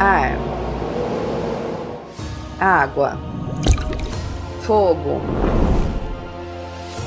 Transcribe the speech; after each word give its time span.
ar, 0.00 0.38
água, 2.60 3.18
fogo, 4.62 5.20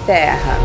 terra. 0.05 0.57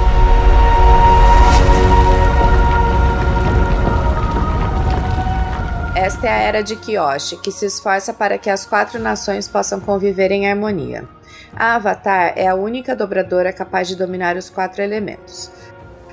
Esta 5.94 6.26
é 6.26 6.30
a 6.30 6.36
era 6.36 6.62
de 6.62 6.76
Kyoshi, 6.76 7.36
que 7.38 7.50
se 7.50 7.66
esforça 7.66 8.12
para 8.12 8.36
que 8.36 8.50
as 8.50 8.66
quatro 8.66 8.98
nações 8.98 9.48
possam 9.48 9.80
conviver 9.80 10.30
em 10.30 10.50
harmonia. 10.50 11.08
A 11.54 11.76
Avatar 11.76 12.34
é 12.36 12.46
a 12.46 12.54
única 12.54 12.94
dobradora 12.94 13.52
capaz 13.52 13.88
de 13.88 13.96
dominar 13.96 14.36
os 14.36 14.50
quatro 14.50 14.82
elementos. 14.82 15.50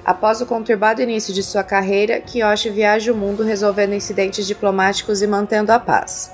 Após 0.05 0.41
o 0.41 0.45
conturbado 0.45 1.01
início 1.01 1.33
de 1.33 1.41
sua 1.41 1.63
carreira, 1.63 2.19
Kiyoshi 2.19 2.69
viaja 2.69 3.13
o 3.13 3.15
mundo 3.15 3.41
resolvendo 3.41 3.93
incidentes 3.93 4.45
diplomáticos 4.45 5.21
e 5.21 5.27
mantendo 5.27 5.71
a 5.71 5.79
paz. 5.79 6.31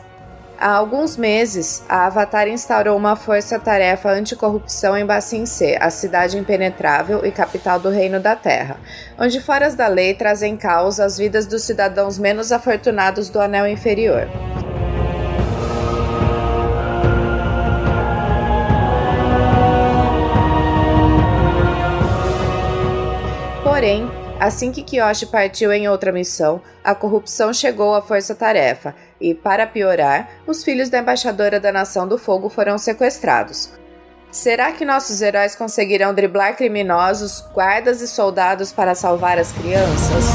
Há 0.58 0.72
alguns 0.74 1.16
meses, 1.16 1.84
a 1.88 2.08
Avatar 2.08 2.48
instaurou 2.48 2.98
uma 2.98 3.16
força-tarefa 3.16 4.10
anticorrupção 4.10 4.98
em 4.98 5.06
Bassin 5.06 5.46
C, 5.46 5.78
a 5.80 5.90
cidade 5.90 6.38
impenetrável 6.38 7.26
e 7.26 7.32
capital 7.32 7.80
do 7.80 7.90
Reino 7.90 8.20
da 8.20 8.36
Terra, 8.36 8.76
onde 9.18 9.40
foras 9.40 9.76
da 9.76 9.88
lei 9.88 10.14
trazem 10.16 10.58
caos 10.58 11.00
as 11.00 11.18
vidas 11.18 11.46
dos 11.46 11.64
cidadãos 11.64 12.20
menos 12.20 12.52
afortunados 12.52 13.30
do 13.30 13.40
Anel 13.40 13.68
Inferior. 13.68 14.28
Porém, 23.80 24.12
assim 24.42 24.74
que 24.74 24.84
Kiyoshi 24.84 25.28
partiu 25.28 25.72
em 25.72 25.88
outra 25.88 26.12
missão, 26.12 26.62
a 26.84 26.94
corrupção 26.94 27.54
chegou 27.54 27.96
à 27.96 28.02
força-tarefa 28.02 28.94
e, 29.22 29.34
para 29.34 29.66
piorar, 29.66 30.32
os 30.46 30.66
filhos 30.66 30.90
da 30.90 31.00
embaixadora 31.00 31.62
da 31.62 31.72
Nação 31.72 32.06
do 32.06 32.18
Fogo 32.18 32.50
foram 32.50 32.78
sequestrados. 32.78 33.72
Será 34.30 34.74
que 34.74 34.84
nossos 34.84 35.22
heróis 35.22 35.56
conseguirão 35.56 36.14
driblar 36.14 36.58
criminosos, 36.58 37.42
guardas 37.54 38.02
e 38.02 38.08
soldados 38.10 38.74
para 38.74 38.94
salvar 38.94 39.40
as 39.40 39.54
crianças? 39.54 40.26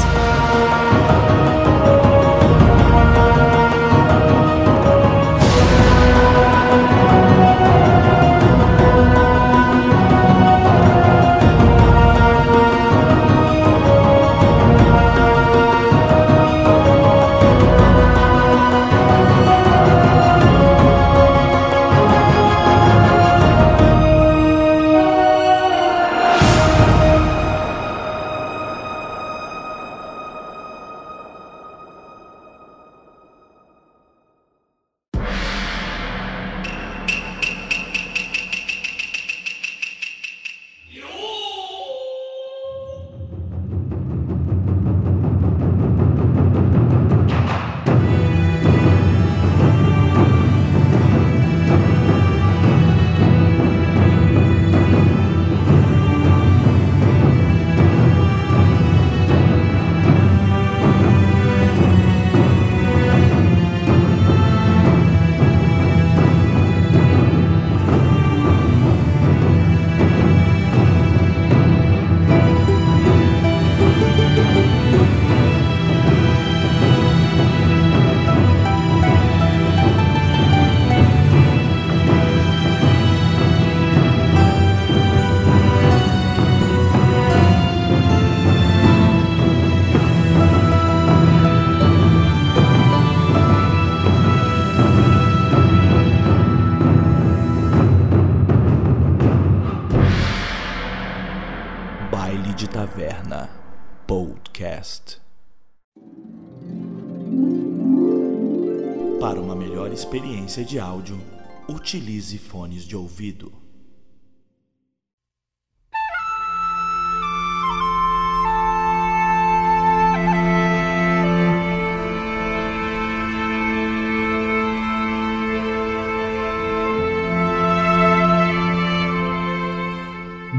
Experiência 110.55 110.63
de 110.63 110.79
áudio, 110.79 111.19
utilize 111.67 112.37
fones 112.37 112.83
de 112.83 112.95
ouvido. 112.95 113.51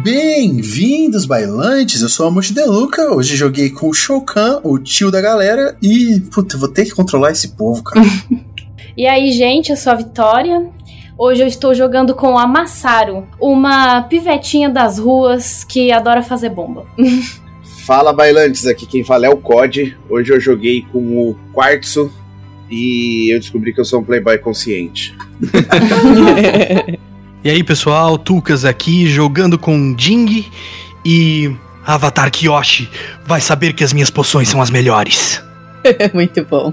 Bem-vindos, 0.02 1.24
bailantes! 1.24 2.02
Eu 2.02 2.08
sou 2.08 2.26
a 2.26 2.30
Monte 2.30 2.52
Deluca. 2.52 3.14
Hoje 3.14 3.34
joguei 3.34 3.70
com 3.70 3.88
o 3.88 3.94
Shokan, 3.94 4.60
o 4.62 4.78
tio 4.78 5.10
da 5.10 5.20
galera, 5.20 5.76
e 5.80 6.20
puta, 6.30 6.58
vou 6.58 6.68
ter 6.68 6.84
que 6.84 6.92
controlar 6.92 7.32
esse 7.32 7.48
povo, 7.48 7.82
cara. 7.82 8.06
E 8.96 9.06
aí, 9.06 9.30
gente, 9.30 9.68
eu 9.68 9.76
sou 9.76 9.92
a 9.92 9.96
Vitória. 9.96 10.70
Hoje 11.18 11.42
eu 11.42 11.46
estou 11.46 11.74
jogando 11.74 12.14
com 12.14 12.38
a 12.38 12.46
Massaro, 12.46 13.26
uma 13.38 14.00
pivetinha 14.00 14.70
das 14.70 14.98
ruas 14.98 15.64
que 15.64 15.92
adora 15.92 16.22
fazer 16.22 16.48
bomba. 16.48 16.86
Fala 17.84 18.10
bailantes, 18.10 18.66
aqui 18.66 18.86
quem 18.86 19.04
fala 19.04 19.26
é 19.26 19.28
o 19.28 19.36
COD. 19.36 19.96
Hoje 20.08 20.32
eu 20.32 20.40
joguei 20.40 20.84
com 20.90 20.98
o 20.98 21.36
Quartzo 21.52 22.10
e 22.70 23.32
eu 23.32 23.38
descobri 23.38 23.72
que 23.72 23.80
eu 23.80 23.84
sou 23.84 24.00
um 24.00 24.04
playboy 24.04 24.38
consciente. 24.38 25.14
e 27.44 27.50
aí 27.50 27.62
pessoal, 27.62 28.18
Tucas 28.18 28.64
aqui 28.64 29.06
jogando 29.06 29.56
com 29.56 29.94
Jing 29.96 30.46
e 31.04 31.54
Avatar 31.84 32.30
Kyoshi 32.30 32.88
vai 33.24 33.40
saber 33.40 33.72
que 33.72 33.84
as 33.84 33.92
minhas 33.92 34.10
poções 34.10 34.48
são 34.48 34.60
as 34.60 34.70
melhores. 34.70 35.40
Muito 36.12 36.44
bom. 36.44 36.72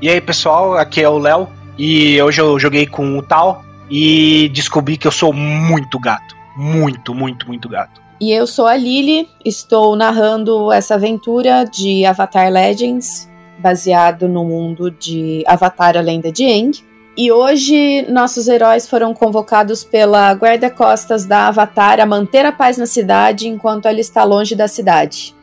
E 0.00 0.08
aí 0.08 0.20
pessoal, 0.20 0.76
aqui 0.76 1.02
é 1.02 1.08
o 1.08 1.18
Léo 1.18 1.48
e 1.78 2.20
hoje 2.20 2.40
eu 2.40 2.58
joguei 2.58 2.86
com 2.86 3.18
o 3.18 3.22
Tal 3.22 3.64
e 3.90 4.48
descobri 4.50 4.96
que 4.96 5.06
eu 5.06 5.12
sou 5.12 5.32
muito 5.32 5.98
gato. 5.98 6.34
Muito, 6.56 7.14
muito, 7.14 7.46
muito 7.46 7.68
gato. 7.68 8.00
E 8.20 8.30
eu 8.30 8.46
sou 8.46 8.66
a 8.66 8.76
Lily, 8.76 9.28
estou 9.44 9.96
narrando 9.96 10.70
essa 10.70 10.94
aventura 10.94 11.64
de 11.64 12.04
Avatar 12.04 12.52
Legends, 12.52 13.28
baseado 13.58 14.28
no 14.28 14.44
mundo 14.44 14.90
de 14.90 15.42
Avatar 15.46 15.96
A 15.96 16.00
Lenda 16.00 16.30
de 16.30 16.44
Aang. 16.44 16.84
E 17.16 17.32
hoje 17.32 18.06
nossos 18.08 18.48
heróis 18.48 18.88
foram 18.88 19.12
convocados 19.12 19.82
pela 19.84 20.32
guarda-costas 20.32 21.26
da 21.26 21.48
Avatar 21.48 22.00
a 22.00 22.06
manter 22.06 22.46
a 22.46 22.52
paz 22.52 22.78
na 22.78 22.86
cidade 22.86 23.48
enquanto 23.48 23.86
ela 23.86 24.00
está 24.00 24.24
longe 24.24 24.54
da 24.54 24.68
cidade. 24.68 25.34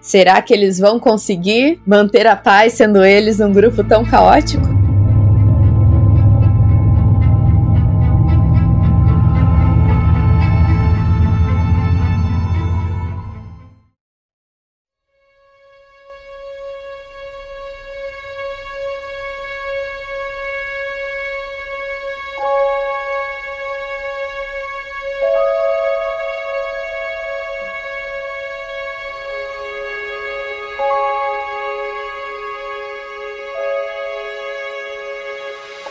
Será 0.00 0.40
que 0.40 0.54
eles 0.54 0.78
vão 0.78 0.98
conseguir 0.98 1.80
manter 1.84 2.26
a 2.26 2.36
paz 2.36 2.74
sendo 2.74 3.04
eles 3.04 3.40
um 3.40 3.52
grupo 3.52 3.82
tão 3.82 4.04
caótico? 4.04 4.77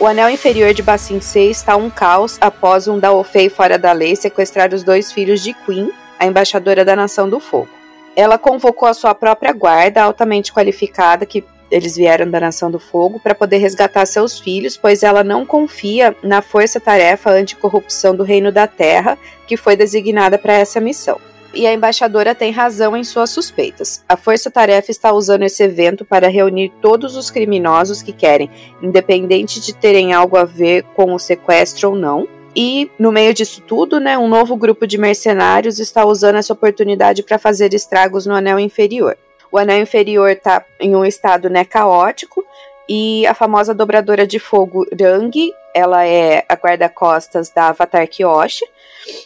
Anel 0.08 0.30
inferior 0.30 0.72
de 0.72 0.82
Bassin 0.82 1.20
6 1.20 1.56
está 1.56 1.76
um 1.76 1.90
caos 1.90 2.38
após 2.40 2.88
um 2.88 2.98
Daofei 2.98 3.50
fora 3.50 3.78
da 3.78 3.92
lei 3.92 4.16
sequestrar 4.16 4.72
os 4.72 4.82
dois 4.82 5.12
filhos 5.12 5.42
de 5.42 5.52
Queen, 5.52 5.92
a 6.18 6.26
embaixadora 6.26 6.84
da 6.84 6.96
Nação 6.96 7.28
do 7.28 7.38
Fogo. 7.38 7.68
Ela 8.16 8.38
convocou 8.38 8.88
a 8.88 8.94
sua 8.94 9.14
própria 9.14 9.52
guarda, 9.52 10.02
altamente 10.02 10.52
qualificada, 10.52 11.26
que 11.26 11.44
eles 11.70 11.96
vieram 11.96 12.30
da 12.30 12.40
Nação 12.40 12.70
do 12.70 12.78
Fogo, 12.78 13.20
para 13.20 13.34
poder 13.34 13.58
resgatar 13.58 14.06
seus 14.06 14.40
filhos, 14.40 14.76
pois 14.76 15.02
ela 15.02 15.22
não 15.22 15.44
confia 15.44 16.16
na 16.22 16.40
força-tarefa 16.40 17.30
anticorrupção 17.30 18.16
do 18.16 18.24
Reino 18.24 18.50
da 18.50 18.66
Terra, 18.66 19.18
que 19.46 19.56
foi 19.56 19.76
designada 19.76 20.38
para 20.38 20.54
essa 20.54 20.80
missão 20.80 21.20
e 21.54 21.66
a 21.66 21.72
embaixadora 21.72 22.34
tem 22.34 22.52
razão 22.52 22.96
em 22.96 23.04
suas 23.04 23.30
suspeitas. 23.30 24.04
A 24.08 24.16
Força 24.16 24.50
Tarefa 24.50 24.90
está 24.90 25.12
usando 25.12 25.42
esse 25.42 25.62
evento 25.62 26.04
para 26.04 26.28
reunir 26.28 26.72
todos 26.80 27.16
os 27.16 27.30
criminosos 27.30 28.02
que 28.02 28.12
querem, 28.12 28.50
independente 28.82 29.60
de 29.60 29.74
terem 29.74 30.12
algo 30.12 30.36
a 30.36 30.44
ver 30.44 30.84
com 30.94 31.14
o 31.14 31.18
sequestro 31.18 31.90
ou 31.90 31.96
não. 31.96 32.28
E 32.54 32.90
no 32.98 33.12
meio 33.12 33.32
disso 33.32 33.62
tudo, 33.66 34.00
né, 34.00 34.18
um 34.18 34.28
novo 34.28 34.56
grupo 34.56 34.86
de 34.86 34.98
mercenários 34.98 35.78
está 35.78 36.04
usando 36.04 36.36
essa 36.36 36.52
oportunidade 36.52 37.22
para 37.22 37.38
fazer 37.38 37.72
estragos 37.72 38.26
no 38.26 38.34
anel 38.34 38.58
inferior. 38.58 39.16
O 39.50 39.58
anel 39.58 39.80
inferior 39.80 40.30
está 40.30 40.64
em 40.80 40.94
um 40.94 41.04
estado 41.04 41.48
né, 41.48 41.64
caótico 41.64 42.44
e 42.88 43.26
a 43.26 43.34
famosa 43.34 43.74
dobradora 43.74 44.26
de 44.26 44.38
fogo 44.38 44.86
Rang, 44.98 45.52
ela 45.78 46.04
é 46.04 46.44
a 46.48 46.54
guarda-costas 46.54 47.50
da 47.50 47.68
Avatar 47.68 48.08
Kyoshi, 48.08 48.64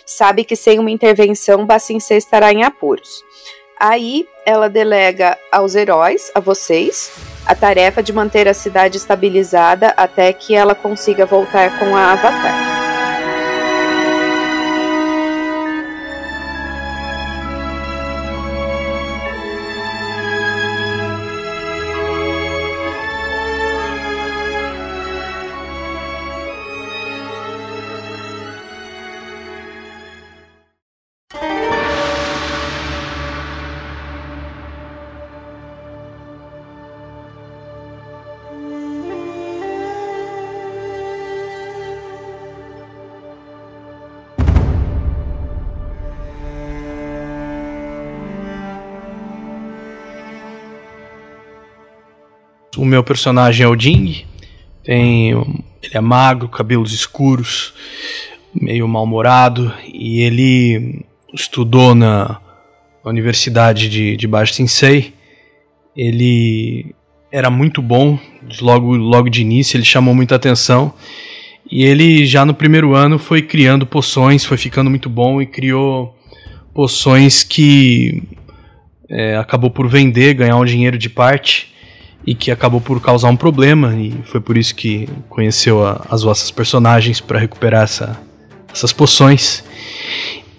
sabe 0.05 0.45
que 0.45 0.55
sem 0.55 0.79
uma 0.79 0.91
intervenção 0.91 1.65
Bacincê 1.65 2.17
estará 2.17 2.53
em 2.53 2.63
apuros. 2.63 3.25
Aí 3.81 4.29
ela 4.45 4.69
delega 4.69 5.39
aos 5.51 5.75
heróis, 5.75 6.31
a 6.35 6.41
vocês, 6.41 7.11
a 7.47 7.55
tarefa 7.55 8.03
de 8.03 8.13
manter 8.13 8.47
a 8.47 8.55
cidade 8.55 8.99
estabilizada 8.99 9.95
até 9.97 10.33
que 10.33 10.55
ela 10.55 10.75
consiga 10.75 11.25
voltar 11.25 11.79
com 11.79 11.97
a 11.97 12.13
Avatar. 12.13 12.82
O 52.83 52.85
meu 52.85 53.05
personagem 53.05 53.65
é 53.65 53.69
o 53.69 53.77
Ding. 53.77 54.25
Tem, 54.83 55.31
ele 55.31 55.95
é 55.95 56.01
magro, 56.01 56.49
cabelos 56.49 56.93
escuros, 56.93 57.73
meio 58.53 58.89
mal-humorado 58.89 59.73
e 59.87 60.21
ele 60.21 61.07
estudou 61.33 61.95
na 61.95 62.41
Universidade 63.05 63.89
de, 63.89 64.17
de 64.17 64.27
Baixo 64.27 64.55
Sensei. 64.55 65.15
Ele 65.97 66.93
era 67.31 67.49
muito 67.51 67.81
bom, 67.81 68.19
logo, 68.61 68.97
logo 68.97 69.31
de 69.31 69.43
início 69.43 69.77
ele 69.77 69.85
chamou 69.85 70.13
muita 70.13 70.35
atenção. 70.35 70.93
E 71.71 71.85
ele 71.85 72.27
já 72.27 72.45
no 72.45 72.53
primeiro 72.53 72.97
ano 72.97 73.17
foi 73.17 73.43
criando 73.43 73.87
poções, 73.87 74.45
foi 74.45 74.57
ficando 74.57 74.91
muito 74.91 75.09
bom 75.09 75.41
e 75.41 75.47
criou 75.47 76.19
poções 76.75 77.45
que 77.45 78.25
é, 79.09 79.37
acabou 79.37 79.71
por 79.71 79.87
vender, 79.87 80.35
ganhar 80.35 80.57
um 80.57 80.65
dinheiro 80.65 80.99
de 80.99 81.09
parte 81.09 81.71
e 82.27 82.35
que 82.35 82.51
acabou 82.51 82.81
por 82.81 83.01
causar 83.01 83.29
um 83.29 83.37
problema 83.37 83.95
e 83.97 84.15
foi 84.25 84.41
por 84.41 84.57
isso 84.57 84.75
que 84.75 85.09
conheceu 85.29 85.85
a, 85.85 86.07
as 86.09 86.23
vossas 86.23 86.51
personagens 86.51 87.21
para 87.21 87.39
recuperar 87.39 87.83
essa, 87.83 88.21
essas 88.73 88.93
poções. 88.93 89.65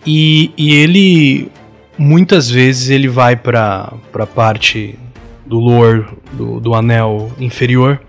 E, 0.06 0.52
e, 0.58 0.74
ele 0.74 1.50
muitas 1.98 2.50
vezes 2.50 2.90
ele 2.90 3.08
vai 3.08 3.36
para 3.36 3.94
a 4.14 4.26
parte 4.26 4.96
do 5.46 5.60
lore 5.60 6.06
do, 6.34 6.60
do 6.60 6.74
anel 6.74 7.32
inferior 7.40 8.02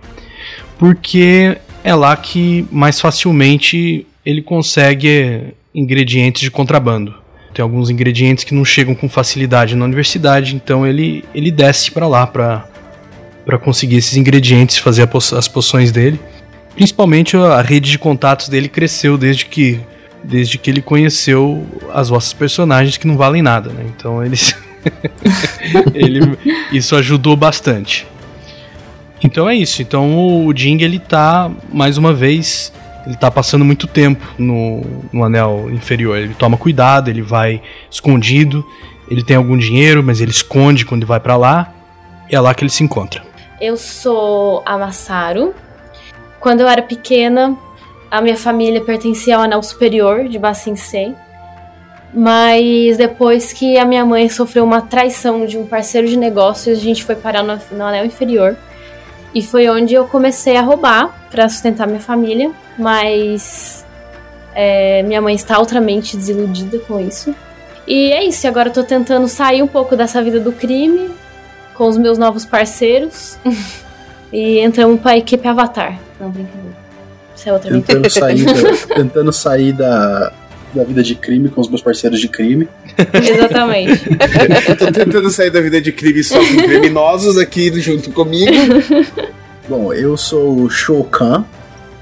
porque 0.79 1.57
é 1.85 1.95
lá 1.95 2.17
que 2.17 2.67
mais 2.73 3.01
facilmente 3.01 4.07
ele 4.27 4.43
consegue 4.43 5.55
ingredientes 5.75 6.43
de 6.43 6.51
contrabando. 6.51 7.15
Tem 7.53 7.63
alguns 7.63 7.91
ingredientes 7.91 8.43
que 8.43 8.55
não 8.55 8.65
chegam 8.65 8.95
com 8.95 9.09
facilidade 9.09 9.77
na 9.77 9.85
universidade 9.85 10.57
então 10.57 10.85
ele, 10.85 11.25
ele 11.33 11.53
desce 11.53 11.93
para 11.93 12.09
lá 12.09 12.27
para 12.27 12.69
para 13.45 13.59
conseguir 13.59 13.97
esses 13.97 14.17
ingredientes, 14.17 14.79
fazer 14.79 15.07
po 15.07 15.19
as 15.19 15.49
poções 15.49 15.93
dele. 15.93 16.21
Principalmente 16.75 17.37
a 17.37 17.61
rede 17.63 17.91
de 17.91 17.99
contatos 17.99 18.49
dele 18.49 18.69
cresceu 18.69 19.17
desde 19.17 19.47
que 19.47 19.81
desde 20.23 20.57
que 20.57 20.71
ele 20.71 20.81
conheceu 20.81 21.67
as 21.93 22.09
vossas 22.09 22.33
personagens 22.33 22.97
que 22.97 23.07
não 23.07 23.17
valem 23.17 23.43
nada, 23.43 23.71
né? 23.71 23.85
Então 23.95 24.25
eles 24.25 24.57
ele 25.95 26.39
isso 26.73 26.97
ajudou 26.97 27.37
bastante. 27.37 28.07
Então 29.23 29.49
é 29.49 29.55
isso. 29.55 29.83
Então 29.83 30.47
o 30.47 30.53
Jing 30.57 30.83
ele 30.83 30.99
tá 30.99 31.51
mais 31.73 31.99
uma 31.99 32.13
vez 32.13 32.73
ele 33.07 33.17
tá 33.17 33.31
passando 33.31 33.65
muito 33.65 33.87
tempo 33.87 34.27
no, 34.39 34.83
no 35.13 35.25
anel 35.25 35.69
inferior. 35.71 36.17
Ele 36.17 36.35
toma 36.35 36.57
cuidado, 36.57 37.11
ele 37.11 37.23
vai 37.23 37.61
escondido. 37.91 38.65
Ele 39.11 39.23
tem 39.23 39.37
algum 39.37 39.57
dinheiro, 39.59 40.03
mas 40.03 40.21
ele 40.21 40.31
esconde 40.31 40.87
quando 40.87 41.07
vai 41.07 41.21
para 41.21 41.37
lá. 41.37 41.73
E 42.31 42.35
é 42.35 42.41
lá 42.41 42.55
que 42.55 42.65
ele 42.65 42.71
se 42.71 42.83
encontra. 42.83 43.23
Eu 43.61 43.77
sou 43.77 44.63
a 44.65 44.77
Massaro. 44.77 45.55
Quando 46.41 46.61
eu 46.61 46.69
era 46.69 46.83
pequena, 46.83 47.57
a 48.11 48.21
minha 48.21 48.37
família 48.37 48.81
pertencia 48.81 49.37
ao 49.37 49.43
anel 49.43 49.63
superior 49.63 50.29
de 50.29 50.39
Bacincei. 50.39 51.15
Mas 52.13 52.97
depois 52.97 53.53
que 53.53 53.77
a 53.77 53.85
minha 53.85 54.05
mãe 54.05 54.29
sofreu 54.29 54.63
uma 54.63 54.81
traição 54.81 55.47
de 55.47 55.59
um 55.59 55.67
parceiro 55.67 56.07
de 56.07 56.17
negócios, 56.17 56.79
a 56.79 56.81
gente 56.81 57.05
foi 57.05 57.17
parar 57.17 57.43
no, 57.43 57.59
no 57.73 57.85
anel 57.85 58.05
inferior. 58.05 58.57
E 59.35 59.43
foi 59.43 59.69
onde 59.69 59.95
eu 59.95 60.07
comecei 60.07 60.57
a 60.57 60.63
roubar 60.63 61.27
para 61.31 61.49
sustentar 61.49 61.87
minha 61.87 62.01
família. 62.01 62.53
Mas 62.79 63.85
é, 64.55 65.03
minha 65.03 65.21
mãe 65.21 65.35
está 65.35 65.57
altamente 65.57 66.17
desiludida 66.17 66.79
com 66.81 67.01
isso. 67.01 67.35
E 67.87 68.13
é 68.13 68.25
isso, 68.25 68.47
agora 68.47 68.69
eu 68.69 68.73
tô 68.73 68.83
tentando 68.83 69.29
sair 69.29 69.63
um 69.63 69.67
pouco 69.67 69.95
dessa 69.95 70.23
vida 70.23 70.41
do 70.41 70.53
crime, 70.53 71.11
com 71.75 71.89
os 71.89 71.99
meus 71.99 72.17
novos 72.17 72.45
parceiros 72.45 73.37
e 74.33 74.61
entramos 74.61 75.01
pra 75.01 75.17
equipe 75.17 75.47
Avatar. 75.47 75.99
Não, 76.21 76.31
brincadeira. 76.31 76.85
Isso 77.37 77.49
é 77.49 77.53
outra 77.53 77.71
tentando 77.71 78.11
sair, 78.11 78.45
da, 78.45 78.55
tentando 78.95 79.33
sair 79.33 79.73
da, 79.73 80.33
da 80.73 80.85
vida 80.85 81.03
de 81.03 81.15
crime 81.17 81.49
com 81.49 81.61
os 81.61 81.69
meus 81.69 81.83
parceiros 81.83 82.21
de 82.21 82.29
crime. 82.29 82.69
Exatamente. 83.13 84.09
Eu 84.69 84.77
tô 84.77 84.93
tentando 84.93 85.31
sair 85.31 85.51
da 85.51 85.61
vida 85.61 85.81
de 85.81 85.91
crime 85.91 86.23
só 86.23 86.39
com 86.39 86.57
criminosos 86.63 87.37
aqui 87.37 87.81
junto 87.81 88.11
comigo. 88.13 88.53
Bom, 89.69 89.93
eu 89.93 90.17
sou 90.17 90.61
o 90.61 90.71
Shokan. 90.71 91.45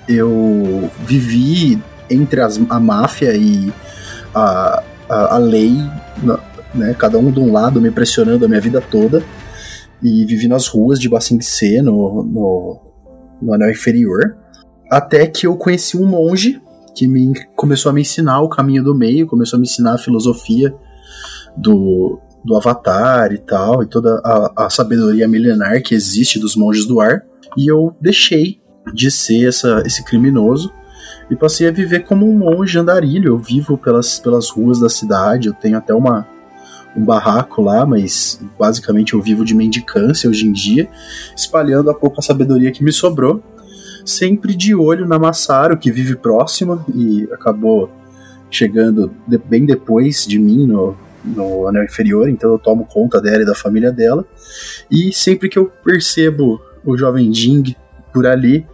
Eu 0.06 0.90
vivi 1.00 1.80
entre 2.10 2.40
as, 2.40 2.60
a 2.68 2.78
máfia 2.78 3.34
e 3.34 3.72
a, 4.34 4.82
a, 5.08 5.36
a 5.36 5.38
lei, 5.38 5.78
né, 6.74 6.94
cada 6.98 7.18
um 7.18 7.30
de 7.30 7.40
um 7.40 7.52
lado 7.52 7.80
me 7.80 7.90
pressionando 7.90 8.44
a 8.44 8.48
minha 8.48 8.60
vida 8.60 8.80
toda 8.80 9.22
e 10.02 10.24
vivi 10.24 10.48
nas 10.48 10.66
ruas 10.66 10.98
de 10.98 11.08
C, 11.40 11.80
no, 11.82 12.22
no, 12.22 12.80
no 13.40 13.54
anel 13.54 13.70
inferior, 13.70 14.36
até 14.90 15.26
que 15.26 15.46
eu 15.46 15.56
conheci 15.56 15.96
um 15.96 16.06
monge 16.06 16.60
que 16.94 17.06
me 17.06 17.32
começou 17.56 17.90
a 17.90 17.92
me 17.92 18.02
ensinar 18.02 18.40
o 18.42 18.48
caminho 18.48 18.82
do 18.82 18.94
meio, 18.94 19.26
começou 19.26 19.56
a 19.56 19.60
me 19.60 19.66
ensinar 19.66 19.94
a 19.94 19.98
filosofia 19.98 20.74
do, 21.56 22.20
do 22.44 22.56
Avatar 22.56 23.32
e 23.32 23.38
tal, 23.38 23.82
e 23.82 23.86
toda 23.86 24.20
a, 24.24 24.66
a 24.66 24.70
sabedoria 24.70 25.28
milenar 25.28 25.82
que 25.82 25.94
existe 25.94 26.38
dos 26.38 26.56
monges 26.56 26.84
do 26.84 27.00
ar, 27.00 27.22
e 27.56 27.66
eu 27.70 27.94
deixei 28.00 28.60
de 28.92 29.10
ser 29.10 29.48
essa, 29.48 29.82
esse 29.86 30.04
criminoso 30.04 30.72
e 31.30 31.36
passei 31.36 31.68
a 31.68 31.72
viver 31.72 32.00
como 32.00 32.28
um 32.28 32.36
monge 32.36 32.78
andarilho. 32.78 33.28
Eu 33.28 33.38
vivo 33.38 33.78
pelas, 33.78 34.18
pelas 34.18 34.50
ruas 34.50 34.80
da 34.80 34.88
cidade, 34.88 35.48
eu 35.48 35.54
tenho 35.54 35.78
até 35.78 35.94
uma, 35.94 36.26
um 36.96 37.04
barraco 37.04 37.62
lá, 37.62 37.86
mas 37.86 38.40
basicamente 38.58 39.14
eu 39.14 39.22
vivo 39.22 39.44
de 39.44 39.54
mendicância 39.54 40.28
hoje 40.28 40.46
em 40.46 40.52
dia, 40.52 40.88
espalhando 41.36 41.90
a 41.90 41.94
pouca 41.94 42.20
sabedoria 42.20 42.70
que 42.70 42.84
me 42.84 42.92
sobrou, 42.92 43.42
sempre 44.04 44.54
de 44.54 44.74
olho 44.74 45.06
na 45.06 45.18
Massaro, 45.18 45.78
que 45.78 45.90
vive 45.90 46.16
próxima 46.16 46.84
e 46.94 47.28
acabou 47.32 47.90
chegando 48.50 49.10
de, 49.26 49.38
bem 49.38 49.64
depois 49.64 50.26
de 50.26 50.38
mim 50.38 50.66
no, 50.66 50.96
no 51.24 51.66
anel 51.66 51.84
inferior, 51.84 52.28
então 52.28 52.52
eu 52.52 52.58
tomo 52.58 52.84
conta 52.84 53.20
dela 53.20 53.42
e 53.42 53.46
da 53.46 53.54
família 53.54 53.90
dela. 53.90 54.24
E 54.90 55.12
sempre 55.12 55.48
que 55.48 55.58
eu 55.58 55.66
percebo 55.82 56.60
o 56.84 56.96
jovem 56.96 57.32
Jing 57.32 57.74
por 58.12 58.26
ali, 58.26 58.66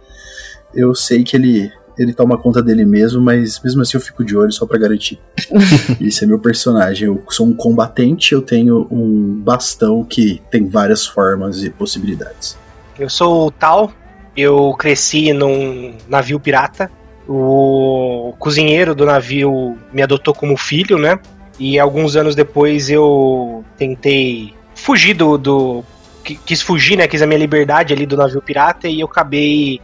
eu 0.73 0.93
sei 0.93 1.23
que 1.23 1.37
ele 1.37 1.71
ele 1.99 2.13
toma 2.13 2.37
conta 2.37 2.63
dele 2.63 2.85
mesmo, 2.85 3.21
mas 3.21 3.61
mesmo 3.61 3.81
assim 3.81 3.97
eu 3.97 4.01
fico 4.01 4.23
de 4.23 4.35
olho 4.35 4.51
só 4.53 4.65
para 4.65 4.79
garantir. 4.79 5.19
Esse 5.99 6.23
é 6.23 6.27
meu 6.27 6.39
personagem. 6.39 7.07
Eu 7.07 7.21
sou 7.29 7.45
um 7.45 7.53
combatente, 7.53 8.33
eu 8.33 8.41
tenho 8.41 8.87
um 8.89 9.41
bastão 9.43 10.03
que 10.05 10.41
tem 10.49 10.65
várias 10.65 11.05
formas 11.05 11.61
e 11.61 11.69
possibilidades. 11.69 12.57
Eu 12.97 13.09
sou 13.09 13.47
o 13.47 13.51
Tal, 13.51 13.91
eu 14.35 14.73
cresci 14.79 15.33
num 15.33 15.93
navio 16.07 16.39
pirata. 16.39 16.89
O 17.27 18.33
cozinheiro 18.39 18.95
do 18.95 19.05
navio 19.05 19.77
me 19.93 20.01
adotou 20.01 20.33
como 20.33 20.55
filho, 20.55 20.97
né? 20.97 21.19
E 21.59 21.77
alguns 21.77 22.15
anos 22.15 22.33
depois 22.33 22.89
eu 22.89 23.63
tentei 23.77 24.53
fugir 24.73 25.13
do, 25.13 25.37
do 25.37 25.83
quis 26.23 26.61
fugir, 26.61 26.97
né? 26.97 27.07
Quis 27.07 27.21
a 27.21 27.27
minha 27.27 27.37
liberdade 27.37 27.93
ali 27.93 28.05
do 28.05 28.15
navio 28.15 28.41
pirata 28.41 28.87
e 28.87 29.01
eu 29.01 29.07
acabei 29.07 29.81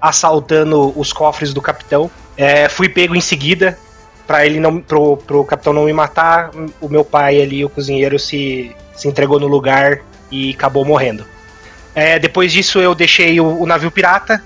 assaltando 0.00 0.92
os 0.98 1.12
cofres 1.12 1.52
do 1.52 1.62
capitão. 1.62 2.10
É, 2.36 2.68
fui 2.68 2.88
pego 2.88 3.14
em 3.14 3.20
seguida 3.20 3.78
para 4.26 4.44
ele 4.44 4.60
não 4.60 4.78
pro, 4.78 5.16
pro 5.16 5.44
capitão 5.44 5.72
não 5.72 5.86
me 5.86 5.92
matar. 5.92 6.50
O 6.80 6.88
meu 6.88 7.04
pai 7.04 7.40
ali, 7.40 7.64
o 7.64 7.68
cozinheiro, 7.68 8.18
se, 8.18 8.74
se 8.94 9.08
entregou 9.08 9.40
no 9.40 9.46
lugar 9.46 10.00
e 10.30 10.50
acabou 10.50 10.84
morrendo. 10.84 11.24
É, 11.94 12.18
depois 12.18 12.52
disso 12.52 12.78
eu 12.78 12.94
deixei 12.94 13.40
o, 13.40 13.60
o 13.60 13.66
navio 13.66 13.90
pirata, 13.90 14.44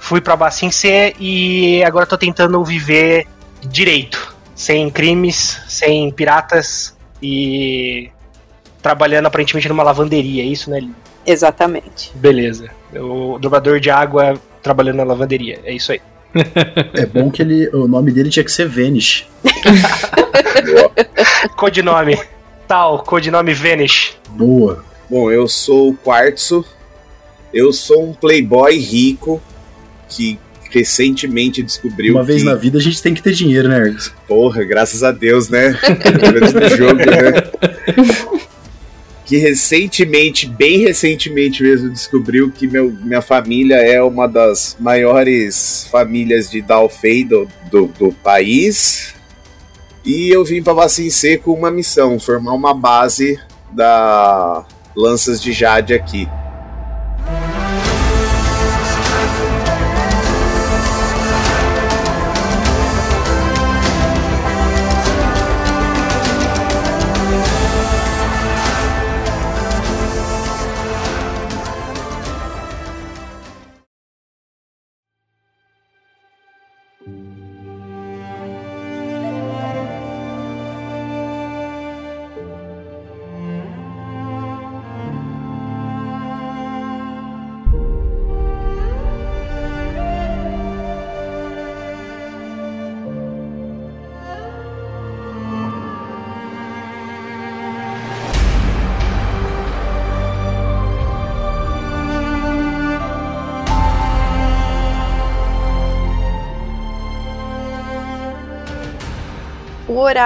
fui 0.00 0.20
para 0.20 0.36
Bassin 0.36 0.70
C 0.70 1.14
e 1.18 1.82
agora 1.84 2.04
tô 2.04 2.18
tentando 2.18 2.62
viver 2.64 3.26
direito, 3.62 4.34
sem 4.54 4.90
crimes, 4.90 5.60
sem 5.68 6.10
piratas 6.10 6.96
e 7.22 8.10
trabalhando 8.82 9.26
aparentemente 9.26 9.68
numa 9.68 9.82
lavanderia, 9.82 10.42
é 10.42 10.46
isso, 10.46 10.70
né? 10.70 10.86
Exatamente. 11.24 12.10
Beleza. 12.14 12.70
O 12.94 13.38
dobrador 13.38 13.78
de 13.78 13.90
água 13.90 14.34
trabalhando 14.62 14.96
na 14.96 15.04
lavanderia. 15.04 15.60
É 15.64 15.72
isso 15.72 15.92
aí. 15.92 16.00
É 16.94 17.06
bom 17.06 17.30
que 17.30 17.42
ele, 17.42 17.68
o 17.68 17.88
nome 17.88 18.12
dele 18.12 18.30
tinha 18.30 18.44
que 18.44 18.52
ser 18.52 18.68
Vanish. 18.68 19.26
codinome. 21.56 22.18
Tal, 22.68 23.02
codinome 23.02 23.52
Vanish. 23.52 24.16
Boa. 24.30 24.84
Bom, 25.08 25.30
eu 25.30 25.48
sou 25.48 25.90
o 25.90 25.96
Quartzo. 25.96 26.64
Eu 27.52 27.72
sou 27.72 28.08
um 28.08 28.12
playboy 28.12 28.78
rico 28.78 29.42
que 30.08 30.38
recentemente 30.70 31.64
descobriu 31.64 32.14
Uma 32.14 32.22
vez 32.22 32.42
que... 32.42 32.48
na 32.48 32.54
vida 32.54 32.78
a 32.78 32.80
gente 32.80 33.02
tem 33.02 33.12
que 33.12 33.20
ter 33.20 33.32
dinheiro, 33.32 33.68
né, 33.68 33.88
Ergus? 33.88 34.12
Porra, 34.28 34.62
graças 34.62 35.02
a 35.02 35.10
Deus, 35.10 35.48
né? 35.48 35.70
no 36.54 36.76
jogo, 36.76 36.98
né? 36.98 38.40
que 39.30 39.36
recentemente, 39.36 40.44
bem 40.44 40.78
recentemente 40.78 41.62
mesmo, 41.62 41.88
descobriu 41.88 42.50
que 42.50 42.66
meu, 42.66 42.90
minha 42.90 43.22
família 43.22 43.76
é 43.76 44.02
uma 44.02 44.26
das 44.26 44.76
maiores 44.80 45.86
famílias 45.88 46.50
de 46.50 46.60
Dalfei 46.60 47.22
do, 47.24 47.46
do, 47.70 47.86
do 47.86 48.12
país. 48.12 49.14
E 50.04 50.28
eu 50.30 50.44
vim 50.44 50.60
para 50.60 50.74
Bacincê 50.74 51.38
com 51.38 51.52
uma 51.52 51.70
missão, 51.70 52.18
formar 52.18 52.54
uma 52.54 52.74
base 52.74 53.38
da 53.70 54.66
Lanças 54.96 55.40
de 55.40 55.52
Jade 55.52 55.94
aqui. 55.94 56.28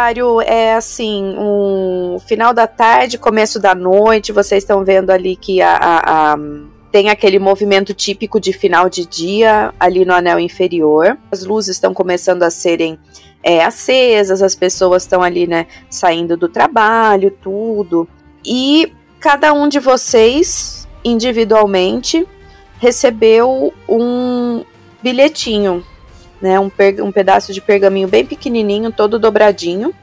Horário 0.04 0.40
é 0.42 0.74
assim, 0.74 1.34
um 1.38 2.18
final 2.26 2.52
da 2.52 2.66
tarde, 2.66 3.16
começo 3.16 3.58
da 3.58 3.74
noite. 3.74 4.32
Vocês 4.32 4.62
estão 4.62 4.84
vendo 4.84 5.10
ali 5.10 5.34
que 5.34 5.62
a, 5.62 5.76
a, 5.76 6.32
a, 6.32 6.38
tem 6.92 7.08
aquele 7.08 7.38
movimento 7.38 7.94
típico 7.94 8.38
de 8.38 8.52
final 8.52 8.90
de 8.90 9.06
dia 9.06 9.72
ali 9.80 10.04
no 10.04 10.12
anel 10.12 10.38
inferior. 10.38 11.16
As 11.32 11.44
luzes 11.44 11.76
estão 11.76 11.94
começando 11.94 12.42
a 12.42 12.50
serem 12.50 12.98
é, 13.42 13.64
acesas, 13.64 14.42
as 14.42 14.54
pessoas 14.54 15.04
estão 15.04 15.22
ali, 15.22 15.46
né, 15.46 15.66
saindo 15.88 16.36
do 16.36 16.50
trabalho, 16.50 17.30
tudo. 17.42 18.06
E 18.44 18.92
cada 19.18 19.54
um 19.54 19.66
de 19.66 19.78
vocês, 19.78 20.86
individualmente, 21.02 22.26
recebeu 22.78 23.72
um 23.88 24.64
bilhetinho 25.02 25.82
né, 26.44 26.60
um, 26.60 26.70
um 27.02 27.10
pedaço 27.10 27.54
de 27.54 27.60
pergaminho 27.62 28.06
bem 28.06 28.26
pequenininho, 28.26 28.92
todo 28.92 29.18
dobradinho, 29.18 29.94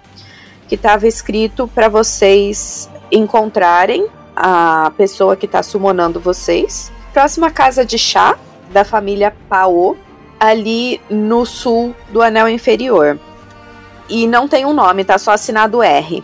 que 0.67 0.73
estava 0.73 1.05
escrito 1.05 1.67
para 1.67 1.87
vocês 1.87 2.89
encontrarem 3.11 4.07
a 4.35 4.91
pessoa 4.97 5.35
que 5.35 5.45
está 5.45 5.61
summonando 5.61 6.19
vocês. 6.19 6.91
Próxima 7.13 7.51
casa 7.51 7.85
de 7.85 7.95
chá 7.95 8.39
da 8.71 8.83
família 8.83 9.31
Pao, 9.47 9.95
ali 10.39 10.99
no 11.11 11.45
sul 11.45 11.93
do 12.09 12.23
anel 12.23 12.49
inferior. 12.49 13.19
E 14.09 14.25
não 14.25 14.47
tem 14.47 14.65
um 14.65 14.73
nome, 14.73 15.05
tá 15.05 15.19
só 15.19 15.33
assinado 15.33 15.83
R. 15.83 16.23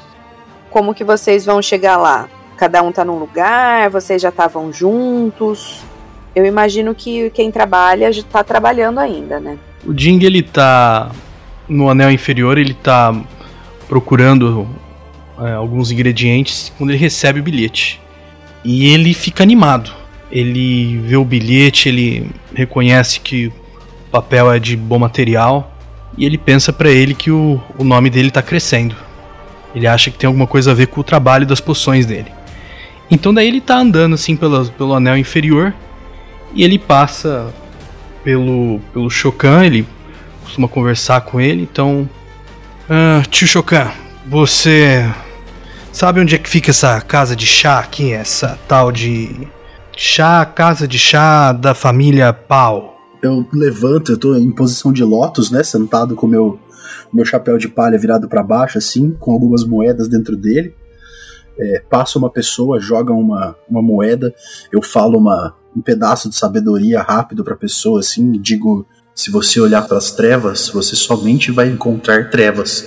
Como 0.71 0.95
que 0.95 1.03
vocês 1.03 1.45
vão 1.45 1.61
chegar 1.61 1.95
lá? 1.95 2.27
Cada 2.57 2.81
um 2.81 2.91
tá 2.91 3.05
num 3.05 3.19
lugar, 3.19 3.91
vocês 3.91 4.19
já 4.19 4.29
estavam 4.29 4.73
juntos. 4.73 5.83
Eu 6.35 6.43
imagino 6.43 6.95
que 6.95 7.29
quem 7.29 7.51
trabalha 7.51 8.11
já 8.11 8.23
tá 8.23 8.43
trabalhando 8.43 8.97
ainda, 8.97 9.39
né? 9.39 9.59
O 9.87 9.97
Jing 9.97 10.21
ele 10.25 10.41
tá 10.41 11.11
no 11.67 11.89
anel 11.89 12.11
inferior, 12.11 12.57
ele 12.57 12.73
tá 12.73 13.15
procurando 13.87 14.67
é, 15.39 15.53
alguns 15.53 15.91
ingredientes 15.91 16.73
quando 16.77 16.89
ele 16.89 16.99
recebe 16.99 17.39
o 17.39 17.43
bilhete. 17.43 18.01
E 18.65 18.87
ele 18.87 19.13
fica 19.13 19.43
animado. 19.43 19.91
Ele 20.29 20.97
vê 20.97 21.15
o 21.15 21.23
bilhete, 21.23 21.87
ele 21.87 22.29
reconhece 22.53 23.21
que 23.21 23.47
o 23.47 23.53
papel 24.11 24.51
é 24.51 24.59
de 24.59 24.75
bom 24.75 24.99
material 24.99 25.73
e 26.17 26.25
ele 26.25 26.37
pensa 26.37 26.73
para 26.73 26.89
ele 26.89 27.13
que 27.13 27.31
o, 27.31 27.61
o 27.77 27.83
nome 27.85 28.09
dele 28.09 28.29
tá 28.29 28.41
crescendo. 28.41 28.93
Ele 29.73 29.87
acha 29.87 30.11
que 30.11 30.17
tem 30.17 30.27
alguma 30.27 30.47
coisa 30.47 30.71
a 30.71 30.73
ver 30.73 30.87
com 30.87 30.99
o 30.99 31.03
trabalho 31.03 31.45
das 31.45 31.61
poções 31.61 32.05
dele. 32.05 32.29
Então 33.09 33.33
daí 33.33 33.47
ele 33.47 33.61
tá 33.61 33.77
andando 33.77 34.15
assim 34.15 34.35
pelo, 34.35 34.65
pelo 34.71 34.93
anel 34.93 35.17
inferior 35.17 35.73
e 36.53 36.61
ele 36.61 36.77
passa 36.77 37.53
pelo, 38.27 38.81
pelo 38.91 39.09
Shokan, 39.09 39.63
ele 39.63 39.87
costuma 40.43 40.67
conversar 40.67 41.21
com 41.21 41.39
ele, 41.39 41.61
então. 41.61 42.09
Ah, 42.89 43.23
tio 43.29 43.47
Shokan, 43.47 43.89
você 44.27 45.09
sabe 45.93 46.19
onde 46.19 46.35
é 46.35 46.37
que 46.37 46.49
fica 46.49 46.71
essa 46.71 46.99
casa 46.99 47.37
de 47.37 47.45
chá 47.45 47.79
aqui? 47.79 48.11
Essa 48.11 48.59
tal 48.67 48.91
de. 48.91 49.47
Chá, 49.95 50.43
casa 50.43 50.85
de 50.85 50.99
chá 50.99 51.53
da 51.53 51.73
família 51.73 52.33
Pau. 52.33 52.97
Eu 53.23 53.47
levanto, 53.53 54.11
eu 54.11 54.17
tô 54.17 54.35
em 54.35 54.51
posição 54.51 54.91
de 54.91 55.05
lótus, 55.05 55.49
né? 55.49 55.63
Sentado 55.63 56.13
com 56.13 56.27
meu 56.27 56.59
meu 57.13 57.23
chapéu 57.23 57.57
de 57.57 57.69
palha 57.69 57.97
virado 57.97 58.27
para 58.27 58.43
baixo, 58.43 58.77
assim, 58.77 59.11
com 59.11 59.31
algumas 59.31 59.63
moedas 59.63 60.09
dentro 60.09 60.35
dele. 60.35 60.75
É, 61.59 61.83
passa 61.89 62.19
uma 62.19 62.29
pessoa, 62.29 62.79
joga 62.79 63.11
uma, 63.13 63.55
uma 63.69 63.81
moeda, 63.81 64.33
eu 64.71 64.81
falo 64.81 65.17
uma, 65.17 65.55
um 65.75 65.81
pedaço 65.81 66.29
de 66.29 66.35
sabedoria 66.35 67.01
rápido 67.01 67.43
para 67.43 67.53
a 67.53 67.57
pessoa, 67.57 67.99
assim, 67.99 68.33
e 68.33 68.37
digo: 68.37 68.85
se 69.15 69.31
você 69.31 69.59
olhar 69.59 69.87
para 69.87 69.97
as 69.97 70.11
trevas, 70.11 70.69
você 70.69 70.95
somente 70.95 71.51
vai 71.51 71.67
encontrar 71.67 72.29
trevas. 72.29 72.85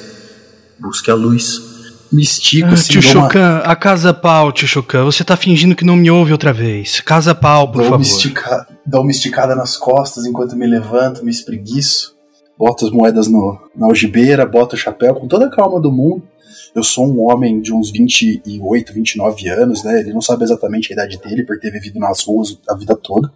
Busque 0.78 1.10
a 1.10 1.14
luz. 1.14 1.70
Me 2.12 2.22
estico, 2.22 2.68
ah, 2.68 2.72
assim, 2.72 2.92
Tio 2.92 3.02
Chocan, 3.02 3.38
uma... 3.38 3.58
a 3.60 3.76
Casa 3.76 4.12
Pau, 4.12 4.50
Tio 4.50 4.66
Chocan, 4.66 5.04
você 5.04 5.22
tá 5.22 5.36
fingindo 5.36 5.76
que 5.76 5.84
não 5.84 5.94
me 5.94 6.10
ouve 6.10 6.32
outra 6.32 6.52
vez. 6.52 7.00
Casa 7.00 7.34
Pau, 7.34 7.68
por 7.68 7.78
dou 7.78 7.84
favor. 7.84 7.96
Uma 7.96 8.02
estica... 8.02 8.66
Dou 8.84 9.02
uma 9.02 9.10
esticada 9.10 9.54
nas 9.54 9.76
costas 9.76 10.24
enquanto 10.24 10.56
me 10.56 10.66
levanto, 10.66 11.24
me 11.24 11.30
espreguiço, 11.30 12.16
boto 12.58 12.86
as 12.86 12.90
moedas 12.90 13.28
no... 13.28 13.60
na 13.76 13.86
algibeira, 13.86 14.44
boto 14.44 14.74
o 14.74 14.78
chapéu 14.78 15.14
com 15.14 15.28
toda 15.28 15.46
a 15.46 15.50
calma 15.50 15.80
do 15.80 15.92
mundo. 15.92 16.22
Eu 16.74 16.84
sou 16.84 17.06
um 17.06 17.20
homem 17.26 17.60
de 17.60 17.72
uns 17.72 17.90
28, 17.90 18.92
29 18.92 19.48
anos, 19.48 19.82
né? 19.82 20.00
Ele 20.00 20.12
não 20.12 20.22
sabe 20.22 20.44
exatamente 20.44 20.90
a 20.90 20.94
idade 20.94 21.18
dele, 21.18 21.44
por 21.44 21.58
ter 21.58 21.70
vivido 21.70 21.98
nas 21.98 22.22
ruas 22.24 22.58
a 22.68 22.74
vida 22.74 22.94
toda. 22.94 23.32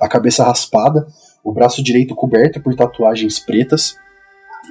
A 0.00 0.08
cabeça 0.08 0.44
raspada, 0.44 1.06
o 1.44 1.52
braço 1.52 1.82
direito 1.82 2.14
coberto 2.14 2.60
por 2.60 2.74
tatuagens 2.74 3.38
pretas. 3.38 3.96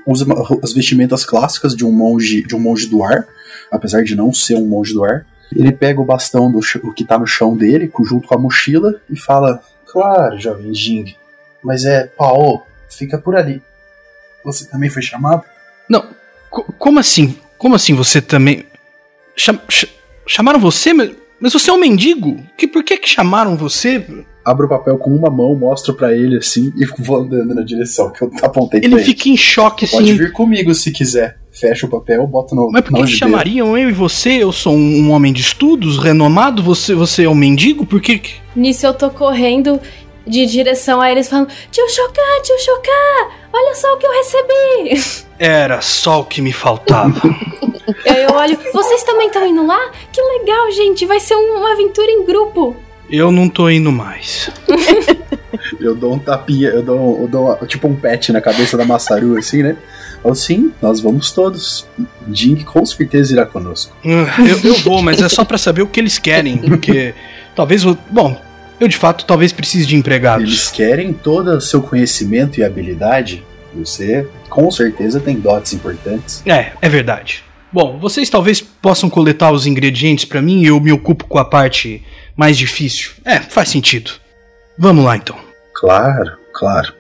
Usa 0.08 0.26
as 0.64 0.74
vestimentas 0.74 1.24
clássicas 1.24 1.76
de 1.76 1.86
um 1.86 1.92
monge, 1.92 2.42
de 2.42 2.56
um 2.56 2.60
monge 2.60 2.88
do 2.88 3.04
ar, 3.04 3.28
apesar 3.72 4.04
de 4.04 4.16
não 4.16 4.34
ser 4.34 4.56
um 4.56 4.66
monge 4.66 4.94
do 4.94 5.04
ar. 5.04 5.26
Ele 5.56 5.72
pega 5.72 6.02
o 6.02 6.06
bastão 6.06 6.52
do 6.52 6.60
o 6.84 6.94
que 6.94 7.06
tá 7.06 7.18
no 7.18 7.28
chão 7.28 7.56
dele, 7.56 7.92
junto 8.04 8.28
com 8.28 8.36
a 8.36 8.40
mochila, 8.40 9.00
e 9.10 9.18
fala: 9.18 9.62
Claro, 9.86 10.40
jovem 10.40 10.74
Jing, 10.74 11.16
mas 11.64 11.86
é 11.86 12.06
Paô, 12.06 12.62
fica 12.90 13.18
por 13.18 13.36
ali. 13.36 13.62
Você 14.44 14.66
também 14.68 14.90
foi 14.90 15.02
chamado? 15.02 15.44
Não, 15.90 16.08
como 16.50 17.00
assim? 17.00 17.38
Como 17.60 17.76
assim 17.76 17.94
você 17.94 18.22
também. 18.22 18.64
Cham 19.36 19.60
ch 19.70 19.86
chamaram 20.26 20.60
você? 20.60 20.94
Mas, 20.94 21.54
você 21.54 21.70
é 21.70 21.74
um 21.74 21.80
mendigo? 21.80 22.38
Que, 22.58 22.68
por 22.68 22.84
que, 22.84 22.98
que 22.98 23.10
chamaram 23.10 23.58
você? 23.58 24.06
Abro 24.46 24.66
o 24.66 24.70
papel 24.70 24.98
com 24.98 25.10
uma 25.12 25.30
mão, 25.30 25.54
mostro 25.56 25.94
para 25.94 26.16
ele 26.16 26.38
assim 26.38 26.72
e 26.76 26.86
vou 27.04 27.18
andando 27.18 27.54
na 27.54 27.62
direção 27.62 28.12
que 28.12 28.24
eu 28.24 28.32
apontei 28.42 28.80
ele. 28.80 28.96
Ele 28.96 29.04
fica 29.04 29.30
em 29.30 29.38
choque 29.38 29.86
assim. 29.86 29.98
Pode 29.98 30.14
vir 30.14 30.32
comigo 30.32 30.74
se 30.74 30.92
quiser. 30.92 31.38
Fecha 31.52 31.86
o 31.86 31.90
papel, 31.90 32.26
bota 32.26 32.56
no. 32.56 32.72
Mas 32.72 32.84
por 32.84 32.94
que, 32.94 33.04
que 33.04 33.18
chamariam 33.18 33.78
eu 33.78 33.90
e 33.90 33.94
você? 33.94 34.42
Eu 34.42 34.52
sou 34.52 34.74
um 34.74 35.12
homem 35.12 35.34
de 35.34 35.42
estudos, 35.42 35.98
renomado, 35.98 36.64
você, 36.64 36.96
você 36.96 37.24
é 37.24 37.30
um 37.30 37.36
mendigo? 37.36 37.86
Por 37.86 38.00
que. 38.00 38.22
Nisso 38.56 38.86
eu 38.86 38.94
tô 38.94 39.10
correndo 39.10 39.80
de 40.30 40.46
direção 40.46 41.02
a 41.02 41.12
eles 41.12 41.28
falando: 41.28 41.50
Tio 41.72 41.90
Chocá, 41.90 42.42
tio 42.44 42.60
Chocá, 42.60 43.30
olha 43.52 43.76
só 43.76 43.94
o 43.94 43.98
que 43.98 44.06
eu 44.06 44.12
recebi. 44.12 45.26
Era 45.40 45.82
só 45.82 46.22
o 46.22 46.26
que 46.26 46.42
me 46.42 46.54
faltava. 46.54 47.22
eu 48.06 48.36
olho, 48.36 48.58
vocês 48.74 49.04
também 49.04 49.28
estão 49.28 49.46
indo 49.46 49.66
lá? 49.66 49.92
Que 50.12 50.22
legal, 50.22 50.72
gente, 50.72 51.06
vai 51.06 51.20
ser 51.20 51.36
uma 51.36 51.74
aventura 51.74 52.12
em 52.12 52.26
grupo. 52.26 52.76
Eu 53.10 53.32
não 53.32 53.50
tô 53.50 53.70
indo 53.70 53.92
mais. 53.92 54.52
eu 55.82 55.96
dou 55.96 56.14
um 56.14 56.20
tapinha, 56.20 56.70
eu 56.70 56.84
dou, 56.84 57.22
eu 57.22 57.28
dou 57.28 57.58
tipo 57.66 57.88
um 57.88 57.96
pet 57.96 58.32
na 58.32 58.40
cabeça 58.40 58.78
da 58.78 58.86
Massaru, 58.86 59.38
assim, 59.38 59.64
né? 59.64 59.76
Ou 60.24 60.36
sim, 60.36 60.72
nós 60.80 61.00
vamos 61.00 61.32
todos. 61.32 61.88
Jing 62.32 62.64
com 62.64 62.86
certeza 62.86 63.34
irá 63.34 63.46
conosco. 63.46 63.96
Ah, 64.06 64.48
eu, 64.48 64.60
eu 64.72 64.76
vou, 64.80 65.02
mas 65.02 65.22
é 65.22 65.30
só 65.30 65.44
para 65.44 65.58
saber 65.58 65.82
o 65.82 65.88
que 65.88 66.00
eles 66.00 66.20
querem, 66.20 66.58
porque 66.58 67.16
talvez. 67.56 67.84
Bom, 67.84 68.40
eu 68.80 68.88
de 68.88 68.98
fato 68.98 69.26
talvez 69.26 69.52
precise 69.52 69.86
de 69.86 69.96
empregados. 69.96 70.48
Eles 70.48 70.72
querem 70.72 71.14
todo 71.14 71.52
o 71.52 71.62
seu 71.62 71.82
conhecimento 71.82 72.60
e 72.60 72.64
habilidade. 72.64 73.44
Você 73.76 74.28
com 74.50 74.70
certeza 74.72 75.20
tem 75.20 75.40
dotes 75.40 75.74
importantes. 75.74 76.42
É, 76.46 76.72
é 76.82 76.90
verdade. 76.90 77.44
Bom, 77.72 78.00
vocês 78.00 78.30
talvez 78.30 78.62
possam 78.62 79.10
coletar 79.10 79.52
os 79.52 79.68
ingredientes 79.68 80.26
para 80.26 80.42
mim 80.42 80.62
e 80.62 80.68
eu 80.68 80.80
me 80.80 80.92
ocupo 80.92 81.26
com 81.26 81.38
a 81.38 81.46
parte 81.46 82.04
mais 82.36 82.58
difícil. 82.58 83.12
É, 83.24 83.40
faz 83.40 83.70
sentido. 83.70 84.12
Vamos 84.78 85.06
lá 85.06 85.16
então. 85.16 85.38
Claro, 85.76 86.38
claro. 86.54 86.94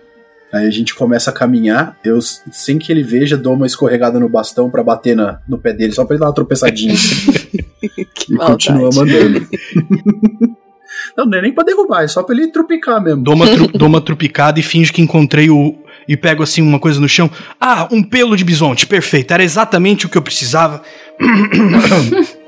Aí 0.54 0.68
a 0.68 0.72
gente 0.72 0.96
começa 0.96 1.30
a 1.30 1.34
caminhar, 1.34 1.98
eu, 2.04 2.20
sem 2.22 2.80
que 2.80 2.92
ele 2.92 3.04
veja, 3.04 3.38
dou 3.38 3.54
uma 3.54 3.68
escorregada 3.68 4.20
no 4.20 4.28
bastão 4.28 4.70
para 4.70 4.84
bater 4.84 5.16
na, 5.16 5.40
no 5.48 5.60
pé 5.60 5.74
dele, 5.74 5.94
só 5.94 6.06
pra 6.06 6.16
ele 6.16 6.22
dar 6.22 6.28
uma 6.28 6.34
tropeçadinha. 6.34 6.96
e 8.28 8.34
maldade. 8.34 8.52
continua 8.52 8.90
mandando. 8.94 9.48
Não, 11.18 11.26
não 11.26 11.38
é 11.38 11.42
nem 11.42 11.54
pra 11.54 11.64
derrubar, 11.64 12.04
é 12.04 12.08
só 12.08 12.24
pra 12.24 12.36
ele 12.36 12.48
trupicar 12.48 13.02
mesmo. 13.02 13.24
Dou 13.24 13.36
uma, 13.36 13.48
tru, 13.48 13.68
dou 13.74 13.88
uma 13.88 14.02
trupicada 14.02 14.60
e 14.60 14.64
finge 14.64 14.92
que 14.92 15.02
encontrei 15.02 15.50
o. 15.50 15.76
E 16.08 16.18
pego 16.18 16.42
assim 16.42 16.62
uma 16.62 16.80
coisa 16.80 17.00
no 17.00 17.08
chão. 17.08 17.30
Ah, 17.62 17.88
um 17.92 18.02
pelo 18.02 18.36
de 18.36 18.44
bisonte, 18.44 18.88
perfeito. 18.88 19.32
Era 19.32 19.44
exatamente 19.44 20.08
o 20.08 20.10
que 20.10 20.18
eu 20.18 20.22
precisava. 20.24 20.82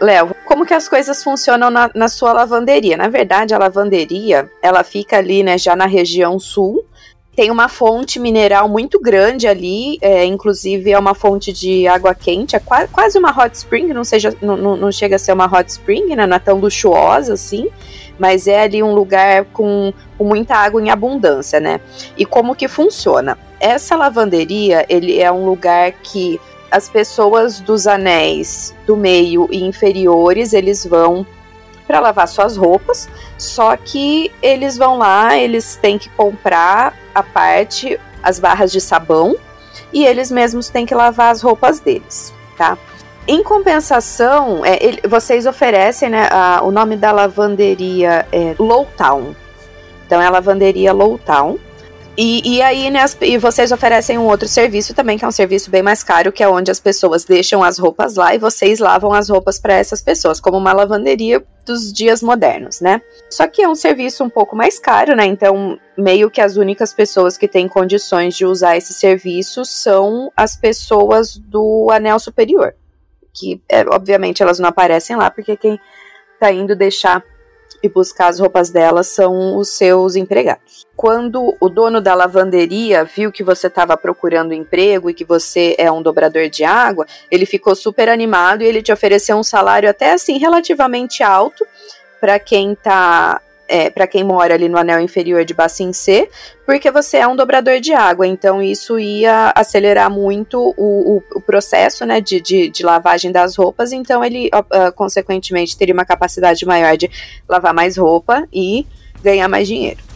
Léo, 0.00 0.34
como 0.46 0.64
que 0.64 0.72
as 0.72 0.88
coisas 0.88 1.22
funcionam 1.22 1.70
na, 1.70 1.90
na, 1.94 2.08
sua 2.08 2.32
lavanderia? 2.32 2.96
Na 2.96 3.08
verdade, 3.08 3.52
a 3.52 3.58
lavanderia, 3.58 4.50
ela 4.62 4.82
fica 4.82 5.18
ali, 5.18 5.42
né, 5.42 5.58
já 5.58 5.76
na 5.76 5.84
região 5.84 6.38
sul. 6.38 6.84
Tem 7.36 7.50
uma 7.50 7.68
fonte 7.68 8.18
mineral 8.18 8.68
muito 8.68 8.98
grande 8.98 9.46
ali, 9.46 9.98
é, 10.00 10.24
inclusive 10.24 10.90
é 10.90 10.98
uma 10.98 11.14
fonte 11.14 11.52
de 11.52 11.86
água 11.86 12.14
quente, 12.14 12.56
é 12.56 12.58
qua 12.58 12.88
quase 12.88 13.18
uma 13.18 13.30
hot 13.30 13.54
spring, 13.54 13.92
não, 13.92 14.02
seja, 14.02 14.34
não, 14.42 14.56
não, 14.56 14.90
chega 14.90 15.16
a 15.16 15.18
ser 15.18 15.32
uma 15.32 15.46
hot 15.46 15.70
spring, 15.70 16.16
né, 16.16 16.26
não 16.26 16.36
é 16.36 16.40
tão 16.40 16.58
luxuosa 16.58 17.34
assim, 17.34 17.68
mas 18.18 18.46
é 18.46 18.62
ali 18.62 18.82
um 18.82 18.92
lugar 18.92 19.44
com, 19.46 19.92
com 20.18 20.24
muita 20.24 20.56
água 20.56 20.82
em 20.82 20.90
abundância, 20.90 21.60
né? 21.60 21.80
E 22.16 22.26
como 22.26 22.54
que 22.54 22.68
funciona? 22.68 23.38
Essa 23.58 23.96
lavanderia, 23.96 24.84
ele 24.88 25.18
é 25.18 25.30
um 25.30 25.46
lugar 25.46 25.92
que 25.92 26.38
as 26.70 26.88
pessoas 26.88 27.60
dos 27.60 27.86
anéis 27.86 28.74
do 28.86 28.96
meio 28.96 29.48
e 29.50 29.64
inferiores, 29.64 30.52
eles 30.52 30.84
vão 30.86 31.26
para 31.86 31.98
lavar 31.98 32.28
suas 32.28 32.56
roupas, 32.56 33.08
só 33.36 33.76
que 33.76 34.30
eles 34.40 34.76
vão 34.76 34.96
lá, 34.96 35.36
eles 35.36 35.74
têm 35.74 35.98
que 35.98 36.08
comprar 36.10 36.94
a 37.12 37.22
parte, 37.22 37.98
as 38.22 38.38
barras 38.38 38.70
de 38.70 38.80
sabão, 38.80 39.36
e 39.92 40.04
eles 40.04 40.30
mesmos 40.30 40.68
têm 40.68 40.86
que 40.86 40.94
lavar 40.94 41.32
as 41.32 41.42
roupas 41.42 41.80
deles, 41.80 42.32
tá? 42.56 42.78
Em 43.26 43.42
compensação, 43.42 44.64
é, 44.64 44.78
ele, 44.84 45.00
vocês 45.06 45.46
oferecem, 45.46 46.08
né, 46.08 46.28
a, 46.30 46.60
o 46.62 46.70
nome 46.70 46.96
da 46.96 47.12
lavanderia 47.12 48.26
é 48.32 48.54
Lowtown. 48.58 49.34
Então 50.06 50.20
é 50.20 50.26
a 50.26 50.30
lavanderia 50.30 50.92
Lowtown. 50.92 51.58
E, 52.16 52.56
e 52.56 52.62
aí, 52.62 52.90
né, 52.90 53.00
as, 53.00 53.16
e 53.20 53.38
vocês 53.38 53.72
oferecem 53.72 54.18
um 54.18 54.26
outro 54.26 54.48
serviço 54.48 54.92
também, 54.92 55.16
que 55.16 55.24
é 55.24 55.28
um 55.28 55.32
serviço 55.32 55.70
bem 55.70 55.82
mais 55.82 56.02
caro, 56.02 56.32
que 56.32 56.42
é 56.42 56.48
onde 56.48 56.70
as 56.70 56.80
pessoas 56.80 57.24
deixam 57.24 57.62
as 57.62 57.78
roupas 57.78 58.16
lá 58.16 58.34
e 58.34 58.38
vocês 58.38 58.78
lavam 58.78 59.12
as 59.12 59.28
roupas 59.28 59.58
para 59.58 59.74
essas 59.74 60.02
pessoas, 60.02 60.40
como 60.40 60.58
uma 60.58 60.72
lavanderia 60.72 61.42
dos 61.64 61.92
dias 61.92 62.22
modernos, 62.22 62.80
né? 62.80 63.00
Só 63.30 63.46
que 63.46 63.62
é 63.62 63.68
um 63.68 63.74
serviço 63.74 64.24
um 64.24 64.28
pouco 64.28 64.56
mais 64.56 64.78
caro, 64.78 65.14
né? 65.14 65.24
Então, 65.24 65.78
meio 65.96 66.30
que 66.30 66.40
as 66.40 66.56
únicas 66.56 66.92
pessoas 66.92 67.38
que 67.38 67.46
têm 67.46 67.68
condições 67.68 68.34
de 68.34 68.44
usar 68.44 68.76
esse 68.76 68.92
serviço 68.92 69.64
são 69.64 70.32
as 70.36 70.56
pessoas 70.56 71.36
do 71.36 71.88
anel 71.92 72.18
superior. 72.18 72.74
Que, 73.32 73.62
é, 73.68 73.82
obviamente, 73.88 74.42
elas 74.42 74.58
não 74.58 74.68
aparecem 74.68 75.16
lá, 75.16 75.30
porque 75.30 75.56
quem 75.56 75.78
tá 76.40 76.50
indo 76.50 76.74
deixar 76.74 77.22
e 77.82 77.88
buscar 77.88 78.28
as 78.28 78.38
roupas 78.38 78.70
dela 78.70 79.02
são 79.02 79.56
os 79.56 79.70
seus 79.70 80.16
empregados. 80.16 80.86
Quando 80.96 81.56
o 81.58 81.68
dono 81.68 82.00
da 82.00 82.14
lavanderia 82.14 83.04
viu 83.04 83.32
que 83.32 83.42
você 83.42 83.68
estava 83.68 83.96
procurando 83.96 84.52
emprego 84.52 85.08
e 85.08 85.14
que 85.14 85.24
você 85.24 85.74
é 85.78 85.90
um 85.90 86.02
dobrador 86.02 86.48
de 86.48 86.64
água, 86.64 87.06
ele 87.30 87.46
ficou 87.46 87.74
super 87.74 88.08
animado 88.08 88.62
e 88.62 88.66
ele 88.66 88.82
te 88.82 88.92
ofereceu 88.92 89.36
um 89.36 89.42
salário 89.42 89.88
até 89.88 90.12
assim 90.12 90.38
relativamente 90.38 91.22
alto 91.22 91.66
para 92.20 92.38
quem 92.38 92.72
está 92.72 93.40
é, 93.70 93.88
para 93.88 94.06
quem 94.06 94.24
mora 94.24 94.54
ali 94.54 94.68
no 94.68 94.76
anel 94.76 95.00
inferior 95.00 95.44
de 95.44 95.54
Bassin 95.54 95.92
C, 95.92 96.28
porque 96.66 96.90
você 96.90 97.18
é 97.18 97.26
um 97.26 97.36
dobrador 97.36 97.78
de 97.78 97.92
água, 97.92 98.26
então 98.26 98.60
isso 98.60 98.98
ia 98.98 99.52
acelerar 99.54 100.10
muito 100.10 100.74
o, 100.76 101.16
o, 101.16 101.22
o 101.36 101.40
processo 101.40 102.04
né, 102.04 102.20
de, 102.20 102.40
de, 102.40 102.68
de, 102.68 102.82
lavagem 102.82 103.30
das 103.30 103.56
roupas, 103.56 103.92
então 103.92 104.24
ele, 104.24 104.50
uh, 104.52 104.92
consequentemente, 104.92 105.78
teria 105.78 105.94
uma 105.94 106.04
capacidade 106.04 106.66
maior 106.66 106.96
de 106.96 107.08
lavar 107.48 107.72
mais 107.72 107.96
roupa 107.96 108.46
e 108.52 108.84
ganhar 109.22 109.48
mais 109.48 109.68
dinheiro. 109.68 110.09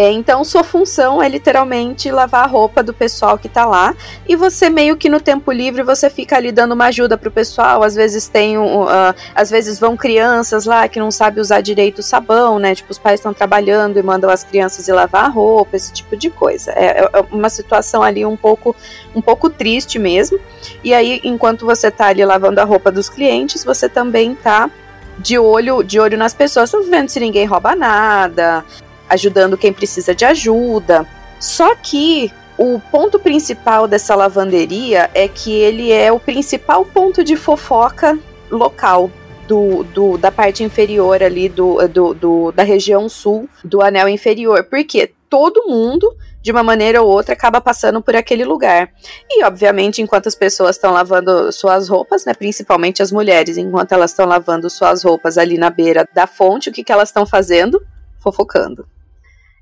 É, 0.00 0.10
então, 0.10 0.42
sua 0.44 0.64
função 0.64 1.22
é 1.22 1.28
literalmente 1.28 2.10
lavar 2.10 2.44
a 2.44 2.46
roupa 2.46 2.82
do 2.82 2.94
pessoal 2.94 3.36
que 3.36 3.50
tá 3.50 3.66
lá. 3.66 3.94
E 4.26 4.34
você, 4.34 4.70
meio 4.70 4.96
que 4.96 5.10
no 5.10 5.20
tempo 5.20 5.52
livre, 5.52 5.82
você 5.82 6.08
fica 6.08 6.36
ali 6.36 6.50
dando 6.50 6.72
uma 6.72 6.86
ajuda 6.86 7.18
pro 7.18 7.30
pessoal. 7.30 7.82
Às 7.82 7.96
vezes 7.96 8.26
tem 8.26 8.56
uh, 8.56 8.88
às 9.34 9.50
vezes 9.50 9.78
vão 9.78 9.98
crianças 9.98 10.64
lá 10.64 10.88
que 10.88 10.98
não 10.98 11.10
sabem 11.10 11.38
usar 11.38 11.60
direito 11.60 11.98
o 11.98 12.02
sabão, 12.02 12.58
né? 12.58 12.74
Tipo, 12.74 12.92
os 12.92 12.98
pais 12.98 13.20
estão 13.20 13.34
trabalhando 13.34 13.98
e 13.98 14.02
mandam 14.02 14.30
as 14.30 14.42
crianças 14.42 14.88
ir 14.88 14.92
lavar 14.92 15.26
a 15.26 15.28
roupa, 15.28 15.76
esse 15.76 15.92
tipo 15.92 16.16
de 16.16 16.30
coisa. 16.30 16.70
É, 16.70 17.00
é, 17.02 17.10
uma 17.30 17.50
situação 17.50 18.02
ali 18.02 18.24
um 18.24 18.38
pouco, 18.38 18.74
um 19.14 19.20
pouco 19.20 19.50
triste 19.50 19.98
mesmo. 19.98 20.40
E 20.82 20.94
aí, 20.94 21.20
enquanto 21.24 21.66
você 21.66 21.90
tá 21.90 22.06
ali 22.06 22.24
lavando 22.24 22.58
a 22.58 22.64
roupa 22.64 22.90
dos 22.90 23.10
clientes, 23.10 23.62
você 23.62 23.86
também 23.86 24.34
tá 24.34 24.70
de 25.18 25.38
olho, 25.38 25.82
de 25.82 26.00
olho 26.00 26.16
nas 26.16 26.32
pessoas, 26.32 26.72
vendo 26.88 27.10
se 27.10 27.20
ninguém 27.20 27.44
rouba 27.44 27.76
nada, 27.76 28.64
ajudando 29.10 29.58
quem 29.58 29.72
precisa 29.72 30.14
de 30.14 30.24
ajuda. 30.24 31.06
Só 31.38 31.74
que 31.74 32.32
o 32.56 32.78
ponto 32.90 33.18
principal 33.18 33.88
dessa 33.88 34.14
lavanderia 34.14 35.10
é 35.14 35.26
que 35.26 35.50
ele 35.52 35.90
é 35.90 36.12
o 36.12 36.20
principal 36.20 36.84
ponto 36.84 37.24
de 37.24 37.36
fofoca 37.36 38.18
local. 38.50 39.10
Do, 39.48 39.82
do, 39.82 40.16
da 40.16 40.30
parte 40.30 40.62
inferior 40.62 41.24
ali 41.24 41.48
do, 41.48 41.88
do, 41.88 42.14
do, 42.14 42.52
da 42.52 42.62
região 42.62 43.08
sul 43.08 43.48
do 43.64 43.82
anel 43.82 44.08
inferior. 44.08 44.62
Porque 44.62 45.12
todo 45.28 45.66
mundo, 45.66 46.14
de 46.40 46.52
uma 46.52 46.62
maneira 46.62 47.02
ou 47.02 47.08
outra, 47.08 47.32
acaba 47.32 47.60
passando 47.60 48.00
por 48.00 48.14
aquele 48.14 48.44
lugar. 48.44 48.92
E, 49.28 49.42
obviamente, 49.42 50.00
enquanto 50.00 50.28
as 50.28 50.36
pessoas 50.36 50.76
estão 50.76 50.92
lavando 50.92 51.50
suas 51.50 51.88
roupas, 51.88 52.24
né, 52.24 52.32
principalmente 52.32 53.02
as 53.02 53.10
mulheres, 53.10 53.56
enquanto 53.56 53.90
elas 53.90 54.12
estão 54.12 54.24
lavando 54.24 54.70
suas 54.70 55.02
roupas 55.02 55.36
ali 55.36 55.58
na 55.58 55.68
beira 55.68 56.06
da 56.14 56.28
fonte, 56.28 56.70
o 56.70 56.72
que, 56.72 56.84
que 56.84 56.92
elas 56.92 57.08
estão 57.08 57.26
fazendo? 57.26 57.82
Fofocando. 58.20 58.86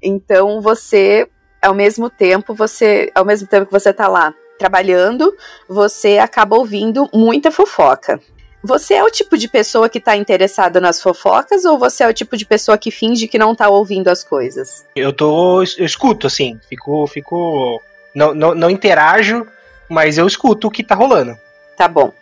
Então 0.03 0.61
você, 0.61 1.29
ao 1.63 1.75
mesmo 1.75 2.09
tempo, 2.09 2.55
você, 2.55 3.11
ao 3.15 3.25
mesmo 3.25 3.49
tempo 3.49 3.67
que 3.67 3.73
você 3.73 3.93
tá 3.93 4.09
lá 4.09 4.35
trabalhando, 4.59 5.35
você 5.69 6.19
acaba 6.19 6.57
ouvindo 6.57 7.09
muita 7.13 7.51
fofoca. 7.51 8.21
Você 8.63 8.95
é 8.95 9.05
o 9.05 9.11
tipo 9.11 9.39
de 9.39 9.49
pessoa 9.49 9.89
que 9.89 10.01
tá 10.01 10.17
interessado 10.17 10.81
nas 10.81 11.01
fofocas 11.01 11.65
ou 11.65 11.79
você 11.79 12.03
é 12.03 12.09
o 12.09 12.13
tipo 12.13 12.37
de 12.37 12.45
pessoa 12.45 12.77
que 12.77 12.91
finge 12.91 13.29
que 13.29 13.39
não 13.39 13.55
tá 13.55 13.69
ouvindo 13.69 14.09
as 14.09 14.25
coisas? 14.25 14.85
Eu 14.97 15.13
tô. 15.13 15.63
Eu 15.63 15.87
escuto, 15.87 16.27
assim. 16.27 16.59
Fico. 16.69 17.07
fico 17.07 17.81
não, 18.15 18.35
não, 18.35 18.55
não 18.55 18.71
interajo, 18.71 19.47
mas 19.89 20.19
eu 20.19 20.27
escuto 20.27 20.67
o 20.67 20.71
que 20.71 20.83
tá 20.83 20.97
rolando. 20.97 21.39
Tá 21.77 21.87
bom. 21.87 22.13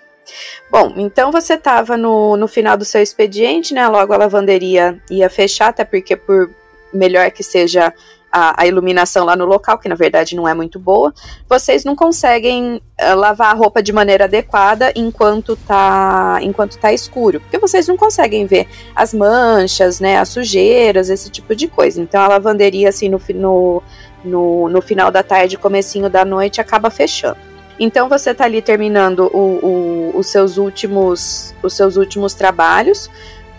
Bom, 0.70 0.92
então 0.96 1.32
você 1.32 1.54
estava 1.54 1.96
no, 1.96 2.36
no 2.36 2.48
final 2.48 2.76
do 2.76 2.84
seu 2.84 3.00
expediente, 3.00 3.72
né? 3.72 3.88
Logo 3.88 4.12
a 4.12 4.18
lavanderia 4.18 5.00
ia 5.10 5.30
fechar, 5.30 5.68
até 5.68 5.84
porque 5.84 6.16
por 6.16 6.50
melhor 6.96 7.30
que 7.30 7.42
seja 7.42 7.92
a, 8.30 8.62
a, 8.62 8.66
iluminação 8.66 9.24
lá 9.24 9.34
no 9.34 9.46
local, 9.46 9.78
que 9.78 9.88
na 9.88 9.94
verdade 9.94 10.36
não 10.36 10.46
é 10.46 10.52
muito 10.52 10.78
boa, 10.78 11.12
vocês 11.48 11.84
não 11.84 11.96
conseguem 11.96 12.76
uh, 13.00 13.14
lavar 13.14 13.50
a 13.50 13.54
roupa 13.54 13.82
de 13.82 13.92
maneira 13.92 14.24
adequada 14.24 14.92
enquanto 14.94 15.56
tá, 15.56 16.38
enquanto 16.42 16.78
tá 16.78 16.92
escuro, 16.92 17.40
porque 17.40 17.58
vocês 17.58 17.88
não 17.88 17.96
conseguem 17.96 18.44
ver 18.44 18.68
as 18.94 19.14
manchas, 19.14 20.00
né, 20.00 20.18
as 20.18 20.28
sujeiras, 20.28 21.08
esse 21.08 21.30
tipo 21.30 21.54
de 21.54 21.66
coisa. 21.66 22.00
Então 22.00 22.20
a 22.20 22.28
lavanderia, 22.28 22.88
assim, 22.88 23.08
no, 23.08 23.20
no, 23.34 23.82
no, 24.24 24.68
no 24.68 24.82
final 24.82 25.10
da 25.10 25.22
tarde, 25.22 25.56
comecinho 25.56 26.10
da 26.10 26.24
noite, 26.24 26.60
acaba 26.60 26.90
fechando. 26.90 27.38
Então 27.78 28.08
você 28.08 28.30
está 28.30 28.44
ali 28.44 28.60
terminando 28.60 29.30
o, 29.32 30.12
o, 30.14 30.18
os 30.18 30.28
seus 30.28 30.56
últimos 30.56 31.54
os 31.62 31.74
seus 31.74 31.96
últimos 31.96 32.34
trabalhos, 32.34 33.10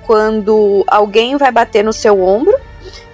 quando 0.05 0.83
alguém 0.87 1.35
vai 1.37 1.51
bater 1.51 1.83
no 1.83 1.93
seu 1.93 2.21
ombro 2.21 2.55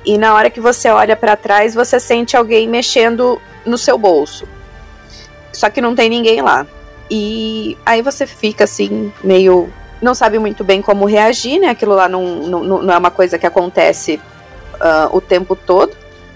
e 0.06 0.18
na 0.18 0.34
hora 0.34 0.50
que 0.50 0.60
você 0.60 0.90
olha 0.90 1.16
para 1.16 1.36
trás, 1.36 1.74
você 1.74 2.00
sente 2.00 2.36
alguém 2.36 2.68
mexendo 2.68 3.42
no 3.66 3.78
seu 3.78 3.98
bolso. 3.98 4.48
Só 5.52 5.70
que 5.70 5.82
não 5.82 5.96
tem 5.96 6.10
ninguém 6.10 6.42
lá. 6.42 6.66
E 7.10 7.78
aí 7.86 8.02
você 8.02 8.26
fica 8.26 8.64
assim, 8.64 9.14
meio. 9.24 9.70
Não 10.02 10.14
sabe 10.14 10.38
muito 10.40 10.64
bem 10.64 10.82
como 10.82 11.06
reagir, 11.06 11.60
né? 11.60 11.70
Aquilo 11.70 11.94
lá 11.94 12.10
não, 12.10 12.24
não, 12.24 12.64
não 12.64 12.94
é 12.94 12.98
uma 12.98 13.12
coisa 13.12 13.38
que 13.38 13.46
acontece 13.46 14.20
uh, 14.76 15.16
o 15.16 15.22
tempo 15.22 15.56
todo. 15.56 15.96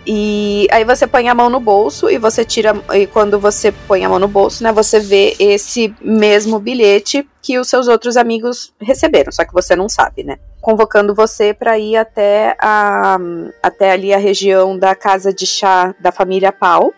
E 0.09 0.69
aí 0.71 0.85
você 0.85 1.05
põe 1.05 1.27
a 1.27 1.35
mão 1.35 1.49
no 1.49 1.59
bolso 1.59 2.09
e 2.09 2.17
você 2.17 2.45
tira. 2.45 2.73
E 2.93 3.05
quando 3.07 3.37
você 3.37 3.73
põe 3.73 4.05
a 4.05 4.09
mão 4.09 4.17
no 4.17 4.27
bolso, 4.27 4.63
né, 4.63 4.71
você 4.71 5.01
vê 5.01 5.35
esse 5.37 5.93
mesmo 5.99 6.59
bilhete 6.59 7.27
que 7.41 7.59
os 7.59 7.67
seus 7.67 7.89
outros 7.89 8.15
amigos 8.15 8.73
receberam, 8.79 9.33
só 9.33 9.43
que 9.43 9.53
você 9.53 9.75
não 9.75 9.89
sabe, 9.89 10.23
né? 10.23 10.37
Convocando 10.61 11.13
você 11.13 11.53
para 11.53 11.77
ir 11.77 11.97
até 11.97 12.55
a 12.59 13.17
até 13.61 13.91
ali 13.91 14.13
a 14.13 14.17
região 14.17 14.79
da 14.79 14.95
casa 14.95 15.33
de 15.33 15.45
chá 15.45 15.93
da 15.99 16.11
família 16.11 16.53
Pau 16.53 16.93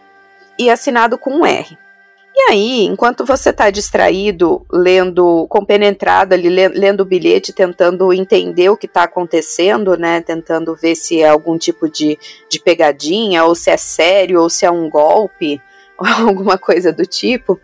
e 0.58 0.69
assinado 0.69 1.17
com 1.17 1.32
um 1.32 1.45
R. 1.45 1.78
E 2.41 2.52
aí, 2.52 2.86
enquanto 2.86 3.25
você 3.25 3.49
está 3.49 3.69
distraído, 3.69 4.65
lendo, 4.71 5.45
compenetrado 5.49 6.34
ali, 6.34 6.47
lendo 6.69 7.02
o 7.02 7.06
bilhete, 7.06 7.52
tentando 7.52 8.13
entender 8.13 8.69
o 8.69 8.78
que 8.78 8.86
está 8.86 9.04
acontecendo, 9.04 9.97
né? 9.97 10.21
Tentando 10.21 10.73
ver 10.73 10.95
se 10.95 11.21
é 11.21 11.28
algum 11.28 11.58
tipo 11.58 11.89
de, 11.89 12.17
de 12.49 12.58
pegadinha, 12.62 13.43
ou 13.43 13.54
se 13.54 13.69
é 13.69 13.75
sério, 13.75 14.41
ou 14.41 14.49
se 14.49 14.65
é 14.65 14.71
um 14.71 14.89
golpe, 14.89 15.62
ou 15.99 16.30
alguma 16.30 16.58
coisa 16.58 16.93
do 16.93 17.06
tipo, 17.06 17.60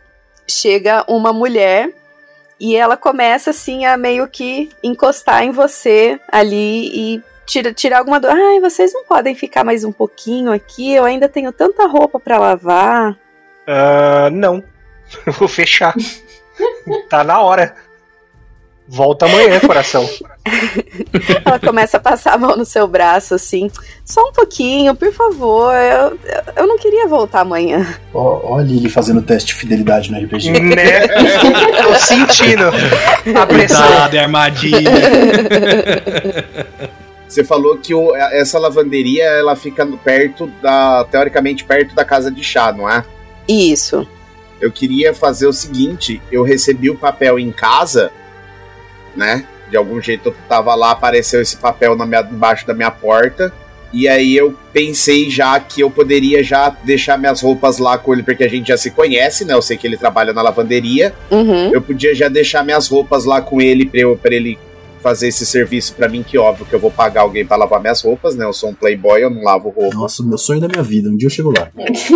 chega 0.45 1.05
uma 1.07 1.31
mulher 1.31 1.89
e 2.59 2.75
ela 2.75 2.97
começa 2.97 3.51
assim 3.51 3.85
a 3.85 3.95
meio 3.95 4.27
que 4.27 4.69
encostar 4.83 5.43
em 5.43 5.51
você 5.51 6.19
ali 6.29 7.15
e 7.15 7.23
tira, 7.45 7.73
tirar 7.73 7.99
alguma 7.99 8.19
dor. 8.19 8.31
Ai, 8.31 8.59
vocês 8.59 8.93
não 8.93 9.05
podem 9.05 9.35
ficar 9.35 9.63
mais 9.63 9.85
um 9.85 9.91
pouquinho 9.93 10.51
aqui, 10.51 10.93
eu 10.93 11.05
ainda 11.05 11.29
tenho 11.29 11.53
tanta 11.53 11.87
roupa 11.87 12.19
para 12.19 12.37
lavar. 12.37 13.17
Uh, 13.67 14.29
não. 14.31 14.63
vou 15.37 15.47
fechar. 15.47 15.93
tá 17.09 17.23
na 17.23 17.41
hora. 17.41 17.75
Volta 18.87 19.25
amanhã, 19.25 19.59
coração. 19.59 20.07
Ela 21.43 21.59
começa 21.59 21.97
a 21.97 21.99
passar 21.99 22.33
a 22.33 22.37
mão 22.37 22.55
no 22.55 22.65
seu 22.65 22.87
braço, 22.87 23.33
assim. 23.33 23.71
Só 24.03 24.21
um 24.29 24.31
pouquinho, 24.31 24.93
por 24.93 25.11
favor. 25.11 25.73
Eu, 25.73 26.19
eu 26.55 26.67
não 26.67 26.77
queria 26.77 27.07
voltar 27.07 27.39
amanhã. 27.39 27.97
Olha 28.13 28.71
ele 28.71 28.87
fazendo 28.87 29.23
teste 29.23 29.47
de 29.47 29.55
fidelidade 29.55 30.11
no 30.11 30.23
RPG. 30.23 30.51
Né? 30.51 31.07
Tô 31.81 31.95
sentindo 31.95 32.65
a 33.35 33.45
pressão. 33.47 33.87
Cuidado, 33.87 34.15
é 34.15 34.19
armadilha. 34.19 34.91
Você 37.27 37.43
falou 37.43 37.79
que 37.79 37.93
o, 37.95 38.15
essa 38.15 38.59
lavanderia 38.59 39.25
ela 39.25 39.55
fica 39.55 39.83
perto 40.03 40.45
da. 40.61 41.05
teoricamente 41.05 41.63
perto 41.63 41.95
da 41.95 42.05
casa 42.05 42.29
de 42.29 42.43
chá, 42.43 42.71
não 42.71 42.87
é? 42.87 43.03
Isso. 43.47 44.07
Eu 44.59 44.71
queria 44.71 45.13
fazer 45.13 45.47
o 45.47 45.53
seguinte: 45.53 46.21
eu 46.31 46.43
recebi 46.43 46.89
o 46.89 46.97
papel 46.97 47.37
em 47.39 47.51
casa, 47.51 48.11
né? 49.15 49.45
De 49.69 49.77
algum 49.77 49.99
jeito 49.99 50.29
eu 50.29 50.35
tava 50.47 50.73
lá, 50.75 50.91
apareceu 50.91 51.41
esse 51.41 51.57
papel 51.57 51.95
na 51.95 52.05
minha, 52.05 52.21
embaixo 52.21 52.65
da 52.65 52.73
minha 52.73 52.91
porta. 52.91 53.53
E 53.93 54.09
aí 54.09 54.35
eu 54.35 54.53
pensei 54.73 55.29
já 55.29 55.57
que 55.59 55.81
eu 55.81 55.89
poderia 55.89 56.43
já 56.43 56.69
deixar 56.69 57.17
minhas 57.17 57.41
roupas 57.41 57.77
lá 57.77 57.97
com 57.97 58.13
ele, 58.13 58.23
porque 58.23 58.43
a 58.43 58.49
gente 58.49 58.67
já 58.67 58.77
se 58.77 58.91
conhece, 58.91 59.45
né? 59.45 59.53
Eu 59.53 59.61
sei 59.61 59.77
que 59.77 59.87
ele 59.87 59.95
trabalha 59.95 60.33
na 60.33 60.41
lavanderia. 60.41 61.13
Uhum. 61.31 61.71
Eu 61.71 61.81
podia 61.81 62.13
já 62.13 62.27
deixar 62.27 62.63
minhas 62.63 62.89
roupas 62.89 63.23
lá 63.23 63.41
com 63.41 63.61
ele 63.61 63.85
pra, 63.85 63.99
eu, 64.01 64.17
pra 64.17 64.35
ele 64.35 64.59
fazer 65.05 65.27
esse 65.27 65.45
serviço 65.45 65.93
para 65.93 66.09
mim, 66.09 66.23
que 66.23 66.35
óbvio 66.35 66.65
que 66.65 66.73
eu 66.73 66.79
vou 66.79 66.89
pagar 66.89 67.21
alguém 67.21 67.45
para 67.45 67.57
lavar 67.57 67.79
minhas 67.79 68.01
roupas, 68.01 68.35
né? 68.35 68.43
Eu 68.43 68.51
sou 68.51 68.71
um 68.71 68.73
playboy, 68.73 69.21
eu 69.21 69.29
não 69.29 69.43
lavo 69.43 69.69
roupa. 69.69 69.95
Nossa, 69.95 70.23
meu 70.23 70.35
sonho 70.35 70.59
da 70.59 70.67
minha 70.67 70.81
vida, 70.81 71.07
um 71.11 71.15
dia 71.15 71.27
eu 71.27 71.29
chego 71.29 71.53
lá. 71.55 71.69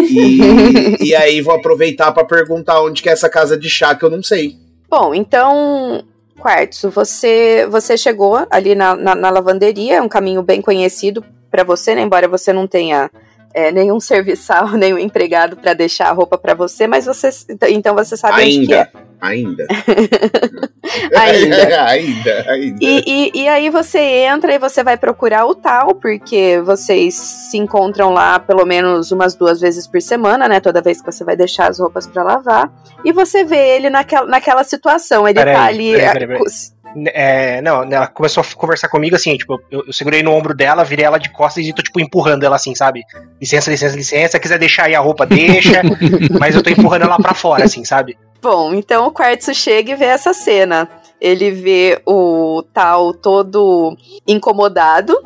E, 0.10 1.10
e 1.10 1.16
aí 1.16 1.40
vou 1.40 1.54
aproveitar 1.54 2.12
para 2.12 2.26
perguntar 2.26 2.82
onde 2.82 3.04
que 3.04 3.10
é 3.10 3.12
essa 3.12 3.30
casa 3.30 3.56
de 3.56 3.70
chá 3.70 3.94
que 3.94 4.04
eu 4.04 4.10
não 4.10 4.24
sei. 4.24 4.58
Bom, 4.90 5.14
então, 5.14 6.04
Quartzo, 6.40 6.90
você, 6.90 7.68
você 7.70 7.96
chegou 7.96 8.44
ali 8.50 8.74
na, 8.74 8.96
na, 8.96 9.14
na 9.14 9.30
lavanderia, 9.30 9.98
é 9.98 10.02
um 10.02 10.10
caminho 10.10 10.42
bem 10.42 10.60
conhecido 10.60 11.24
para 11.52 11.64
você, 11.64 11.94
né? 11.94 12.02
embora 12.02 12.28
você 12.28 12.52
não 12.52 12.66
tenha 12.66 13.12
é, 13.54 13.72
nenhum 13.72 14.00
serviçal, 14.02 14.72
nenhum 14.72 14.98
empregado 14.98 15.56
para 15.56 15.76
deixar 15.76 16.10
a 16.10 16.12
roupa 16.12 16.40
para 16.40 16.56
você, 16.56 16.88
mas 16.88 17.06
você 17.06 17.30
então 17.70 17.94
você 17.94 18.18
sabe 18.18 18.42
ainda, 18.42 18.58
onde 18.58 18.68
que 18.68 18.74
é. 18.74 19.09
Ainda. 19.22 19.66
ainda. 21.16 21.86
ainda, 21.86 22.52
ainda. 22.52 22.78
E, 22.82 23.04
e, 23.06 23.42
e, 23.42 23.48
aí 23.48 23.70
você 23.70 24.00
entra 24.00 24.54
e 24.54 24.60
você 24.60 24.84
vai 24.84 24.98
procurar 24.98 25.46
o 25.46 25.56
tal, 25.56 25.96
porque 25.96 26.62
vocês 26.64 27.16
se 27.16 27.58
encontram 27.58 28.12
lá 28.12 28.40
pelo 28.40 28.66
menos 28.66 29.12
umas 29.12 29.36
duas 29.36 29.60
vezes 29.60 29.86
por 29.88 30.02
semana, 30.02 30.48
né? 30.48 30.60
Toda 30.60 30.82
vez 30.82 31.02
que 31.02 31.12
você 31.12 31.24
vai 31.24 31.36
deixar 31.36 31.70
as 31.70 31.80
roupas 31.80 32.08
para 32.08 32.24
lavar. 32.24 32.72
E 33.04 33.12
você 33.12 33.44
vê 33.44 33.76
ele 33.76 33.90
naquela, 33.90 34.26
naquela 34.26 34.64
situação. 34.64 35.28
Ele 35.28 35.40
peraí, 35.40 35.56
tá 35.56 35.66
ali. 35.66 35.92
Peraí, 35.92 36.28
peraí, 36.28 36.42
é, 37.14 37.62
não, 37.62 37.84
ela 37.84 38.08
começou 38.08 38.42
a 38.42 38.56
conversar 38.56 38.90
comigo 38.90 39.16
assim, 39.16 39.38
tipo, 39.38 39.62
eu, 39.70 39.84
eu, 39.86 39.94
segurei 39.94 40.24
no 40.24 40.32
ombro 40.32 40.56
dela, 40.56 40.84
virei 40.84 41.06
ela 41.06 41.20
de 41.20 41.30
costas 41.30 41.64
e 41.64 41.74
tô, 41.74 41.84
tipo, 41.84 42.00
empurrando 42.00 42.44
ela 42.44 42.56
assim, 42.56 42.74
sabe? 42.74 43.04
Licença, 43.40 43.70
licença, 43.70 43.96
licença, 43.96 44.40
quiser 44.40 44.58
deixar 44.58 44.86
aí 44.86 44.96
a 44.96 45.00
roupa, 45.00 45.26
deixa, 45.26 45.82
mas 46.40 46.56
eu 46.56 46.64
tô 46.64 46.70
empurrando 46.70 47.04
ela 47.04 47.18
pra 47.18 47.34
fora, 47.34 47.66
assim, 47.66 47.86
sabe? 47.86 48.18
Bom, 48.42 48.74
então 48.74 49.06
o 49.08 49.12
Quartzo 49.12 49.54
chega 49.54 49.92
e 49.92 49.96
vê 49.96 50.06
essa 50.06 50.34
cena. 50.34 50.90
Ele 51.20 51.52
vê 51.52 52.02
o 52.06 52.64
tal 52.74 53.14
todo 53.14 53.98
incomodado, 54.26 55.18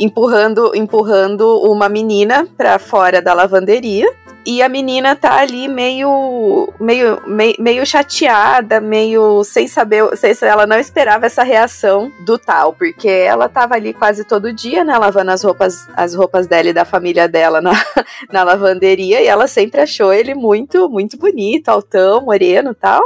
empurrando, 0.00 0.72
empurrando 0.74 1.60
uma 1.62 1.88
menina 1.88 2.48
pra 2.56 2.78
fora 2.78 3.22
da 3.22 3.32
lavanderia. 3.32 4.12
E 4.50 4.62
a 4.62 4.68
menina 4.70 5.14
tá 5.14 5.40
ali 5.40 5.68
meio, 5.68 6.72
meio, 6.80 7.20
meio, 7.26 7.54
meio 7.58 7.84
chateada, 7.84 8.80
meio 8.80 9.44
sem 9.44 9.68
saber, 9.68 10.16
sei 10.16 10.34
se 10.34 10.46
ela 10.46 10.66
não 10.66 10.78
esperava 10.78 11.26
essa 11.26 11.42
reação 11.42 12.10
do 12.24 12.38
tal, 12.38 12.72
porque 12.72 13.10
ela 13.10 13.46
tava 13.46 13.74
ali 13.74 13.92
quase 13.92 14.24
todo 14.24 14.50
dia, 14.50 14.82
né, 14.84 14.96
lavando 14.96 15.32
as 15.32 15.44
roupas, 15.44 15.86
as 15.94 16.14
roupas 16.14 16.46
dela 16.46 16.70
e 16.70 16.72
da 16.72 16.86
família 16.86 17.28
dela 17.28 17.60
na, 17.60 17.72
na 18.32 18.42
lavanderia, 18.42 19.20
e 19.20 19.26
ela 19.26 19.46
sempre 19.46 19.82
achou 19.82 20.14
ele 20.14 20.34
muito, 20.34 20.88
muito 20.88 21.18
bonito, 21.18 21.68
altão, 21.68 22.22
moreno, 22.22 22.74
tal 22.74 23.02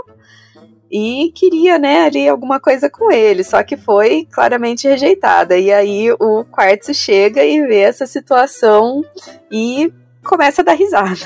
e 0.95 1.33
queria, 1.35 1.79
né, 1.79 2.03
ali 2.03 2.29
alguma 2.29 2.61
coisa 2.61 2.91
com 2.91 3.11
ele, 3.11 3.43
só 3.43 3.63
que 3.63 3.79
foi 3.79 4.29
claramente 4.31 4.87
rejeitada. 4.87 5.59
E 5.59 5.73
aí 5.73 6.13
o 6.13 6.45
Quartzo 6.45 6.93
chega 6.93 7.43
e 7.43 7.67
vê 7.67 7.79
essa 7.79 8.07
situação 8.07 9.03
e 9.51 9.91
começa 10.23 10.63
a 10.63 10.65
dar 10.65 10.75
risada. 10.75 11.19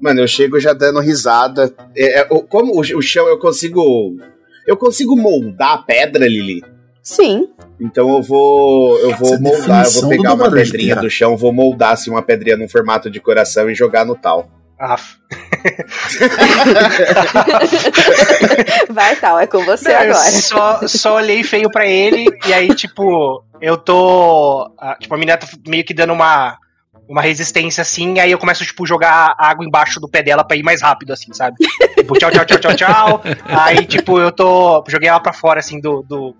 Mano, 0.00 0.20
eu 0.20 0.28
chego 0.28 0.60
já 0.60 0.72
dando 0.72 1.00
risada. 1.00 1.74
É, 1.96 2.20
é, 2.20 2.24
como 2.24 2.74
o, 2.74 2.80
o 2.80 3.02
chão 3.02 3.26
eu 3.26 3.38
consigo. 3.38 4.16
Eu 4.66 4.76
consigo 4.76 5.16
moldar 5.16 5.72
a 5.72 5.78
pedra, 5.78 6.26
Lili? 6.26 6.62
Sim. 7.02 7.48
Então 7.80 8.14
eu 8.14 8.22
vou. 8.22 8.98
Eu 8.98 9.16
vou 9.16 9.34
Essa 9.34 9.42
moldar, 9.42 9.86
eu 9.86 9.92
vou 9.92 10.08
pegar 10.10 10.34
uma 10.34 10.50
pedrinha 10.50 10.96
do 10.96 11.08
chão, 11.08 11.36
vou 11.36 11.52
moldar 11.52 11.92
assim 11.92 12.10
uma 12.10 12.22
pedrinha 12.22 12.56
num 12.56 12.68
formato 12.68 13.10
de 13.10 13.20
coração 13.20 13.70
e 13.70 13.74
jogar 13.74 14.04
no 14.04 14.14
tal. 14.14 14.50
Af. 14.78 15.16
Vai, 18.90 19.16
tal, 19.16 19.40
é 19.40 19.46
com 19.46 19.64
você 19.64 19.88
Não, 19.88 20.00
agora. 20.00 20.14
Só, 20.14 20.86
só 20.86 21.16
olhei 21.16 21.42
feio 21.42 21.70
pra 21.70 21.86
ele 21.86 22.26
e 22.46 22.52
aí, 22.52 22.68
tipo, 22.74 23.42
eu 23.60 23.76
tô. 23.76 24.70
Tipo, 25.00 25.14
a 25.14 25.18
menina 25.18 25.36
tá 25.36 25.48
meio 25.66 25.84
que 25.84 25.92
dando 25.92 26.12
uma 26.12 26.56
uma 27.08 27.22
resistência 27.22 27.80
assim, 27.80 28.20
aí 28.20 28.30
eu 28.30 28.38
começo, 28.38 28.64
tipo, 28.64 28.86
jogar 28.86 29.34
água 29.38 29.64
embaixo 29.64 29.98
do 29.98 30.08
pé 30.08 30.22
dela 30.22 30.44
pra 30.44 30.56
ir 30.56 30.62
mais 30.62 30.82
rápido, 30.82 31.12
assim, 31.12 31.32
sabe? 31.32 31.56
tipo, 31.96 32.18
tchau, 32.18 32.30
tchau, 32.30 32.44
tchau, 32.44 32.58
tchau, 32.58 32.74
tchau. 32.76 33.22
aí, 33.46 33.86
tipo, 33.86 34.20
eu 34.20 34.30
tô. 34.30 34.84
Joguei 34.88 35.08
ela 35.08 35.20
pra 35.20 35.32
fora, 35.32 35.60
assim, 35.60 35.80
do, 35.80 36.02
do, 36.02 36.34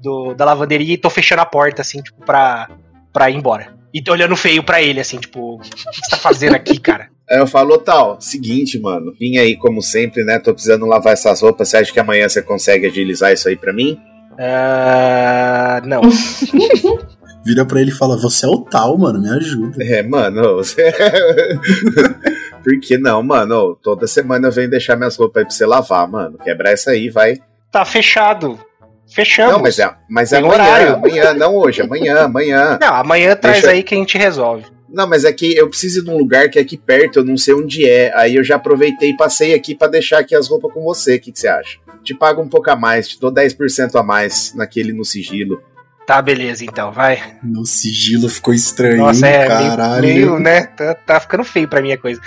do, 0.00 0.34
da 0.34 0.44
lavanderia 0.46 0.94
e 0.94 0.98
tô 0.98 1.10
fechando 1.10 1.42
a 1.42 1.46
porta, 1.46 1.82
assim, 1.82 2.00
tipo, 2.00 2.24
pra, 2.24 2.68
pra 3.12 3.30
ir 3.30 3.36
embora. 3.36 3.74
E 3.92 4.02
tô 4.02 4.12
olhando 4.12 4.34
feio 4.34 4.64
pra 4.64 4.82
ele, 4.82 4.98
assim, 4.98 5.18
tipo, 5.18 5.56
o 5.56 5.60
que 5.60 5.84
você 5.84 6.10
tá 6.10 6.16
fazendo 6.16 6.54
aqui, 6.54 6.80
cara? 6.80 7.10
Aí 7.30 7.38
eu 7.38 7.46
falo, 7.46 7.78
tal, 7.78 8.20
seguinte, 8.20 8.78
mano, 8.78 9.14
vim 9.18 9.36
aí 9.38 9.56
como 9.56 9.80
sempre, 9.80 10.24
né? 10.24 10.38
Tô 10.38 10.52
precisando 10.52 10.84
lavar 10.84 11.12
essas 11.12 11.40
roupas. 11.40 11.68
Você 11.68 11.76
acha 11.76 11.92
que 11.92 12.00
amanhã 12.00 12.28
você 12.28 12.42
consegue 12.42 12.86
agilizar 12.86 13.32
isso 13.32 13.48
aí 13.48 13.56
pra 13.56 13.72
mim? 13.72 13.98
Uh, 14.32 15.86
não. 15.86 16.02
Vira 17.44 17.64
pra 17.64 17.80
ele 17.80 17.90
e 17.90 17.94
fala: 17.94 18.16
Você 18.16 18.46
é 18.46 18.48
o 18.48 18.58
tal, 18.58 18.96
mano, 18.96 19.20
me 19.20 19.28
ajuda. 19.28 19.84
É, 19.84 20.02
mano. 20.02 20.56
Você... 20.56 20.92
Por 22.64 22.80
que 22.80 22.96
não, 22.96 23.22
mano? 23.22 23.78
Toda 23.82 24.06
semana 24.06 24.48
eu 24.48 24.52
venho 24.52 24.70
deixar 24.70 24.96
minhas 24.96 25.16
roupas 25.16 25.42
aí 25.42 25.46
pra 25.46 25.54
você 25.54 25.66
lavar, 25.66 26.08
mano. 26.08 26.38
Quebrar 26.38 26.72
essa 26.72 26.92
aí, 26.92 27.10
vai. 27.10 27.36
Tá 27.70 27.84
fechado. 27.84 28.58
Fechamos. 29.06 29.52
Não, 29.52 29.60
mas 29.60 29.78
é, 29.78 29.94
mas 30.08 30.32
é 30.32 30.38
amanhã, 30.38 30.54
horário. 30.54 30.94
amanhã, 30.94 31.34
não 31.34 31.56
hoje, 31.56 31.82
amanhã, 31.82 32.20
amanhã. 32.22 32.78
Não, 32.80 32.94
amanhã 32.94 33.36
traz 33.36 33.60
Deixa... 33.60 33.70
aí 33.70 33.82
que 33.82 33.94
a 33.94 33.98
gente 33.98 34.16
resolve. 34.16 34.64
Não, 34.88 35.06
mas 35.06 35.24
é 35.24 35.32
que 35.32 35.54
eu 35.54 35.68
preciso 35.68 36.02
de 36.02 36.10
um 36.10 36.16
lugar 36.16 36.48
que 36.48 36.58
é 36.58 36.62
aqui 36.62 36.78
perto, 36.78 37.18
eu 37.18 37.24
não 37.24 37.36
sei 37.36 37.52
onde 37.52 37.88
é. 37.88 38.16
Aí 38.16 38.36
eu 38.36 38.44
já 38.44 38.56
aproveitei 38.56 39.10
e 39.10 39.16
passei 39.16 39.52
aqui 39.52 39.74
para 39.74 39.88
deixar 39.88 40.20
aqui 40.20 40.34
as 40.34 40.48
roupas 40.48 40.72
com 40.72 40.82
você. 40.84 41.16
O 41.16 41.20
que, 41.20 41.32
que 41.32 41.38
você 41.38 41.48
acha? 41.48 41.78
Te 42.02 42.14
pago 42.14 42.40
um 42.40 42.48
pouco 42.48 42.70
a 42.70 42.76
mais, 42.76 43.08
te 43.08 43.20
dou 43.20 43.32
10% 43.32 43.94
a 43.96 44.02
mais 44.02 44.54
naquele 44.54 44.92
no 44.92 45.04
sigilo. 45.04 45.60
Tá, 46.06 46.20
beleza, 46.20 46.64
então, 46.64 46.92
vai. 46.92 47.18
No 47.42 47.64
sigilo 47.64 48.28
ficou 48.28 48.52
estranho, 48.52 48.98
Nossa, 48.98 49.26
é, 49.26 49.46
caralho. 49.46 50.02
Meio, 50.02 50.16
meio, 50.32 50.38
né? 50.38 50.66
Tá, 50.66 50.94
tá, 50.94 51.20
ficando 51.20 51.44
feio 51.44 51.66
pra 51.66 51.80
mim 51.80 51.92
a 51.92 51.98
coisa. 51.98 52.20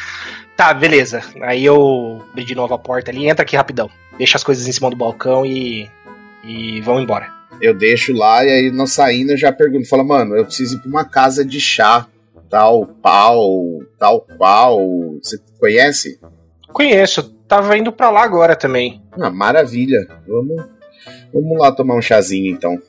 Tá, 0.55 0.73
beleza. 0.73 1.21
Aí 1.41 1.63
eu 1.63 2.23
abri 2.31 2.43
de 2.43 2.55
novo 2.55 2.73
a 2.73 2.79
porta 2.79 3.11
ali, 3.11 3.27
entra 3.27 3.43
aqui 3.43 3.55
rapidão. 3.55 3.89
Deixa 4.17 4.37
as 4.37 4.43
coisas 4.43 4.67
em 4.67 4.71
cima 4.71 4.89
do 4.89 4.95
balcão 4.95 5.45
e. 5.45 5.87
e 6.43 6.81
vão 6.81 6.99
embora. 6.99 7.31
Eu 7.61 7.75
deixo 7.75 8.13
lá 8.13 8.43
e 8.43 8.49
aí 8.49 8.71
nós 8.71 8.91
saindo 8.91 9.31
eu 9.31 9.37
já 9.37 9.51
pergunto, 9.51 9.87
fala, 9.87 10.03
mano, 10.03 10.35
eu 10.35 10.45
preciso 10.45 10.77
ir 10.77 10.79
pra 10.79 10.89
uma 10.89 11.05
casa 11.05 11.45
de 11.45 11.59
chá, 11.59 12.07
tal 12.49 12.87
pau, 12.87 13.79
tal 13.99 14.21
qual. 14.21 14.79
Você 15.21 15.39
conhece? 15.59 16.19
Conheço, 16.69 17.23
tava 17.47 17.77
indo 17.77 17.91
pra 17.91 18.09
lá 18.09 18.23
agora 18.23 18.55
também. 18.55 19.01
Ah, 19.11 19.29
maravilha. 19.29 20.07
Vamos, 20.27 20.65
vamos 21.31 21.59
lá 21.59 21.71
tomar 21.71 21.95
um 21.95 22.01
chazinho 22.01 22.51
então. 22.51 22.79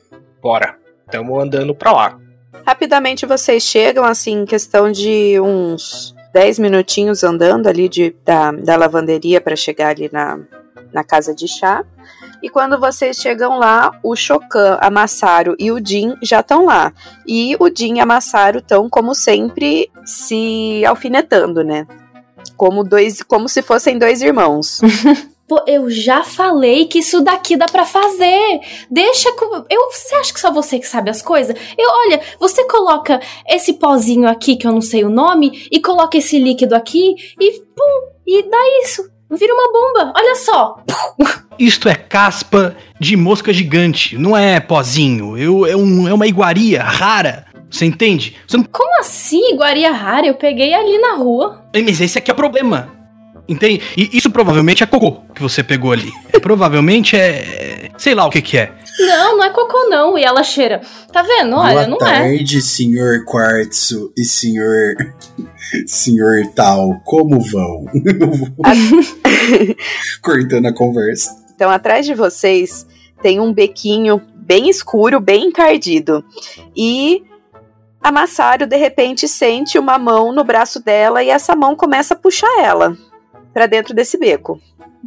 Bora. 0.41 0.77
Estamos 1.05 1.43
andando 1.43 1.73
pra 1.73 1.91
lá. 1.91 2.19
Rapidamente 2.65 3.25
vocês 3.25 3.63
chegam, 3.63 4.05
assim, 4.05 4.41
em 4.41 4.45
questão 4.45 4.91
de 4.91 5.39
uns 5.39 6.15
10 6.33 6.59
minutinhos 6.59 7.23
andando 7.23 7.67
ali 7.67 7.89
de, 7.89 8.15
da, 8.23 8.51
da 8.51 8.75
lavanderia 8.75 9.41
para 9.41 9.55
chegar 9.55 9.89
ali 9.89 10.09
na, 10.11 10.39
na 10.93 11.03
casa 11.03 11.33
de 11.33 11.47
chá. 11.47 11.83
E 12.41 12.49
quando 12.49 12.79
vocês 12.79 13.17
chegam 13.17 13.57
lá, 13.57 13.91
o 14.03 14.15
Chocan, 14.15 14.77
a 14.79 14.89
Massaro 14.89 15.55
e 15.59 15.71
o 15.71 15.83
Jin 15.83 16.15
já 16.21 16.39
estão 16.39 16.65
lá. 16.65 16.93
E 17.27 17.55
o 17.59 17.69
Jin 17.75 17.97
e 17.97 17.99
a 17.99 18.05
Massaro 18.05 18.59
estão, 18.59 18.89
como 18.89 19.13
sempre, 19.13 19.91
se 20.05 20.83
alfinetando, 20.85 21.63
né? 21.63 21.85
Como, 22.55 22.83
dois, 22.83 23.21
como 23.23 23.49
se 23.49 23.61
fossem 23.61 23.97
dois 23.97 24.21
irmãos. 24.21 24.79
Pô, 25.49 25.63
eu 25.65 25.89
já 25.89 26.23
falei 26.23 26.85
que 26.85 26.99
isso 26.99 27.21
daqui 27.21 27.57
dá 27.57 27.65
para 27.65 27.83
fazer. 27.83 28.59
Deixa 28.91 29.31
com. 29.31 29.65
Eu, 29.67 29.89
você 29.91 30.13
acha 30.13 30.31
que 30.31 30.39
só 30.39 30.51
você 30.51 30.77
que 30.77 30.87
sabe 30.87 31.09
as 31.09 31.23
coisas? 31.23 31.55
Eu, 31.75 31.89
olha, 31.89 32.21
você 32.39 32.65
coloca 32.65 33.19
esse 33.47 33.73
pozinho 33.73 34.27
aqui 34.27 34.55
que 34.55 34.67
eu 34.67 34.71
não 34.71 34.79
sei 34.79 35.03
o 35.03 35.09
nome 35.09 35.67
e 35.71 35.81
coloca 35.81 36.15
esse 36.19 36.37
líquido 36.37 36.75
aqui 36.75 37.15
e 37.41 37.51
pum, 37.75 38.11
e 38.27 38.43
dá 38.43 38.57
isso. 38.83 39.09
Vira 39.31 39.51
uma 39.51 39.71
bomba. 39.71 40.13
Olha 40.15 40.35
só. 40.35 40.83
Isto 41.57 41.89
é 41.89 41.95
caspa 41.95 42.77
de 42.99 43.17
mosca 43.17 43.51
gigante, 43.51 44.19
não 44.19 44.37
é 44.37 44.59
pozinho. 44.59 45.35
Eu, 45.35 45.65
é, 45.65 45.75
um, 45.75 46.07
é 46.07 46.13
uma 46.13 46.27
iguaria 46.27 46.83
rara. 46.83 47.47
Você 47.71 47.85
entende? 47.85 48.35
Você 48.47 48.55
não... 48.55 48.63
Como 48.65 48.99
assim, 48.99 49.51
iguaria 49.51 49.91
rara? 49.91 50.27
Eu 50.27 50.35
peguei 50.35 50.75
ali 50.75 50.99
na 50.99 51.15
rua. 51.15 51.65
Mas 51.73 51.99
esse 51.99 52.19
aqui 52.19 52.29
é 52.29 52.33
o 52.33 52.37
problema. 52.37 52.98
Entende? 53.49 53.81
E 53.97 54.15
isso 54.15 54.29
provavelmente 54.29 54.83
é 54.83 54.85
cocô 54.85 55.21
que 55.33 55.41
você 55.41 55.63
pegou 55.63 55.91
ali. 55.91 56.13
É, 56.31 56.39
provavelmente 56.39 57.17
é. 57.17 57.89
Sei 57.97 58.13
lá 58.13 58.27
o 58.27 58.29
que 58.29 58.43
que 58.43 58.59
é. 58.59 58.71
Não, 58.99 59.37
não 59.37 59.43
é 59.43 59.49
cocô 59.49 59.89
não. 59.89 60.17
E 60.17 60.23
ela 60.23 60.43
cheira. 60.43 60.81
Tá 61.11 61.23
vendo? 61.23 61.55
Olha, 61.55 61.73
Boa 61.73 61.87
não 61.87 61.97
tarde, 61.97 62.13
é. 62.13 62.19
Boa 62.19 62.37
tarde, 62.37 62.61
senhor 62.61 63.25
Quartzo 63.25 64.13
e 64.15 64.23
senhor. 64.23 64.95
senhor 65.87 66.43
Tal. 66.55 67.01
Como 67.03 67.41
vão? 67.41 67.85
Cortando 70.21 70.67
a 70.67 70.73
conversa. 70.73 71.35
Então, 71.55 71.71
atrás 71.71 72.05
de 72.05 72.13
vocês 72.13 72.85
tem 73.21 73.39
um 73.39 73.51
bequinho 73.51 74.21
bem 74.35 74.69
escuro, 74.69 75.19
bem 75.19 75.45
encardido. 75.45 76.23
E 76.77 77.23
a 78.01 78.11
Massaro, 78.11 78.67
de 78.67 78.77
repente, 78.77 79.27
sente 79.27 79.79
uma 79.79 79.97
mão 79.97 80.31
no 80.31 80.43
braço 80.43 80.83
dela 80.83 81.23
e 81.23 81.29
essa 81.29 81.55
mão 81.55 81.75
começa 81.75 82.13
a 82.13 82.17
puxar 82.17 82.63
ela 82.63 82.95
para 83.59 83.67
dentro 83.67 83.93
desse 83.93 84.17
beco. 84.17 84.61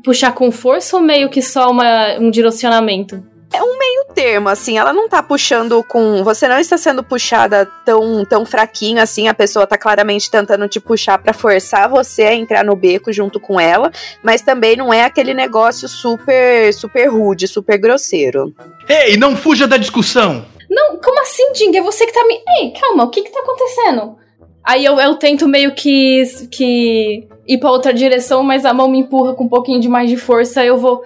Puxar 0.04 0.32
com 0.32 0.52
força 0.52 0.96
ou 0.96 1.02
meio 1.02 1.30
que 1.30 1.40
só 1.40 1.70
uma, 1.70 2.18
um 2.18 2.30
direcionamento? 2.30 3.24
É 3.50 3.62
um 3.62 3.78
meio 3.78 4.04
termo, 4.14 4.48
assim, 4.48 4.78
ela 4.78 4.92
não 4.92 5.08
tá 5.08 5.22
puxando 5.22 5.82
com. 5.84 6.22
Você 6.22 6.46
não 6.48 6.58
está 6.58 6.76
sendo 6.76 7.02
puxada 7.02 7.66
tão, 7.84 8.24
tão 8.26 8.44
fraquinho 8.44 9.00
assim, 9.00 9.28
a 9.28 9.34
pessoa 9.34 9.66
tá 9.66 9.78
claramente 9.78 10.30
tentando 10.30 10.68
te 10.68 10.80
puxar 10.80 11.18
para 11.18 11.32
forçar 11.32 11.88
você 11.88 12.24
a 12.24 12.34
entrar 12.34 12.62
no 12.64 12.76
beco 12.76 13.12
junto 13.12 13.40
com 13.40 13.58
ela, 13.58 13.90
mas 14.22 14.42
também 14.42 14.76
não 14.76 14.92
é 14.92 15.04
aquele 15.04 15.32
negócio 15.32 15.88
super, 15.88 16.72
super 16.74 17.06
rude, 17.08 17.48
super 17.48 17.78
grosseiro. 17.78 18.54
Ei, 18.88 19.16
não 19.16 19.36
fuja 19.36 19.66
da 19.66 19.78
discussão! 19.78 20.44
Não, 20.68 20.98
como 20.98 21.20
assim, 21.20 21.52
Ding? 21.52 21.76
É 21.76 21.82
você 21.82 22.06
que 22.06 22.12
tá 22.12 22.24
me. 22.26 22.40
Ei, 22.58 22.72
calma, 22.78 23.04
o 23.04 23.10
que 23.10 23.22
que 23.22 23.30
tá 23.30 23.40
acontecendo? 23.40 24.21
Aí 24.64 24.84
eu, 24.84 24.98
eu 25.00 25.16
tento 25.16 25.48
meio 25.48 25.74
que, 25.74 26.22
que 26.50 27.26
ir 27.46 27.58
pra 27.58 27.70
outra 27.70 27.92
direção, 27.92 28.42
mas 28.42 28.64
a 28.64 28.72
mão 28.72 28.88
me 28.88 28.98
empurra 28.98 29.34
com 29.34 29.44
um 29.44 29.48
pouquinho 29.48 29.80
de 29.80 29.88
mais 29.88 30.08
de 30.08 30.16
força. 30.16 30.64
Eu 30.64 30.78
vou. 30.78 31.02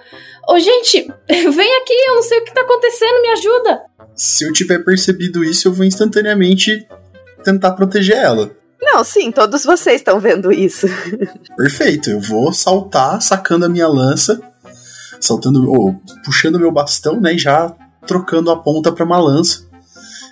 Ô, 0.47 0.53
oh, 0.53 0.59
gente, 0.59 1.07
vem 1.27 1.77
aqui, 1.77 1.93
eu 2.07 2.15
não 2.15 2.23
sei 2.23 2.39
o 2.39 2.43
que 2.43 2.53
tá 2.53 2.61
acontecendo, 2.61 3.21
me 3.21 3.29
ajuda. 3.29 3.81
Se 4.15 4.45
eu 4.45 4.53
tiver 4.53 4.79
percebido 4.79 5.43
isso, 5.43 5.67
eu 5.67 5.73
vou 5.73 5.85
instantaneamente 5.85 6.87
tentar 7.43 7.71
proteger 7.73 8.17
ela. 8.17 8.51
Não, 8.79 9.03
sim, 9.03 9.31
todos 9.31 9.63
vocês 9.63 10.01
estão 10.01 10.19
vendo 10.19 10.51
isso. 10.51 10.87
Perfeito, 11.57 12.09
eu 12.09 12.19
vou 12.19 12.53
saltar, 12.53 13.21
sacando 13.21 13.65
a 13.65 13.69
minha 13.69 13.87
lança, 13.87 14.39
saltando, 15.19 15.69
ou 15.69 15.95
puxando 16.23 16.59
meu 16.59 16.71
bastão, 16.71 17.19
né, 17.19 17.33
e 17.33 17.37
já 17.39 17.75
trocando 18.05 18.51
a 18.51 18.55
ponta 18.55 18.91
para 18.91 19.03
uma 19.03 19.19
lança 19.19 19.66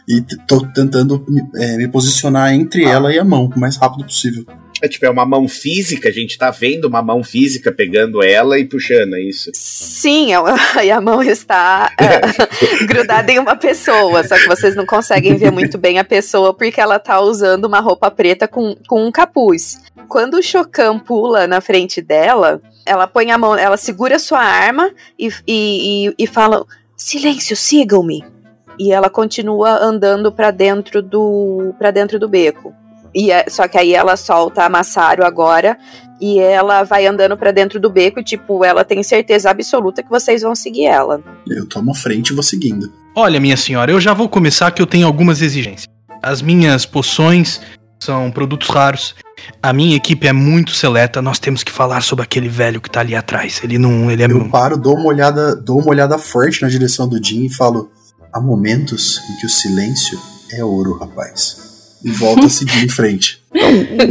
e 0.08 0.22
tô 0.48 0.66
tentando 0.68 1.26
é, 1.56 1.78
me 1.78 1.88
posicionar 1.88 2.54
entre 2.54 2.86
ah. 2.86 2.90
ela 2.90 3.14
e 3.14 3.20
a 3.20 3.24
mão 3.24 3.52
o 3.56 3.60
mais 3.60 3.78
rápido 3.78 4.06
possível. 4.06 4.46
É 4.82 4.88
tipo, 4.88 5.06
é 5.06 5.10
uma 5.10 5.26
mão 5.26 5.48
física, 5.48 6.10
a 6.10 6.12
gente 6.12 6.38
tá 6.38 6.52
vendo 6.52 6.86
uma 6.86 7.02
mão 7.02 7.24
física 7.24 7.72
pegando 7.72 8.22
ela 8.22 8.60
e 8.60 8.66
puxando, 8.66 9.16
é 9.16 9.22
isso? 9.22 9.50
Sim, 9.54 10.34
é 10.34 10.38
e 10.86 10.92
a 10.92 11.00
mão 11.00 11.24
está 11.24 11.92
é, 11.98 12.84
grudada 12.86 13.32
em 13.32 13.40
uma 13.40 13.56
pessoa, 13.56 14.24
só 14.28 14.36
que 14.36 14.48
vocês 14.48 14.76
não 14.76 14.86
conseguem 14.86 15.38
ver 15.38 15.52
muito 15.52 15.78
bem 15.78 15.98
a 15.98 16.04
pessoa 16.04 16.54
porque 16.54 16.80
ela 16.80 17.00
tá 17.00 17.22
usando 17.22 17.66
uma 17.66 17.80
roupa 17.80 18.12
preta 18.12 18.48
com, 18.48 18.76
com 18.88 19.08
um 19.08 19.12
capuz. 19.12 19.82
Quando 20.10 20.36
o 20.36 20.44
Chocan 20.44 21.00
pula 21.00 21.48
na 21.48 21.62
frente 21.62 22.02
dela, 22.02 22.62
ela 22.86 23.08
põe 23.08 23.32
a 23.32 23.38
mão, 23.38 23.56
ela 23.58 23.78
segura 23.78 24.20
sua 24.20 24.40
arma 24.40 24.92
e, 25.18 25.30
e, 25.48 26.08
e, 26.10 26.16
e 26.20 26.28
fala: 26.28 26.66
Silêncio, 26.96 27.56
sigam-me 27.56 28.35
e 28.80 28.92
ela 28.92 29.10
continua 29.10 29.78
andando 29.82 30.32
para 30.32 30.52
dentro 30.52 31.02
do 31.02 31.74
para 31.78 31.92
dentro 31.92 32.20
do 32.20 32.28
beco. 32.28 32.74
E 33.14 33.32
é, 33.32 33.46
só 33.50 33.68
que 33.68 33.78
aí 33.78 33.94
ela 33.94 34.18
solta 34.18 34.66
a 34.66 34.70
Massaro 34.70 35.26
agora 35.26 35.78
e 36.20 36.40
ela 36.40 36.84
vai 36.84 37.06
andando 37.06 37.38
para 37.38 37.52
dentro 37.52 37.80
do 37.80 37.90
beco 37.90 38.20
e 38.20 38.24
tipo, 38.24 38.64
ela 38.64 38.84
tem 38.84 39.02
certeza 39.04 39.50
absoluta 39.50 40.04
que 40.04 40.10
vocês 40.10 40.42
vão 40.42 40.56
seguir 40.56 40.86
ela. 40.86 41.22
Eu 41.48 41.66
tomo 41.68 41.92
a 41.92 41.96
frente 41.96 42.30
e 42.30 42.34
vou 42.34 42.44
seguindo. 42.44 42.92
Olha, 43.16 43.40
minha 43.40 43.56
senhora, 43.56 43.92
eu 43.92 44.02
já 44.02 44.14
vou 44.14 44.28
começar 44.28 44.72
que 44.72 44.82
eu 44.82 44.88
tenho 44.88 45.08
algumas 45.08 45.42
exigências. 45.42 45.88
As 46.22 46.42
minhas 46.42 46.86
poções 46.86 47.62
são 48.00 48.30
produtos 48.30 48.68
raros 48.70 49.16
A 49.62 49.72
minha 49.72 49.96
equipe 49.96 50.28
é 50.28 50.34
muito 50.34 50.72
seleta, 50.72 51.22
nós 51.22 51.40
temos 51.40 51.64
que 51.64 51.72
falar 51.72 52.02
sobre 52.02 52.24
aquele 52.24 52.50
velho 52.50 52.82
que 52.82 52.90
tá 52.90 53.00
ali 53.00 53.16
atrás. 53.16 53.62
Ele 53.64 53.78
não. 53.78 54.12
Ele 54.12 54.24
é. 54.24 54.26
Eu 54.26 54.50
paro, 54.50 54.78
dou 54.78 54.96
uma 54.96 55.08
olhada, 55.08 55.56
dou 55.56 55.80
uma 55.80 55.90
olhada 55.90 56.18
forte 56.18 56.62
na 56.62 56.68
direção 56.68 57.08
do 57.08 57.24
Jim 57.24 57.46
e 57.46 57.50
falo: 57.50 57.90
há 58.36 58.42
momentos 58.42 59.22
em 59.30 59.38
que 59.38 59.46
o 59.46 59.50
silêncio 59.50 60.20
é 60.52 60.62
ouro, 60.62 60.98
rapaz. 60.98 61.98
E 62.04 62.12
volto 62.12 62.46
a 62.46 62.50
seguir 62.50 62.84
em 62.84 62.90
frente. 62.90 63.42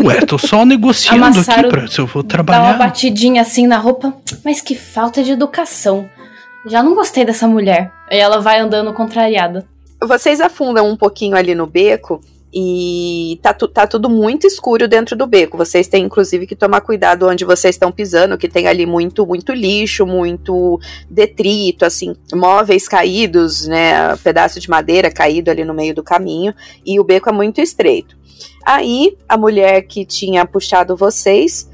Ué, 0.02 0.20
tô 0.22 0.38
só 0.38 0.64
negociando 0.64 1.38
aqui 1.38 1.68
pra 1.68 1.86
se 1.86 2.00
eu 2.00 2.06
vou 2.06 2.24
trabalhar. 2.24 2.60
Dá 2.60 2.68
uma 2.70 2.78
batidinha 2.78 3.42
assim 3.42 3.66
na 3.66 3.76
roupa. 3.76 4.16
Mas 4.42 4.62
que 4.62 4.74
falta 4.74 5.22
de 5.22 5.30
educação. 5.30 6.08
Já 6.66 6.82
não 6.82 6.94
gostei 6.94 7.24
dessa 7.24 7.46
mulher. 7.46 7.92
E 8.10 8.16
ela 8.16 8.40
vai 8.40 8.58
andando 8.58 8.92
contrariada. 8.94 9.66
Vocês 10.02 10.40
afundam 10.40 10.90
um 10.90 10.96
pouquinho 10.96 11.36
ali 11.36 11.54
no 11.54 11.66
beco 11.66 12.20
e 12.56 13.40
tá, 13.42 13.52
tu, 13.52 13.66
tá 13.66 13.84
tudo 13.84 14.08
muito 14.08 14.46
escuro 14.46 14.86
dentro 14.86 15.16
do 15.16 15.26
beco. 15.26 15.58
Vocês 15.58 15.88
têm, 15.88 16.04
inclusive, 16.04 16.46
que 16.46 16.54
tomar 16.54 16.82
cuidado 16.82 17.26
onde 17.26 17.44
vocês 17.44 17.74
estão 17.74 17.90
pisando, 17.90 18.38
que 18.38 18.48
tem 18.48 18.68
ali 18.68 18.86
muito, 18.86 19.26
muito 19.26 19.52
lixo, 19.52 20.06
muito 20.06 20.80
detrito, 21.10 21.84
assim, 21.84 22.14
móveis 22.32 22.86
caídos, 22.86 23.66
né? 23.66 24.16
Pedaço 24.18 24.60
de 24.60 24.70
madeira 24.70 25.10
caído 25.10 25.50
ali 25.50 25.64
no 25.64 25.74
meio 25.74 25.92
do 25.92 26.02
caminho. 26.04 26.54
E 26.86 27.00
o 27.00 27.04
beco 27.04 27.28
é 27.28 27.32
muito 27.32 27.60
estreito. 27.60 28.16
Aí, 28.64 29.18
a 29.28 29.36
mulher 29.36 29.82
que 29.82 30.04
tinha 30.04 30.46
puxado 30.46 30.96
vocês 30.96 31.68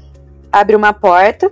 abre 0.51 0.75
uma 0.75 0.93
porta 0.93 1.51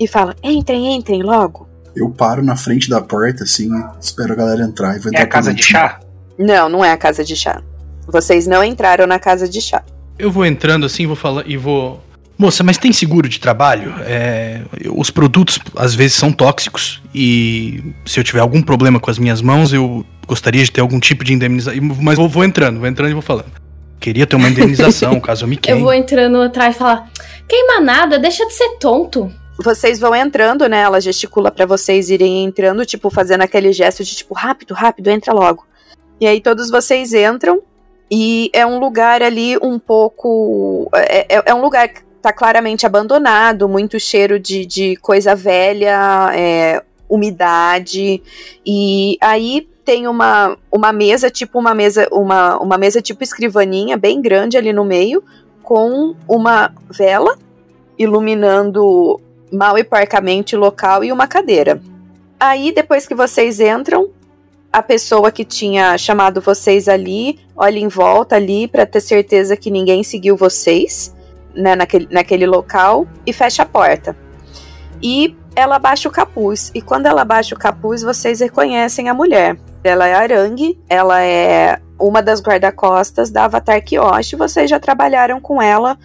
e 0.00 0.08
fala: 0.08 0.34
Entrem, 0.42 0.96
entrem 0.96 1.22
logo. 1.22 1.68
Eu 1.94 2.10
paro 2.10 2.42
na 2.42 2.56
frente 2.56 2.90
da 2.90 3.00
porta, 3.00 3.44
assim, 3.44 3.70
espero 4.00 4.32
a 4.32 4.36
galera 4.36 4.64
entrar 4.64 4.96
e 4.96 4.98
vou 4.98 5.08
entrar. 5.08 5.20
É 5.20 5.24
a 5.24 5.28
casa 5.28 5.54
de 5.54 5.62
chá? 5.62 6.00
Não, 6.36 6.68
não 6.68 6.84
é 6.84 6.90
a 6.90 6.96
casa 6.96 7.24
de 7.24 7.36
chá. 7.36 7.62
Vocês 8.06 8.46
não 8.46 8.62
entraram 8.62 9.06
na 9.06 9.18
casa 9.18 9.48
de 9.48 9.60
chá. 9.60 9.82
Eu 10.18 10.30
vou 10.30 10.46
entrando 10.46 10.86
assim, 10.86 11.06
vou 11.06 11.16
falar 11.16 11.44
e 11.46 11.56
vou. 11.56 12.02
Moça, 12.38 12.62
mas 12.62 12.76
tem 12.76 12.92
seguro 12.92 13.28
de 13.28 13.40
trabalho? 13.40 13.94
É, 14.00 14.60
os 14.94 15.10
produtos 15.10 15.58
às 15.74 15.94
vezes 15.94 16.16
são 16.16 16.30
tóxicos 16.30 17.02
e 17.14 17.94
se 18.04 18.20
eu 18.20 18.24
tiver 18.24 18.40
algum 18.40 18.60
problema 18.60 19.00
com 19.00 19.10
as 19.10 19.18
minhas 19.18 19.40
mãos, 19.40 19.72
eu 19.72 20.04
gostaria 20.26 20.62
de 20.62 20.70
ter 20.70 20.82
algum 20.82 21.00
tipo 21.00 21.24
de 21.24 21.32
indenização. 21.32 21.80
Mas 22.02 22.18
eu 22.18 22.28
vou 22.28 22.44
entrando, 22.44 22.78
vou 22.78 22.88
entrando 22.88 23.10
e 23.10 23.14
vou 23.14 23.22
falando. 23.22 23.52
Queria 23.98 24.26
ter 24.26 24.36
uma 24.36 24.48
indenização 24.48 25.18
caso 25.20 25.44
eu 25.44 25.48
me 25.48 25.56
queime. 25.56 25.80
Eu 25.80 25.84
vou 25.84 25.94
entrando 25.94 26.40
atrás 26.42 26.74
e 26.74 26.78
falar: 26.78 27.10
queima 27.48 27.80
nada, 27.80 28.18
deixa 28.18 28.44
de 28.46 28.52
ser 28.52 28.78
tonto. 28.78 29.32
Vocês 29.58 29.98
vão 29.98 30.14
entrando, 30.14 30.68
né? 30.68 30.80
Ela 30.80 31.00
gesticula 31.00 31.50
para 31.50 31.64
vocês 31.64 32.10
irem 32.10 32.44
entrando, 32.44 32.84
tipo, 32.84 33.08
fazendo 33.08 33.40
aquele 33.40 33.72
gesto 33.72 34.04
de 34.04 34.14
tipo, 34.14 34.34
rápido, 34.34 34.74
rápido, 34.74 35.08
entra 35.08 35.32
logo. 35.32 35.64
E 36.20 36.26
aí 36.26 36.42
todos 36.42 36.70
vocês 36.70 37.14
entram 37.14 37.62
e 38.10 38.50
é 38.52 38.64
um 38.64 38.78
lugar 38.78 39.22
ali 39.22 39.56
um 39.58 39.78
pouco. 39.78 40.88
É, 40.94 41.36
é, 41.36 41.42
é 41.46 41.54
um 41.54 41.60
lugar 41.60 41.88
que 41.88 42.02
tá 42.22 42.32
claramente 42.32 42.86
abandonado, 42.86 43.68
muito 43.68 43.98
cheiro 43.98 44.38
de, 44.38 44.66
de 44.66 44.96
coisa 44.96 45.34
velha, 45.34 46.30
é, 46.34 46.82
umidade. 47.08 48.22
E 48.64 49.16
aí 49.20 49.68
tem 49.84 50.08
uma, 50.08 50.56
uma 50.70 50.92
mesa, 50.92 51.30
tipo 51.30 51.58
uma 51.58 51.74
mesa, 51.74 52.08
uma, 52.10 52.58
uma 52.58 52.76
mesa 52.78 53.00
tipo 53.00 53.22
escrivaninha, 53.22 53.96
bem 53.96 54.20
grande 54.20 54.56
ali 54.56 54.72
no 54.72 54.84
meio, 54.84 55.22
com 55.62 56.14
uma 56.28 56.72
vela 56.90 57.38
iluminando 57.98 59.20
mal 59.52 59.78
e 59.78 59.84
parcamente 59.84 60.56
o 60.56 60.58
local 60.58 61.02
e 61.02 61.12
uma 61.12 61.26
cadeira. 61.26 61.80
Aí, 62.38 62.70
depois 62.72 63.06
que 63.06 63.14
vocês 63.14 63.60
entram, 63.60 64.10
a 64.76 64.82
pessoa 64.82 65.32
que 65.32 65.42
tinha 65.42 65.96
chamado 65.96 66.38
vocês 66.38 66.86
ali 66.86 67.40
olha 67.56 67.78
em 67.78 67.88
volta 67.88 68.36
ali 68.36 68.68
para 68.68 68.84
ter 68.84 69.00
certeza 69.00 69.56
que 69.56 69.70
ninguém 69.70 70.04
seguiu 70.04 70.36
vocês 70.36 71.14
né, 71.54 71.74
naquele, 71.74 72.06
naquele 72.10 72.46
local 72.46 73.08
e 73.24 73.32
fecha 73.32 73.62
a 73.62 73.66
porta. 73.66 74.14
E 75.02 75.34
ela 75.54 75.76
abaixa 75.76 76.10
o 76.10 76.12
capuz. 76.12 76.70
E 76.74 76.82
quando 76.82 77.06
ela 77.06 77.22
abaixa 77.22 77.54
o 77.54 77.58
capuz, 77.58 78.02
vocês 78.02 78.40
reconhecem 78.40 79.08
a 79.08 79.14
mulher. 79.14 79.58
Ela 79.82 80.08
é 80.08 80.14
Arangue, 80.14 80.78
ela 80.90 81.22
é 81.22 81.80
uma 81.98 82.22
das 82.22 82.42
guarda-costas 82.42 83.30
da 83.30 83.46
Avatar 83.46 83.82
Kyoshi. 83.82 84.36
Vocês 84.36 84.68
já 84.68 84.78
trabalharam 84.78 85.40
com 85.40 85.62
ela 85.62 85.96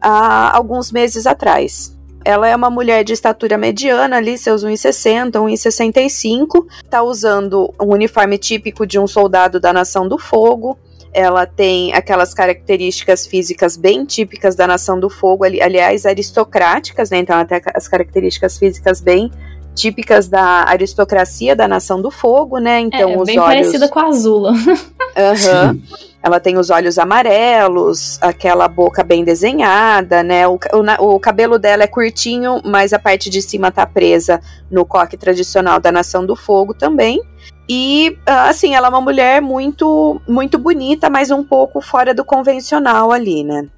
há 0.00 0.56
alguns 0.56 0.90
meses 0.90 1.28
atrás. 1.28 1.95
Ela 2.26 2.48
é 2.48 2.56
uma 2.56 2.68
mulher 2.68 3.04
de 3.04 3.12
estatura 3.12 3.56
mediana, 3.56 4.16
ali, 4.16 4.36
seus 4.36 4.64
1,60, 4.64 5.30
1,65. 5.30 6.66
Tá 6.90 7.00
usando 7.00 7.72
um 7.80 7.92
uniforme 7.92 8.36
típico 8.36 8.84
de 8.84 8.98
um 8.98 9.06
soldado 9.06 9.60
da 9.60 9.72
Nação 9.72 10.08
do 10.08 10.18
Fogo. 10.18 10.76
Ela 11.12 11.46
tem 11.46 11.94
aquelas 11.94 12.34
características 12.34 13.28
físicas 13.28 13.76
bem 13.76 14.04
típicas 14.04 14.56
da 14.56 14.66
Nação 14.66 14.98
do 14.98 15.08
Fogo, 15.08 15.44
ali, 15.44 15.62
aliás, 15.62 16.04
aristocráticas, 16.04 17.10
né? 17.10 17.18
Então 17.18 17.44
tem 17.44 17.60
as 17.72 17.86
características 17.86 18.58
físicas 18.58 19.00
bem 19.00 19.30
típicas 19.76 20.26
da 20.26 20.64
aristocracia 20.66 21.54
da 21.54 21.68
Nação 21.68 22.00
do 22.00 22.10
Fogo, 22.10 22.58
né? 22.58 22.80
Então 22.80 23.10
é, 23.10 23.16
os 23.18 23.26
bem 23.26 23.38
olhos. 23.38 23.54
parecida 23.54 23.88
com 23.88 23.98
a 24.00 24.06
Azula. 24.06 24.52
Aham. 25.16 25.72
Uhum. 25.72 25.82
Ela 26.22 26.40
tem 26.40 26.58
os 26.58 26.70
olhos 26.70 26.98
amarelos, 26.98 28.18
aquela 28.20 28.66
boca 28.66 29.04
bem 29.04 29.22
desenhada, 29.22 30.24
né? 30.24 30.48
O, 30.48 30.54
o, 30.72 31.14
o, 31.14 31.20
cabelo 31.20 31.56
dela 31.56 31.84
é 31.84 31.86
curtinho, 31.86 32.60
mas 32.64 32.92
a 32.92 32.98
parte 32.98 33.30
de 33.30 33.40
cima 33.40 33.70
tá 33.70 33.86
presa 33.86 34.40
no 34.68 34.84
coque 34.84 35.16
tradicional 35.16 35.78
da 35.78 35.92
Nação 35.92 36.26
do 36.26 36.34
Fogo 36.34 36.74
também. 36.74 37.22
E 37.68 38.18
assim, 38.26 38.74
ela 38.74 38.88
é 38.88 38.90
uma 38.90 39.00
mulher 39.00 39.40
muito 39.40 40.20
muito 40.26 40.58
bonita, 40.58 41.08
mas 41.08 41.30
um 41.30 41.44
pouco 41.44 41.80
fora 41.80 42.12
do 42.12 42.24
convencional 42.24 43.12
ali, 43.12 43.44
né? 43.44 43.68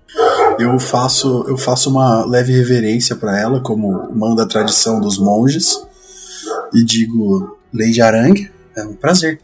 Eu 0.59 0.79
faço 0.79 1.45
eu 1.49 1.57
faço 1.57 1.89
uma 1.89 2.25
leve 2.27 2.53
reverência 2.53 3.15
para 3.15 3.39
ela, 3.39 3.61
como 3.61 4.13
manda 4.15 4.43
a 4.43 4.49
tradição 4.49 5.01
dos 5.01 5.19
monges, 5.19 5.81
e 6.75 6.85
digo: 6.85 7.59
Lady 7.73 8.01
Arangue, 8.01 8.51
é 8.77 8.83
um 8.83 8.95
prazer. 8.95 9.41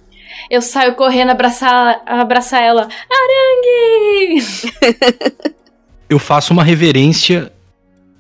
Eu 0.51 0.61
saio 0.61 0.95
correndo 0.95 1.31
abraçar, 1.31 2.03
abraçar 2.07 2.63
ela. 2.63 2.89
Arangue! 3.11 4.45
eu 6.09 6.19
faço 6.19 6.53
uma 6.53 6.65
reverência 6.65 7.53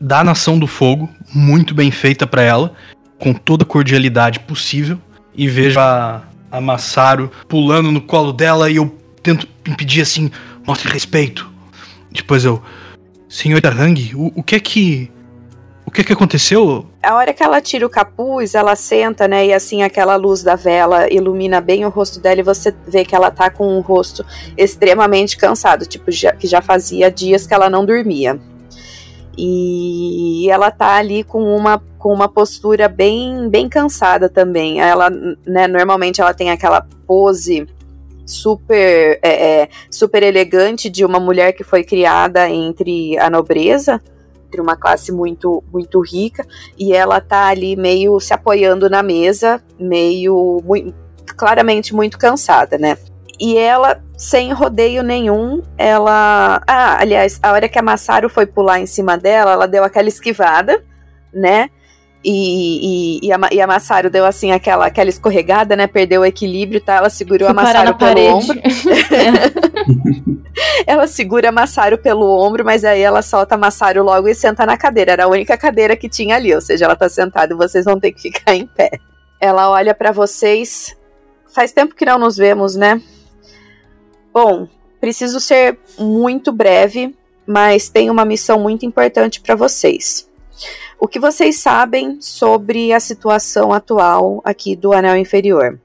da 0.00 0.22
Nação 0.22 0.58
do 0.58 0.66
Fogo, 0.66 1.08
muito 1.34 1.74
bem 1.74 1.90
feita 1.90 2.26
para 2.26 2.42
ela, 2.42 2.74
com 3.18 3.32
toda 3.32 3.64
a 3.64 3.66
cordialidade 3.66 4.40
possível, 4.40 4.98
e 5.34 5.48
vejo 5.48 5.80
a, 5.80 6.22
a 6.50 6.60
Massaro 6.60 7.30
pulando 7.48 7.90
no 7.90 8.00
colo 8.00 8.32
dela 8.32 8.70
e 8.70 8.76
eu 8.76 8.96
tento 9.22 9.48
impedir 9.66 10.02
assim, 10.02 10.30
mostre 10.66 10.92
respeito. 10.92 11.50
Depois 12.12 12.44
eu, 12.44 12.62
senhor 13.34 13.60
Arangue, 13.66 14.14
o, 14.14 14.32
o 14.36 14.42
que 14.44 14.54
é 14.54 14.60
que 14.60 15.10
o 15.84 15.90
que 15.90 16.02
que 16.02 16.12
aconteceu? 16.12 16.86
A 17.02 17.14
hora 17.14 17.34
que 17.34 17.42
ela 17.42 17.60
tira 17.60 17.84
o 17.84 17.90
capuz, 17.90 18.54
ela 18.54 18.74
senta, 18.74 19.28
né? 19.28 19.46
E 19.46 19.52
assim 19.52 19.82
aquela 19.82 20.16
luz 20.16 20.42
da 20.42 20.56
vela 20.56 21.12
ilumina 21.12 21.60
bem 21.60 21.84
o 21.84 21.88
rosto 21.88 22.20
dela 22.20 22.40
e 22.40 22.44
você 22.44 22.74
vê 22.86 23.04
que 23.04 23.14
ela 23.14 23.30
tá 23.30 23.50
com 23.50 23.76
um 23.76 23.80
rosto 23.80 24.24
extremamente 24.56 25.36
cansado, 25.36 25.84
tipo, 25.84 26.10
já, 26.10 26.32
que 26.32 26.46
já 26.46 26.62
fazia 26.62 27.10
dias 27.10 27.46
que 27.46 27.52
ela 27.52 27.68
não 27.68 27.84
dormia. 27.84 28.40
E 29.36 30.48
ela 30.48 30.70
tá 30.70 30.94
ali 30.94 31.22
com 31.22 31.42
uma, 31.54 31.82
com 31.98 32.14
uma 32.14 32.28
postura 32.28 32.88
bem, 32.88 33.48
bem 33.50 33.68
cansada 33.68 34.28
também. 34.28 34.80
Ela, 34.80 35.10
né, 35.44 35.66
normalmente 35.66 36.20
ela 36.20 36.32
tem 36.32 36.50
aquela 36.50 36.86
pose 37.06 37.66
super, 38.26 39.18
é, 39.22 39.62
é, 39.62 39.68
super 39.90 40.22
elegante 40.22 40.88
de 40.88 41.04
uma 41.04 41.20
mulher 41.20 41.52
que 41.52 41.64
foi 41.64 41.84
criada 41.84 42.48
entre 42.48 43.18
a 43.18 43.28
nobreza 43.28 44.00
entre 44.46 44.60
uma 44.60 44.76
classe 44.76 45.10
muito 45.10 45.64
muito 45.72 46.00
rica 46.00 46.46
e 46.78 46.92
ela 46.92 47.20
tá 47.20 47.48
ali 47.48 47.74
meio 47.74 48.20
se 48.20 48.32
apoiando 48.32 48.88
na 48.88 49.02
mesa, 49.02 49.60
meio 49.78 50.62
muito, 50.64 50.94
claramente 51.36 51.92
muito 51.92 52.16
cansada, 52.16 52.78
né? 52.78 52.96
E 53.40 53.58
ela, 53.58 54.00
sem 54.16 54.52
rodeio 54.52 55.02
nenhum, 55.02 55.60
ela. 55.76 56.62
Ah, 56.66 56.98
aliás, 57.00 57.40
a 57.42 57.50
hora 57.52 57.68
que 57.68 57.78
a 57.78 57.82
Massaro 57.82 58.28
foi 58.28 58.46
pular 58.46 58.78
em 58.78 58.86
cima 58.86 59.18
dela, 59.18 59.52
ela 59.52 59.66
deu 59.66 59.82
aquela 59.82 60.08
esquivada, 60.08 60.84
né? 61.32 61.68
E, 62.24 63.20
e, 63.20 63.28
e, 63.28 63.32
a, 63.32 63.38
e 63.52 63.60
a 63.60 63.66
Massaro 63.66 64.08
deu 64.08 64.24
assim 64.24 64.50
aquela, 64.50 64.86
aquela 64.86 65.10
escorregada, 65.10 65.76
né? 65.76 65.86
Perdeu 65.86 66.22
o 66.22 66.24
equilíbrio, 66.24 66.80
tá? 66.80 66.94
Ela 66.94 67.10
segurou 67.10 67.48
Fui 67.48 67.50
a 67.50 67.54
Massaro 67.54 67.94
pelo 67.94 67.98
parede. 67.98 68.32
ombro. 68.32 68.60
ela 70.86 71.06
segura 71.06 71.48
a 71.48 71.52
Massaro 71.52 71.98
pelo 71.98 72.26
ombro, 72.26 72.64
mas 72.64 72.84
aí 72.84 73.00
ela 73.00 73.22
solta 73.22 73.54
a 73.54 73.58
Massaro 73.58 74.02
logo 74.02 74.28
e 74.28 74.34
senta 74.34 74.64
na 74.64 74.76
cadeira. 74.76 75.12
Era 75.12 75.24
a 75.24 75.28
única 75.28 75.56
cadeira 75.56 75.96
que 75.96 76.08
tinha 76.08 76.36
ali, 76.36 76.54
ou 76.54 76.60
seja, 76.60 76.84
ela 76.84 76.96
tá 76.96 77.08
sentada 77.08 77.52
e 77.52 77.56
vocês 77.56 77.84
vão 77.84 77.98
ter 77.98 78.12
que 78.12 78.22
ficar 78.22 78.54
em 78.54 78.66
pé. 78.66 78.90
Ela 79.40 79.68
olha 79.68 79.94
para 79.94 80.12
vocês. 80.12 80.96
Faz 81.52 81.72
tempo 81.72 81.94
que 81.94 82.04
não 82.04 82.18
nos 82.18 82.36
vemos, 82.36 82.74
né? 82.74 83.00
Bom, 84.32 84.66
preciso 85.00 85.38
ser 85.38 85.78
muito 85.98 86.50
breve, 86.50 87.14
mas 87.46 87.88
tenho 87.88 88.12
uma 88.12 88.24
missão 88.24 88.58
muito 88.58 88.84
importante 88.84 89.40
para 89.40 89.54
vocês. 89.54 90.28
O 90.98 91.08
que 91.08 91.18
vocês 91.18 91.58
sabem 91.58 92.20
sobre 92.20 92.92
a 92.92 93.00
situação 93.00 93.72
atual 93.72 94.40
aqui 94.44 94.74
do 94.74 94.92
anel 94.92 95.16
inferior? 95.16 95.78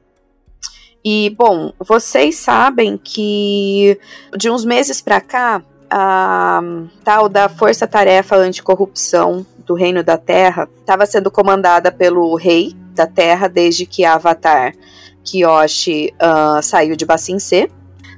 E, 1.03 1.29
bom, 1.37 1.71
vocês 1.79 2.37
sabem 2.37 2.97
que 2.97 3.99
de 4.37 4.49
uns 4.49 4.65
meses 4.65 5.01
para 5.01 5.21
cá, 5.21 5.61
a 5.89 6.61
tal 7.03 7.27
da 7.27 7.49
Força 7.49 7.87
Tarefa 7.87 8.35
Anticorrupção 8.35 9.45
do 9.65 9.73
Reino 9.73 10.03
da 10.03 10.17
Terra 10.17 10.67
estava 10.79 11.05
sendo 11.05 11.31
comandada 11.31 11.91
pelo 11.91 12.35
rei 12.35 12.75
da 12.93 13.07
Terra 13.07 13.47
desde 13.47 13.85
que 13.85 14.03
Avatar 14.03 14.73
Kyoshi 15.23 16.13
uh, 16.15 16.61
saiu 16.61 16.95
de 16.95 17.05
Bassin 17.05 17.39
C. 17.39 17.69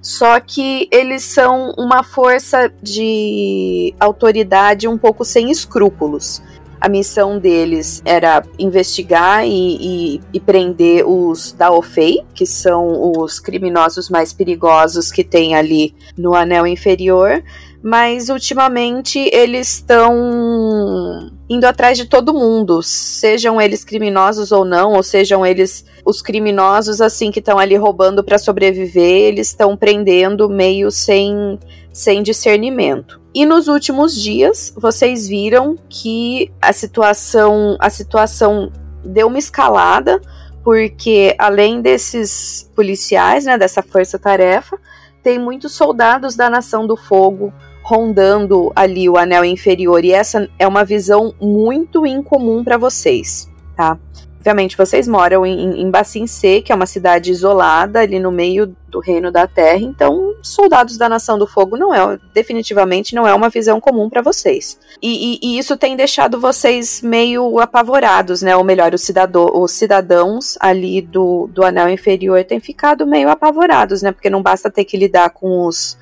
Só 0.02 0.39
que 0.39 0.88
eles 0.91 1.24
são 1.24 1.74
uma 1.78 2.04
força 2.04 2.72
de 2.82 3.93
autoridade 3.99 4.88
um 4.88 4.97
pouco 4.97 5.24
sem 5.24 5.52
escrúpulos. 5.52 6.41
A 6.82 6.89
missão 6.89 7.38
deles 7.38 8.02
era 8.04 8.43
investigar 8.58 9.45
e, 9.45 10.16
e, 10.16 10.22
e 10.34 10.39
prender 10.39 11.08
os 11.08 11.52
Daofei, 11.52 12.26
que 12.34 12.47
são 12.47 13.12
os 13.16 13.39
criminosos 13.39 14.10
mais 14.10 14.34
perigosos 14.34 15.12
que 15.12 15.24
tem 15.24 15.54
ali 15.54 15.93
no 16.18 16.34
anel 16.34 16.66
inferior, 16.66 17.43
mas 17.84 18.30
ultimamente 18.30 19.20
eles 19.32 19.76
estão 19.76 21.32
indo 21.52 21.66
atrás 21.66 21.97
de 21.97 22.06
todo 22.06 22.34
mundo, 22.34 22.82
sejam 22.82 23.60
eles 23.60 23.84
criminosos 23.84 24.54
ou 24.54 24.64
não, 24.64 24.93
ou 24.93 25.04
sejam 25.04 25.45
eles 25.45 25.86
os 26.06 26.22
criminosos 26.22 27.02
assim 27.02 27.30
que 27.30 27.39
estão 27.39 27.60
ali 27.60 27.76
roubando 27.76 28.24
para 28.24 28.38
sobreviver, 28.38 29.28
eles 29.28 29.47
estão 29.47 29.76
prendendo 29.76 30.47
meio 30.47 30.89
sem 30.89 31.60
sem 31.91 32.24
discernimento. 32.24 33.20
E 33.36 33.45
nos 33.45 33.68
últimos 33.68 34.16
dias, 34.16 34.74
vocês 34.78 35.28
viram 35.28 35.76
que 35.89 36.49
a 36.62 36.72
situação 36.72 37.76
a 37.82 37.89
situação 37.89 38.72
deu 39.04 39.28
uma 39.28 39.38
escalada, 39.38 40.22
porque 40.64 41.36
além 41.38 41.82
desses 41.82 42.72
policiais, 42.74 43.43
né, 43.43 43.58
dessa 43.58 43.84
força-tarefa, 43.84 44.80
tem 45.22 45.38
muitos 45.38 45.74
soldados 45.74 46.38
da 46.38 46.49
Nação 46.49 46.88
do 46.88 46.95
Fogo 46.95 47.52
rondando 47.91 48.71
ali 48.73 49.09
o 49.09 49.17
anel 49.17 49.43
inferior. 49.43 50.05
E 50.05 50.13
essa 50.13 50.49
é 50.57 50.65
uma 50.65 50.85
visão 50.85 51.35
muito 51.41 52.05
incomum 52.07 52.63
para 52.63 52.77
vocês, 52.77 53.49
tá? 53.75 53.99
Obviamente, 54.37 54.75
vocês 54.75 55.07
moram 55.07 55.45
em, 55.45 55.83
em 55.83 56.27
C, 56.27 56.63
que 56.63 56.71
é 56.71 56.75
uma 56.75 56.87
cidade 56.87 57.29
isolada 57.29 57.99
ali 57.99 58.19
no 58.19 58.31
meio 58.31 58.75
do 58.89 58.99
reino 58.99 59.31
da 59.31 59.45
Terra, 59.45 59.77
então 59.77 60.33
soldados 60.41 60.97
da 60.97 61.07
Nação 61.07 61.37
do 61.37 61.45
Fogo 61.45 61.77
não 61.77 61.93
é, 61.93 62.19
definitivamente 62.33 63.13
não 63.13 63.27
é 63.27 63.35
uma 63.35 63.49
visão 63.49 63.79
comum 63.79 64.09
para 64.09 64.23
vocês. 64.23 64.79
E, 64.99 65.35
e, 65.35 65.39
e, 65.43 65.59
isso 65.59 65.77
tem 65.77 65.95
deixado 65.95 66.39
vocês 66.39 67.03
meio 67.03 67.59
apavorados, 67.59 68.41
né? 68.41 68.55
Ou 68.57 68.63
melhor, 68.63 68.95
os, 68.95 69.03
cidadão, 69.03 69.45
os 69.53 69.73
cidadãos 69.73 70.57
ali 70.59 71.01
do, 71.01 71.47
do 71.53 71.63
Anel 71.63 71.89
Inferior 71.89 72.43
têm 72.43 72.59
ficado 72.59 73.05
meio 73.05 73.29
apavorados, 73.29 74.01
né? 74.01 74.11
Porque 74.11 74.29
não 74.29 74.41
basta 74.41 74.71
ter 74.71 74.85
que 74.85 74.97
lidar 74.97 75.29
com 75.29 75.67
os 75.67 76.01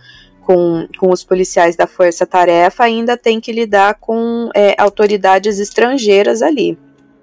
com, 0.49 0.87
com 0.97 1.11
os 1.11 1.23
policiais 1.23 1.75
da 1.75 1.85
Força 1.85 2.25
Tarefa, 2.25 2.83
ainda 2.83 3.15
tem 3.15 3.39
que 3.39 3.51
lidar 3.51 3.99
com 3.99 4.49
é, 4.55 4.73
autoridades 4.81 5.59
estrangeiras 5.59 6.41
ali. 6.41 6.75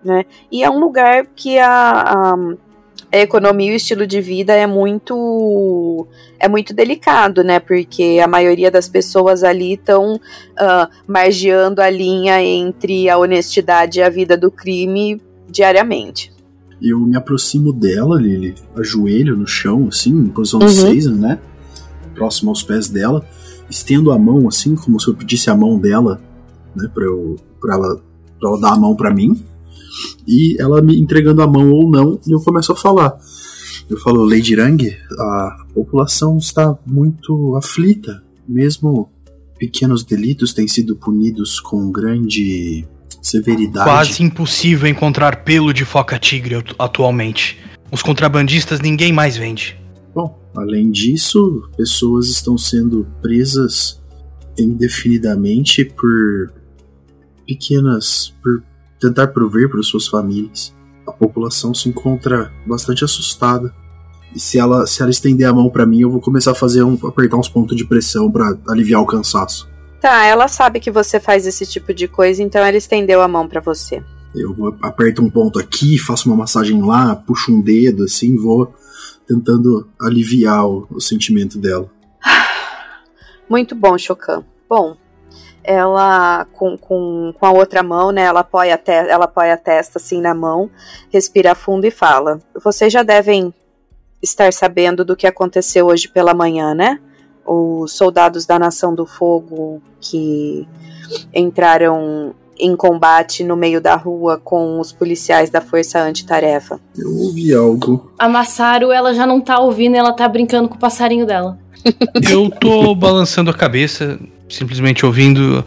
Né? 0.04 0.24
E 0.52 0.62
é 0.62 0.70
um 0.70 0.78
lugar 0.78 1.26
que 1.34 1.58
a, 1.58 1.68
a, 1.68 2.34
a, 3.10 3.18
economia 3.18 3.72
e 3.72 3.74
o 3.74 3.76
estilo 3.76 4.06
de 4.06 4.20
vida 4.20 4.52
é 4.52 4.64
muito 4.64 6.06
é 6.38 6.46
muito 6.46 6.72
delicado, 6.72 7.42
né? 7.42 7.58
Porque 7.58 8.20
a 8.22 8.28
maioria 8.28 8.70
das 8.70 8.88
pessoas 8.88 9.42
ali 9.42 9.72
estão 9.72 10.14
uh, 10.14 10.88
margeando 11.04 11.82
a 11.82 11.90
linha 11.90 12.40
entre 12.40 13.10
a 13.10 13.18
honestidade 13.18 13.98
e 13.98 14.02
a 14.04 14.08
vida 14.08 14.36
do 14.36 14.52
crime 14.52 15.20
diariamente. 15.48 16.32
Eu 16.80 17.00
me 17.00 17.16
aproximo 17.16 17.72
dela, 17.72 18.20
Lili, 18.20 18.54
ajoelho 18.76 19.34
no 19.34 19.48
chão, 19.48 19.88
assim, 19.88 20.10
em 20.10 20.28
posição 20.28 20.60
uhum. 20.60 20.66
de 20.66 20.72
seis, 20.72 21.06
né? 21.06 21.40
Próximo 22.16 22.50
aos 22.50 22.62
pés 22.62 22.88
dela, 22.88 23.24
estendo 23.68 24.10
a 24.10 24.18
mão 24.18 24.48
assim, 24.48 24.74
como 24.74 24.98
se 25.00 25.08
eu 25.08 25.14
pedisse 25.14 25.50
a 25.50 25.54
mão 25.54 25.78
dela, 25.78 26.20
né, 26.74 26.88
para 26.92 27.04
eu 27.04 27.36
para 27.60 27.74
ela, 27.74 28.02
pra 28.38 28.48
ela 28.48 28.60
dar 28.60 28.72
a 28.72 28.78
mão 28.78 28.94
para 28.94 29.12
mim. 29.12 29.44
E 30.26 30.56
ela 30.60 30.82
me 30.82 30.98
entregando 30.98 31.42
a 31.42 31.46
mão 31.46 31.70
ou 31.70 31.90
não, 31.90 32.20
e 32.26 32.32
eu 32.32 32.40
começo 32.40 32.72
a 32.72 32.76
falar. 32.76 33.18
Eu 33.88 33.98
falo, 33.98 34.24
Lady 34.24 34.54
Rang, 34.54 34.96
a 35.18 35.64
população 35.72 36.36
está 36.38 36.76
muito 36.84 37.54
aflita, 37.56 38.22
mesmo 38.46 39.08
pequenos 39.58 40.04
delitos 40.04 40.52
têm 40.52 40.68
sido 40.68 40.96
punidos 40.96 41.60
com 41.60 41.90
grande 41.90 42.86
severidade. 43.22 43.88
Quase 43.88 44.22
impossível 44.22 44.88
encontrar 44.88 45.44
pelo 45.44 45.72
de 45.72 45.84
foca-tigre 45.84 46.62
atualmente. 46.78 47.58
Os 47.90 48.02
contrabandistas 48.02 48.80
ninguém 48.80 49.12
mais 49.12 49.36
vende. 49.36 49.78
Bom, 50.16 50.34
além 50.56 50.90
disso, 50.90 51.68
pessoas 51.76 52.30
estão 52.30 52.56
sendo 52.56 53.06
presas 53.20 54.00
indefinidamente 54.58 55.84
por 55.84 56.50
pequenas. 57.46 58.34
por 58.42 58.62
tentar 58.98 59.26
prover 59.26 59.68
para 59.68 59.82
suas 59.82 60.08
famílias. 60.08 60.74
A 61.06 61.12
população 61.12 61.74
se 61.74 61.90
encontra 61.90 62.50
bastante 62.66 63.04
assustada. 63.04 63.74
E 64.34 64.40
se 64.40 64.58
ela, 64.58 64.86
se 64.86 65.02
ela 65.02 65.10
estender 65.10 65.46
a 65.46 65.52
mão 65.52 65.68
para 65.68 65.84
mim, 65.84 66.00
eu 66.00 66.10
vou 66.10 66.22
começar 66.22 66.52
a 66.52 66.54
fazer 66.54 66.82
um, 66.82 66.98
apertar 67.06 67.36
uns 67.36 67.50
pontos 67.50 67.76
de 67.76 67.84
pressão 67.84 68.32
para 68.32 68.56
aliviar 68.70 69.02
o 69.02 69.06
cansaço. 69.06 69.68
Tá, 70.00 70.24
ela 70.24 70.48
sabe 70.48 70.80
que 70.80 70.90
você 70.90 71.20
faz 71.20 71.46
esse 71.46 71.66
tipo 71.66 71.92
de 71.92 72.08
coisa, 72.08 72.42
então 72.42 72.62
ela 72.62 72.76
estendeu 72.76 73.20
a 73.20 73.28
mão 73.28 73.46
para 73.46 73.60
você. 73.60 74.02
Eu 74.34 74.74
aperto 74.80 75.22
um 75.22 75.28
ponto 75.28 75.58
aqui, 75.58 75.98
faço 75.98 76.26
uma 76.26 76.36
massagem 76.36 76.80
lá, 76.80 77.14
puxo 77.14 77.52
um 77.52 77.60
dedo, 77.60 78.04
assim, 78.04 78.34
vou 78.34 78.74
tentando 79.26 79.88
aliviar 80.00 80.66
o, 80.66 80.86
o 80.90 81.00
sentimento 81.00 81.58
dela. 81.58 81.90
Muito 83.48 83.74
bom, 83.74 83.96
Chocan. 83.98 84.44
Bom, 84.68 84.96
ela 85.62 86.46
com, 86.52 86.78
com, 86.78 87.34
com 87.38 87.46
a 87.46 87.50
outra 87.50 87.82
mão, 87.82 88.12
né? 88.12 88.22
Ela 88.22 88.40
apoia, 88.40 88.74
a 88.74 88.78
te, 88.78 88.92
ela 88.92 89.24
apoia 89.24 89.54
a 89.54 89.56
testa 89.56 89.98
assim 89.98 90.20
na 90.20 90.32
mão, 90.32 90.70
respira 91.10 91.54
fundo 91.54 91.84
e 91.84 91.90
fala: 91.90 92.40
Vocês 92.62 92.92
já 92.92 93.02
devem 93.02 93.52
estar 94.22 94.52
sabendo 94.52 95.04
do 95.04 95.16
que 95.16 95.26
aconteceu 95.26 95.86
hoje 95.86 96.08
pela 96.08 96.32
manhã, 96.32 96.74
né? 96.74 97.00
Os 97.44 97.92
soldados 97.92 98.46
da 98.46 98.58
Nação 98.58 98.94
do 98.94 99.06
Fogo 99.06 99.82
que 100.00 100.66
entraram 101.34 102.34
em 102.58 102.76
combate 102.76 103.44
no 103.44 103.56
meio 103.56 103.80
da 103.80 103.96
rua 103.96 104.40
com 104.42 104.80
os 104.80 104.92
policiais 104.92 105.50
da 105.50 105.60
Força 105.60 106.00
Antitarefa. 106.00 106.80
Eu 106.96 107.10
ouvi 107.16 107.52
algo. 107.52 108.12
A 108.18 108.28
Massaro, 108.28 108.90
ela 108.90 109.14
já 109.14 109.26
não 109.26 109.40
tá 109.40 109.58
ouvindo, 109.58 109.96
ela 109.96 110.12
tá 110.12 110.28
brincando 110.28 110.68
com 110.68 110.76
o 110.76 110.78
passarinho 110.78 111.26
dela. 111.26 111.58
Eu 112.28 112.50
tô 112.50 112.94
balançando 112.94 113.50
a 113.50 113.54
cabeça, 113.54 114.18
simplesmente 114.48 115.06
ouvindo. 115.06 115.64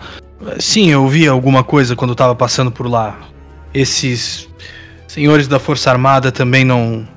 Sim, 0.59 0.91
eu 0.91 1.03
ouvi 1.03 1.27
alguma 1.27 1.63
coisa 1.63 1.95
quando 1.95 2.15
tava 2.15 2.35
passando 2.35 2.71
por 2.71 2.87
lá. 2.87 3.17
Esses 3.73 4.49
senhores 5.07 5.47
da 5.47 5.59
Força 5.59 5.89
Armada 5.89 6.31
também 6.31 6.65
não 6.65 7.07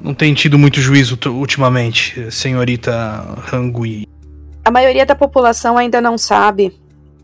não 0.00 0.14
têm 0.14 0.32
tido 0.32 0.58
muito 0.58 0.80
juízo 0.80 1.18
ultimamente, 1.26 2.30
senhorita 2.30 2.92
Hangui. 3.52 4.06
A 4.64 4.70
maioria 4.70 5.04
da 5.04 5.14
população 5.14 5.76
ainda 5.76 6.00
não 6.00 6.16
sabe 6.16 6.79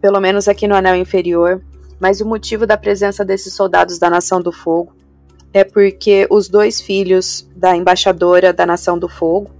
pelo 0.06 0.20
menos 0.20 0.46
aqui 0.46 0.68
no 0.68 0.76
anel 0.76 0.94
inferior, 0.94 1.60
mas 1.98 2.20
o 2.20 2.24
motivo 2.24 2.64
da 2.64 2.76
presença 2.76 3.24
desses 3.24 3.52
soldados 3.54 3.98
da 3.98 4.08
Nação 4.08 4.40
do 4.40 4.52
Fogo 4.52 4.92
é 5.52 5.64
porque 5.64 6.28
os 6.30 6.48
dois 6.48 6.80
filhos 6.80 7.44
da 7.56 7.76
embaixadora 7.76 8.52
da 8.52 8.64
Nação 8.64 8.96
do 8.96 9.08
Fogo 9.08 9.50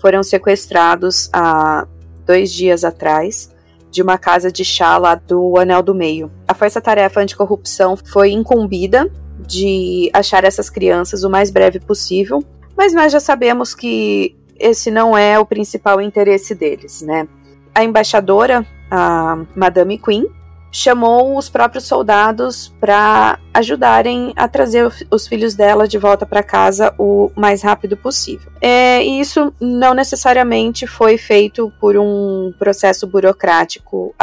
foram 0.00 0.24
sequestrados 0.24 1.30
há 1.32 1.86
dois 2.26 2.52
dias 2.52 2.82
atrás 2.82 3.54
de 3.88 4.02
uma 4.02 4.18
casa 4.18 4.50
de 4.50 4.64
chá 4.64 4.98
lá 4.98 5.14
do 5.14 5.56
Anel 5.56 5.80
do 5.80 5.94
Meio. 5.94 6.28
A 6.48 6.54
Força 6.54 6.80
Tarefa 6.80 7.20
Anticorrupção 7.20 7.96
foi 7.96 8.32
incumbida 8.32 9.08
de 9.46 10.10
achar 10.12 10.42
essas 10.42 10.68
crianças 10.68 11.22
o 11.22 11.30
mais 11.30 11.52
breve 11.52 11.78
possível, 11.78 12.42
mas 12.76 12.92
nós 12.92 13.12
já 13.12 13.20
sabemos 13.20 13.76
que 13.76 14.34
esse 14.58 14.90
não 14.90 15.16
é 15.16 15.38
o 15.38 15.46
principal 15.46 16.00
interesse 16.00 16.52
deles, 16.52 17.00
né? 17.00 17.28
A 17.72 17.84
embaixadora 17.84 18.66
a 18.94 19.44
Madame 19.56 19.98
Queen, 19.98 20.24
chamou 20.70 21.36
os 21.36 21.48
próprios 21.48 21.84
soldados 21.84 22.72
para 22.80 23.40
ajudarem 23.52 24.32
a 24.36 24.46
trazer 24.46 24.88
os 25.10 25.26
filhos 25.26 25.54
dela 25.54 25.88
de 25.88 25.98
volta 25.98 26.24
para 26.24 26.42
casa 26.42 26.94
o 26.96 27.30
mais 27.34 27.62
rápido 27.62 27.96
possível. 27.96 28.52
É, 28.60 29.04
e 29.04 29.20
isso 29.20 29.52
não 29.60 29.94
necessariamente 29.94 30.86
foi 30.86 31.18
feito 31.18 31.72
por 31.80 31.96
um 31.96 32.52
processo 32.58 33.06
burocrático 33.06 34.14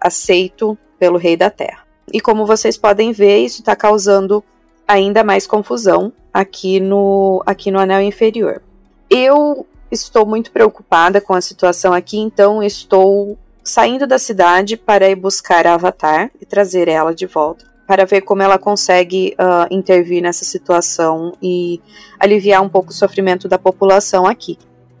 aceito 0.00 0.76
pelo 0.98 1.18
Rei 1.18 1.36
da 1.36 1.50
Terra. 1.50 1.86
E 2.12 2.20
como 2.20 2.44
vocês 2.46 2.76
podem 2.76 3.12
ver, 3.12 3.38
isso 3.38 3.60
está 3.60 3.74
causando 3.74 4.44
ainda 4.86 5.24
mais 5.24 5.46
confusão 5.46 6.12
aqui 6.32 6.80
no, 6.80 7.42
aqui 7.46 7.70
no 7.70 7.78
anel 7.78 8.02
inferior. 8.02 8.62
Eu 9.08 9.66
estou 9.90 10.26
muito 10.26 10.50
preocupada 10.50 11.20
com 11.20 11.34
a 11.34 11.40
situação 11.40 11.92
aqui, 11.92 12.18
então 12.18 12.62
estou 12.62 13.38
saindo 13.62 14.06
da 14.06 14.18
cidade 14.18 14.76
para 14.76 15.08
ir 15.08 15.16
buscar 15.16 15.66
a 15.66 15.74
Avatar 15.74 16.30
e 16.40 16.46
trazer 16.46 16.88
ela 16.88 17.14
de 17.14 17.26
volta, 17.26 17.64
para 17.86 18.04
ver 18.04 18.22
como 18.22 18.42
ela 18.42 18.58
consegue 18.58 19.34
uh, 19.38 19.72
intervir 19.72 20.22
nessa 20.22 20.44
situação 20.44 21.32
e 21.42 21.80
aliviar 22.18 22.62
um 22.62 22.68
pouco 22.68 22.90
o 22.90 22.94
sofrimento 22.94 23.48
da 23.48 23.58
população 23.58 24.26
aqui. 24.26 24.58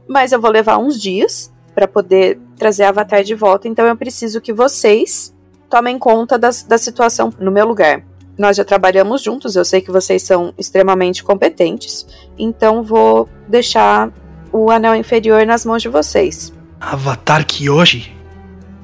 Mas 0.08 0.32
eu 0.32 0.40
vou 0.40 0.50
levar 0.50 0.78
uns 0.78 1.00
dias 1.00 1.52
para 1.74 1.86
poder 1.86 2.38
trazer 2.56 2.84
a 2.84 2.88
Avatar 2.88 3.22
de 3.22 3.34
volta, 3.34 3.68
então 3.68 3.86
eu 3.86 3.96
preciso 3.96 4.40
que 4.40 4.52
vocês 4.52 5.34
tomem 5.68 5.98
conta 5.98 6.36
da 6.36 6.78
situação 6.78 7.32
no 7.38 7.50
meu 7.50 7.64
lugar. 7.66 8.02
Nós 8.36 8.56
já 8.56 8.64
trabalhamos 8.64 9.22
juntos, 9.22 9.54
eu 9.54 9.64
sei 9.64 9.80
que 9.80 9.90
vocês 9.90 10.22
são 10.22 10.52
extremamente 10.58 11.22
competentes, 11.22 12.06
então 12.38 12.82
vou 12.82 13.28
deixar 13.46 14.10
o 14.52 14.70
anel 14.70 14.94
inferior 14.94 15.46
nas 15.46 15.64
mãos 15.64 15.82
de 15.82 15.88
vocês. 15.88 16.52
Avatar 16.80 17.46
Kyoshi? 17.46 18.19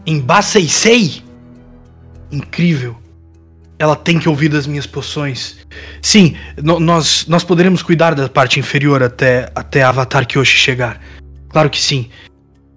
Em 0.07 0.21
Baseisei? 0.21 1.23
Incrível. 2.31 2.97
Ela 3.79 3.97
tem 3.97 4.19
que 4.19 4.29
ouvir 4.29 4.49
das 4.49 4.67
minhas 4.67 4.87
poções. 4.87 5.59
Sim, 6.01 6.37
nós, 6.63 7.27
nós 7.27 7.45
poderemos 7.45 7.83
cuidar 7.83 8.15
da 8.15 8.29
parte 8.29 8.59
inferior 8.59 9.03
até, 9.03 9.51
até 9.55 9.83
Avatar 9.83 10.27
Kyoshi 10.27 10.57
chegar. 10.57 11.01
Claro 11.49 11.69
que 11.69 11.81
sim. 11.81 12.09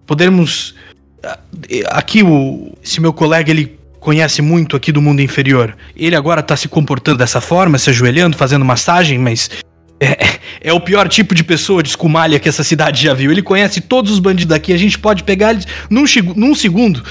Podemos. 0.06 0.76
ah, 1.24 1.40
Aqui, 1.92 2.24
o, 2.24 2.76
esse 2.84 3.00
meu 3.00 3.14
colega, 3.14 3.50
ele 3.52 3.80
conhece 4.00 4.42
muito 4.42 4.76
aqui 4.76 4.92
do 4.92 5.02
mundo 5.02 5.22
inferior. 5.22 5.78
Ele 5.96 6.16
agora 6.16 6.42
tá 6.42 6.58
se 6.58 6.68
comportando 6.68 7.20
dessa 7.20 7.40
forma, 7.40 7.78
se 7.78 7.90
ajoelhando, 7.90 8.36
fazendo 8.36 8.66
massagem, 8.66 9.18
mas. 9.18 9.50
É, 10.00 10.40
é 10.62 10.74
o 10.74 10.80
pior 10.80 11.08
tipo 11.10 11.36
de 11.36 11.44
pessoa 11.44 11.84
de 11.84 11.90
escumalha 11.90 12.40
que 12.40 12.48
essa 12.48 12.64
cidade 12.64 13.04
já 13.04 13.14
viu. 13.14 13.32
Ele 13.32 13.42
conhece 13.42 13.82
todos 13.82 14.12
os 14.14 14.20
bandidos 14.20 14.46
daqui, 14.46 14.72
a 14.72 14.78
gente 14.78 14.98
pode 14.98 15.24
pegar 15.24 15.52
eles 15.52 15.66
num, 15.90 16.04
num 16.36 16.56
segundo. 16.56 17.04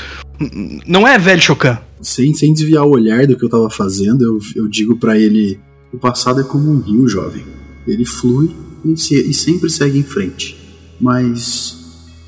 Não 0.87 1.07
é, 1.07 1.19
velho 1.19 1.41
Chocan? 1.43 1.79
Sem, 2.01 2.33
sem 2.33 2.53
desviar 2.55 2.85
o 2.85 2.91
olhar 2.91 3.27
do 3.27 3.37
que 3.37 3.45
eu 3.45 3.49
tava 3.49 3.69
fazendo, 3.69 4.23
eu, 4.25 4.39
eu 4.63 4.69
digo 4.69 4.97
pra 4.97 5.19
ele: 5.19 5.59
o 5.93 5.99
passado 5.99 6.41
é 6.41 6.45
como 6.45 6.71
um 6.71 6.81
rio, 6.81 7.09
jovem. 7.09 7.45
Ele 7.87 8.05
flui 8.05 8.55
e, 8.85 8.97
se- 8.97 9.21
e 9.29 9.35
sempre 9.35 9.69
segue 9.69 9.99
em 9.99 10.03
frente. 10.05 10.57
Mas 11.01 11.77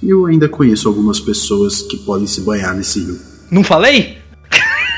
eu 0.03 0.27
ainda 0.27 0.49
conheço 0.49 0.89
algumas 0.89 1.21
pessoas 1.21 1.83
que 1.83 1.97
podem 1.99 2.27
se 2.27 2.41
banhar 2.41 2.75
nesse 2.75 2.99
rio. 3.01 3.19
Não 3.51 3.63
falei? 3.63 4.19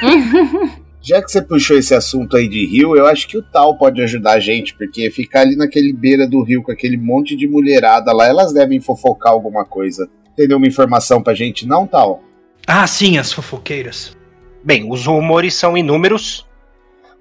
Já 1.02 1.20
que 1.20 1.30
você 1.32 1.42
puxou 1.42 1.76
esse 1.76 1.92
assunto 1.94 2.36
aí 2.36 2.46
de 2.46 2.64
rio, 2.64 2.96
eu 2.96 3.06
acho 3.06 3.26
que 3.26 3.36
o 3.36 3.42
Tal 3.42 3.76
pode 3.76 4.00
ajudar 4.00 4.34
a 4.34 4.40
gente, 4.40 4.72
porque 4.74 5.10
ficar 5.10 5.40
ali 5.40 5.56
naquele 5.56 5.92
beira 5.92 6.28
do 6.28 6.42
rio 6.44 6.62
com 6.62 6.70
aquele 6.70 6.96
monte 6.96 7.34
de 7.36 7.48
mulherada 7.48 8.12
lá, 8.12 8.28
elas 8.28 8.52
devem 8.52 8.80
fofocar 8.80 9.32
alguma 9.32 9.64
coisa. 9.64 10.08
Tem 10.36 10.46
nenhuma 10.46 10.68
informação 10.68 11.20
pra 11.20 11.34
gente, 11.34 11.66
não, 11.66 11.88
Tal? 11.88 12.22
Ah, 12.66 12.86
sim, 12.86 13.18
as 13.18 13.32
fofoqueiras. 13.32 14.16
Bem, 14.62 14.88
os 14.88 15.04
rumores 15.04 15.54
são 15.54 15.76
inúmeros, 15.76 16.46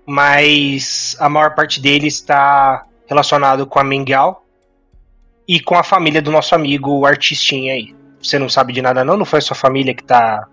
mas 0.06 1.18
a 1.20 1.28
maior 1.28 1.56
parte 1.56 1.82
deles 1.82 2.14
está 2.14 2.86
relacionado 3.08 3.66
com 3.66 3.80
a 3.80 3.84
Mingau 3.84 4.46
e 5.48 5.60
com 5.60 5.74
a 5.76 5.84
família 5.84 6.22
do 6.22 6.32
nosso 6.32 6.54
amigo 6.54 7.00
o 7.00 7.06
artistinha 7.06 7.74
aí. 7.74 7.96
Você 8.22 8.38
não 8.38 8.48
sabe 8.48 8.74
de 8.74 8.82
nada 8.82 9.04
não? 9.04 9.18
Não 9.18 9.26
foi 9.26 9.40
a 9.40 9.42
sua 9.42 9.56
família 9.56 9.96
que 9.96 10.04
tá 10.04 10.48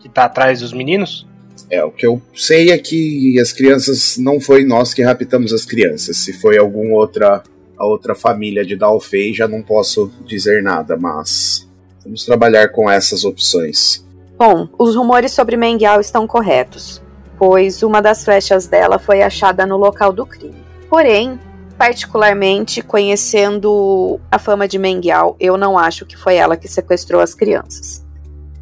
que 0.00 0.08
tá 0.08 0.24
atrás 0.24 0.60
dos 0.60 0.72
meninos? 0.72 1.26
É, 1.70 1.84
o 1.84 1.90
que 1.90 2.06
eu 2.06 2.22
sei 2.34 2.70
é 2.70 2.78
que 2.78 3.38
as 3.40 3.52
crianças 3.52 4.16
não 4.16 4.40
foi 4.40 4.64
nós 4.64 4.94
que 4.94 5.02
raptamos 5.02 5.52
as 5.52 5.64
crianças. 5.64 6.16
Se 6.18 6.32
foi 6.32 6.58
alguma 6.58 6.94
outra 6.94 7.42
a 7.78 7.84
outra 7.84 8.14
família 8.14 8.64
de 8.64 8.74
Dalfei, 8.74 9.34
já 9.34 9.46
não 9.46 9.62
posso 9.62 10.10
dizer 10.24 10.62
nada, 10.62 10.96
mas 10.96 11.68
vamos 12.02 12.24
trabalhar 12.24 12.68
com 12.68 12.90
essas 12.90 13.24
opções. 13.24 14.04
Bom, 14.38 14.68
os 14.78 14.94
rumores 14.94 15.32
sobre 15.32 15.56
Mengial 15.56 16.00
estão 16.00 16.26
corretos, 16.26 17.02
pois 17.38 17.82
uma 17.82 18.00
das 18.00 18.24
flechas 18.24 18.66
dela 18.66 18.98
foi 18.98 19.22
achada 19.22 19.66
no 19.66 19.76
local 19.76 20.12
do 20.12 20.24
crime. 20.24 20.64
Porém, 20.88 21.38
particularmente 21.76 22.82
conhecendo 22.82 24.18
a 24.30 24.38
fama 24.38 24.66
de 24.66 24.78
Mengial, 24.78 25.36
eu 25.38 25.56
não 25.56 25.78
acho 25.78 26.06
que 26.06 26.16
foi 26.16 26.36
ela 26.36 26.56
que 26.56 26.68
sequestrou 26.68 27.20
as 27.20 27.34
crianças. 27.34 28.04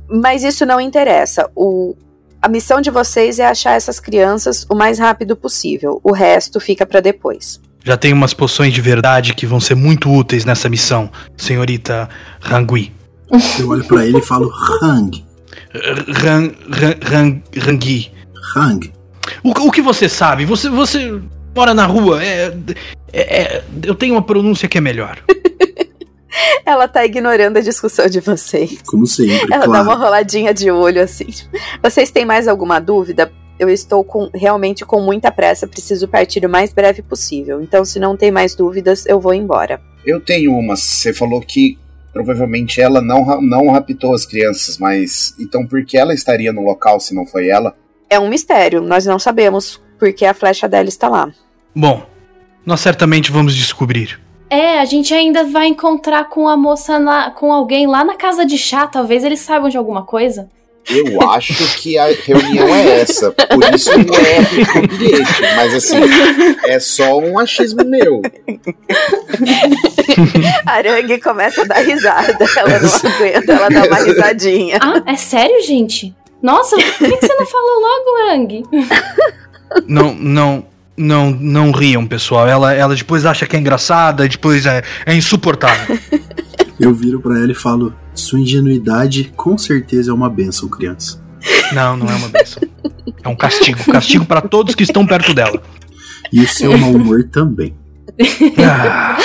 Mas 0.09 0.43
isso 0.43 0.67
não 0.67 0.81
interessa. 0.81 1.51
O, 1.55 1.97
a 2.45 2.49
missão 2.49 2.79
de 2.79 2.91
vocês 2.91 3.39
é 3.39 3.47
achar 3.47 3.73
essas 3.73 3.99
crianças 3.99 4.67
o 4.69 4.75
mais 4.75 4.99
rápido 4.99 5.35
possível. 5.35 5.99
O 6.05 6.13
resto 6.13 6.61
fica 6.61 6.85
para 6.85 7.01
depois. 7.01 7.59
Já 7.83 7.97
tem 7.97 8.13
umas 8.13 8.35
poções 8.35 8.75
de 8.75 8.83
verdade 8.83 9.33
que 9.33 9.47
vão 9.47 9.59
ser 9.59 9.75
muito 9.75 10.11
úteis 10.11 10.45
nessa 10.45 10.69
missão, 10.69 11.11
senhorita 11.39 12.07
Rangui. 12.43 12.93
Eu 13.59 13.71
olho 13.71 13.85
pra 13.85 14.05
ele 14.05 14.19
e 14.19 14.23
falo: 14.23 14.53
Hang, 14.83 15.25
Ran, 16.09 16.51
ran, 16.71 16.95
ran, 17.03 17.41
Rangui. 17.59 18.11
Hang. 18.55 18.93
O, 19.43 19.49
o 19.51 19.71
que 19.73 19.81
você 19.81 20.07
sabe? 20.07 20.45
Você, 20.45 20.69
você 20.69 21.19
mora 21.57 21.73
na 21.73 21.87
rua. 21.87 22.23
É, 22.23 22.55
é- 23.11 23.43
é- 23.43 23.65
eu 23.83 23.95
tenho 23.95 24.15
uma 24.15 24.23
pronúncia 24.23 24.69
que 24.69 24.77
é 24.77 24.83
melhor. 24.83 25.17
Ela 26.65 26.89
tá 26.89 27.05
ignorando 27.05 27.59
a 27.59 27.61
discussão 27.61 28.07
de 28.09 28.21
vocês. 28.21 28.81
Como 28.87 29.07
sempre, 29.07 29.53
Ela 29.53 29.67
dá 29.67 29.83
uma 29.83 29.85
claro. 29.85 30.01
roladinha 30.01 30.53
de 30.53 30.71
olho 30.71 31.03
assim. 31.03 31.27
Vocês 31.83 32.11
têm 32.11 32.25
mais 32.25 32.49
alguma 32.49 32.81
dúvida? 32.81 33.33
Eu 33.59 33.69
estou 33.69 34.03
com 34.03 34.29
realmente 34.35 34.85
com 34.85 35.01
muita 35.01 35.31
pressa, 35.31 35.67
preciso 35.67 36.09
partir 36.09 36.45
o 36.45 36.49
mais 36.49 36.73
breve 36.73 37.03
possível. 37.03 37.63
Então, 37.63 37.85
se 37.85 38.01
não 38.01 38.17
tem 38.17 38.31
mais 38.31 38.55
dúvidas, 38.55 39.07
eu 39.07 39.21
vou 39.21 39.33
embora. 39.33 39.81
Eu 40.05 40.21
tenho 40.21 40.53
uma. 40.53 40.77
Você 40.77 41.13
falou 41.13 41.41
que 41.41 41.79
provavelmente 42.13 42.81
ela 42.81 43.01
não, 43.01 43.41
não 43.41 43.71
raptou 43.71 44.15
as 44.15 44.25
crianças, 44.25 44.79
mas 44.79 45.35
então 45.39 45.67
por 45.67 45.85
que 45.85 45.99
ela 45.99 46.15
estaria 46.15 46.53
no 46.53 46.63
local 46.63 47.01
se 47.01 47.15
não 47.15 47.27
foi 47.27 47.49
ela? 47.49 47.77
É 48.09 48.19
um 48.21 48.29
mistério, 48.29 48.81
nós 48.81 49.05
não 49.05 49.19
sabemos 49.19 49.83
porque 49.99 50.25
a 50.25 50.35
flecha 50.35 50.69
dela 50.69 50.89
está 50.89 51.09
lá. 51.09 51.33
Bom, 51.75 52.07
nós 52.65 52.81
certamente 52.81 53.33
vamos 53.33 53.55
descobrir. 53.55 54.21
É, 54.55 54.79
a 54.79 54.85
gente 54.85 55.13
ainda 55.13 55.43
vai 55.43 55.67
encontrar 55.67 56.29
com 56.29 56.47
a 56.49 56.57
moça 56.57 56.97
lá, 56.97 57.29
com 57.29 57.53
alguém 57.53 57.89
lá 57.89 58.05
na 58.05 58.15
casa 58.15 58.47
de 58.47 58.57
chá, 58.57 58.87
talvez 58.87 59.25
eles 59.25 59.41
saibam 59.41 59.69
de 59.69 59.77
alguma 59.77 60.05
coisa. 60.05 60.49
Eu 60.89 61.21
acho 61.29 61.77
que 61.81 61.99
a 61.99 62.07
reunião 62.07 62.69
é 62.73 63.01
essa, 63.01 63.33
por 63.33 63.75
isso 63.75 63.91
não 63.99 64.15
é 64.15 64.79
o 64.79 64.87
bilhete, 64.97 65.43
mas 65.57 65.75
assim, 65.75 65.97
é 66.67 66.79
só 66.79 67.19
um 67.19 67.37
achismo 67.37 67.85
meu. 67.85 68.23
A 70.65 70.73
Arangue 70.73 71.21
começa 71.21 71.63
a 71.63 71.65
dar 71.65 71.81
risada, 71.81 72.47
ela 72.57 72.79
não 72.79 72.95
aguenta, 73.11 73.53
ela 73.53 73.69
dá 73.69 73.83
uma 73.89 74.05
risadinha. 74.05 74.79
Ah, 74.81 75.03
é 75.05 75.17
sério, 75.17 75.61
gente? 75.63 76.15
Nossa, 76.41 76.77
por 76.77 77.09
que, 77.09 77.17
que 77.17 77.27
você 77.27 77.35
não 77.35 77.47
falou 77.47 77.81
logo, 77.81 78.31
Ang? 78.31 78.63
Não, 79.89 80.15
não, 80.15 80.65
não, 80.97 81.31
não 81.31 81.71
riam, 81.73 82.07
pessoal. 82.07 82.47
Ela, 82.47 82.73
ela 82.73 82.95
depois 82.95 83.25
acha 83.27 83.47
que 83.47 83.57
é 83.57 83.59
engraçada, 83.59 84.29
depois 84.29 84.67
é, 84.67 84.83
é 85.07 85.15
insuportável. 85.15 85.99
Eu 86.79 86.93
viro 86.93 87.21
pra 87.21 87.39
ela 87.39 87.53
e 87.53 87.55
falo: 87.55 87.95
Sua 88.15 88.39
ingenuidade 88.41 89.33
com 89.37 89.57
certeza 89.57 90.11
é 90.11 90.15
uma 90.15 90.29
benção, 90.29 90.69
criança. 90.69 91.23
Não, 91.73 91.97
não 91.97 92.09
é 92.09 92.15
uma 92.15 92.29
benção. 92.29 92.63
É 93.23 93.29
um 93.29 93.37
castigo. 93.37 93.79
Castigo 93.93 94.25
para 94.25 94.41
todos 94.41 94.75
que 94.75 94.83
estão 94.83 95.07
perto 95.07 95.33
dela. 95.35 95.63
E 96.33 96.41
o 96.41 96.49
seu 96.49 96.77
mau 96.77 96.91
humor 96.91 97.25
também. 97.31 97.75
Ah, 98.59 99.17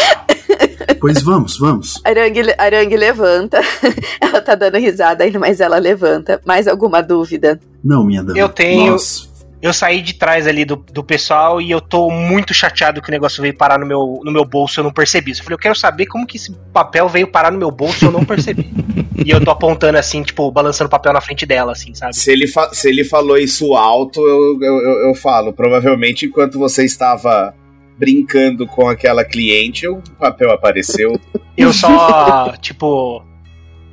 Pois 1.00 1.22
vamos, 1.22 1.58
vamos. 1.58 2.02
Arangue, 2.04 2.42
Arangue 2.58 2.98
levanta, 2.98 3.62
ela 4.20 4.42
tá 4.42 4.54
dando 4.56 4.78
risada 4.78 5.24
ainda, 5.24 5.40
mas 5.40 5.62
ela 5.62 5.78
levanta. 5.78 6.42
Mais 6.46 6.68
alguma 6.68 7.02
dúvida? 7.02 7.60
Não, 7.84 8.04
minha 8.04 8.22
dama. 8.22 8.38
Eu 8.38 8.50
tenho- 8.50 8.92
Nós 8.92 9.29
Eu 9.62 9.74
saí 9.74 10.02
de 10.02 10.14
trás 10.14 10.48
ali 10.48 10.64
do, 10.64 10.78
do 10.78 11.04
pessoal 11.04 11.60
e 11.60 11.70
eu 11.70 11.82
tô 11.82 12.10
muito 12.10 12.54
chateado 12.54 13.02
que 13.02 13.10
o 13.10 13.12
negócio 13.12 13.42
veio 13.42 13.54
parar 13.54 13.78
no 13.78 13.86
meu, 13.86 14.22
no 14.24 14.32
meu 14.32 14.46
bolso 14.46 14.78
e 14.78 14.80
eu 14.80 14.84
não 14.86 14.92
percebi. 14.92 15.32
Eu 15.32 15.38
falei, 15.38 15.56
eu 15.56 15.60
quero 15.60 15.76
saber 15.76 16.06
como 16.06 16.26
que 16.26 16.38
esse 16.38 16.56
papel 16.72 17.10
veio 17.10 17.28
parar 17.28 17.52
no 17.52 17.58
meu 17.58 17.70
bolso 17.70 18.06
e 18.06 18.08
eu 18.08 18.12
não 18.12 18.24
percebi. 18.24 18.72
e 19.26 19.30
eu 19.30 19.44
tô 19.44 19.52
apontando 19.52 19.98
assim, 19.98 20.24
tipo, 20.24 20.50
balançando 20.50 20.88
o 20.88 20.92
papel 20.92 21.12
na 21.12 21.20
frente 21.20 21.46
dela, 21.46 21.74
assim, 21.74 21.94
sabe? 21.94 22.16
Se 22.16 22.32
ele, 22.32 22.46
se 22.72 22.88
ele 22.88 23.04
falou 23.04 23.38
isso 23.38 23.76
alto, 23.76 24.22
eu, 24.22 24.60
eu, 24.64 24.76
eu- 24.82 25.08
eu 25.10 25.16
falo. 25.16 25.52
Provavelmente 25.52 26.26
enquanto 26.26 26.58
você 26.58 26.86
estava 26.86 27.54
brincando 27.98 28.66
com 28.66 28.88
aquela 28.88 29.26
cliente, 29.26 29.86
o 29.86 30.02
papel 30.18 30.52
apareceu. 30.52 31.20
Eu 31.58 31.74
só, 31.74 32.54
tipo. 32.62 33.22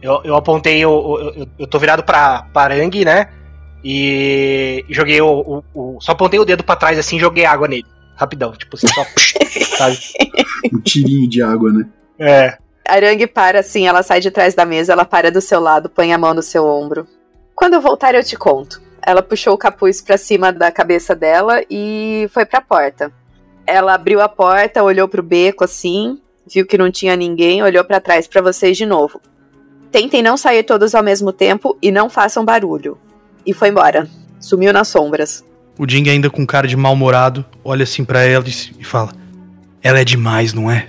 Eu, 0.00 0.20
eu 0.22 0.36
apontei, 0.36 0.78
eu, 0.78 0.92
eu, 1.20 1.34
eu- 1.42 1.48
eu 1.58 1.66
tô 1.66 1.80
virado 1.80 2.04
pra, 2.04 2.42
pra 2.52 2.62
Arangue, 2.62 3.04
né? 3.04 3.26
E 3.88 4.84
joguei 4.90 5.20
o, 5.20 5.28
o- 5.28 5.64
o- 5.96 5.98
Só 6.00 6.10
apontei 6.10 6.40
o 6.40 6.44
dedo 6.44 6.64
pra 6.64 6.74
trás 6.74 6.98
assim 6.98 7.18
e 7.18 7.20
joguei 7.20 7.44
água 7.44 7.68
nele. 7.68 7.86
Rapidão, 8.16 8.50
tipo 8.52 8.74
assim, 8.76 8.88
só. 8.88 9.04
sabe? 9.78 9.96
um 10.72 10.80
tirinho 10.80 11.28
de 11.28 11.40
água, 11.40 11.72
né? 11.72 11.86
É. 12.18 12.58
Arangue 12.88 13.28
para 13.28 13.60
assim, 13.60 13.86
ela 13.86 14.02
sai 14.02 14.18
de 14.20 14.30
trás 14.30 14.54
da 14.54 14.64
mesa, 14.64 14.92
ela 14.92 15.04
para 15.04 15.30
do 15.30 15.40
seu 15.40 15.60
lado, 15.60 15.88
põe 15.88 16.12
a 16.12 16.18
mão 16.18 16.34
no 16.34 16.42
seu 16.42 16.64
ombro. 16.66 17.06
Quando 17.54 17.74
eu 17.74 17.80
voltar, 17.80 18.12
eu 18.14 18.24
te 18.24 18.36
conto. 18.36 18.82
Ela 19.06 19.22
puxou 19.22 19.54
o 19.54 19.58
capuz 19.58 20.00
pra 20.02 20.18
cima 20.18 20.52
da 20.52 20.72
cabeça 20.72 21.14
dela 21.14 21.62
e 21.70 22.28
foi 22.32 22.44
pra 22.44 22.60
porta. 22.60 23.12
Ela 23.64 23.94
abriu 23.94 24.20
a 24.20 24.28
porta, 24.28 24.82
olhou 24.82 25.06
pro 25.06 25.22
beco 25.22 25.62
assim, 25.62 26.20
viu 26.52 26.66
que 26.66 26.76
não 26.78 26.90
tinha 26.90 27.14
ninguém, 27.14 27.62
olhou 27.62 27.84
pra 27.84 28.00
trás 28.00 28.26
pra 28.26 28.40
vocês 28.42 28.76
de 28.76 28.84
novo. 28.86 29.20
Tentem 29.92 30.22
não 30.22 30.36
sair 30.36 30.64
todos 30.64 30.92
ao 30.94 31.02
mesmo 31.04 31.32
tempo 31.32 31.78
e 31.80 31.92
não 31.92 32.10
façam 32.10 32.44
barulho. 32.44 32.98
E 33.46 33.54
foi 33.54 33.68
embora. 33.68 34.08
Sumiu 34.40 34.72
nas 34.72 34.88
sombras. 34.88 35.44
o 35.78 35.88
Jing 35.88 36.08
ainda 36.08 36.28
com 36.28 36.46
cara 36.46 36.66
de 36.66 36.76
mal-humorado, 36.76 37.44
olha 37.64 37.84
assim 37.84 38.04
pra 38.04 38.22
ela 38.22 38.44
e 38.46 38.84
fala: 38.84 39.12
Ela 39.82 40.00
é 40.00 40.04
demais, 40.04 40.52
não 40.52 40.70
é? 40.70 40.88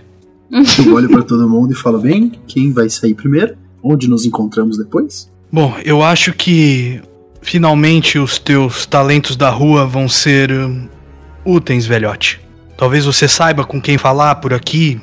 Eu 0.85 0.93
olho 0.93 1.09
pra 1.09 1.21
todo 1.23 1.47
mundo 1.47 1.73
e 1.73 1.75
falo: 1.75 1.99
Bem, 1.99 2.31
quem 2.47 2.71
vai 2.71 2.89
sair 2.89 3.13
primeiro? 3.13 3.55
Onde 3.83 4.09
nos 4.09 4.25
encontramos 4.25 4.77
depois? 4.77 5.29
Bom, 5.51 5.75
eu 5.85 6.03
acho 6.03 6.33
que 6.33 7.01
finalmente 7.41 8.19
os 8.19 8.37
teus 8.37 8.85
talentos 8.85 9.35
da 9.37 9.49
rua 9.49 9.85
vão 9.85 10.09
ser 10.09 10.51
hum, 10.51 10.89
úteis, 11.45 11.85
velhote. 11.85 12.41
Talvez 12.75 13.05
você 13.05 13.27
saiba 13.27 13.63
com 13.63 13.81
quem 13.81 13.97
falar 13.97 14.35
por 14.35 14.53
aqui, 14.53 14.99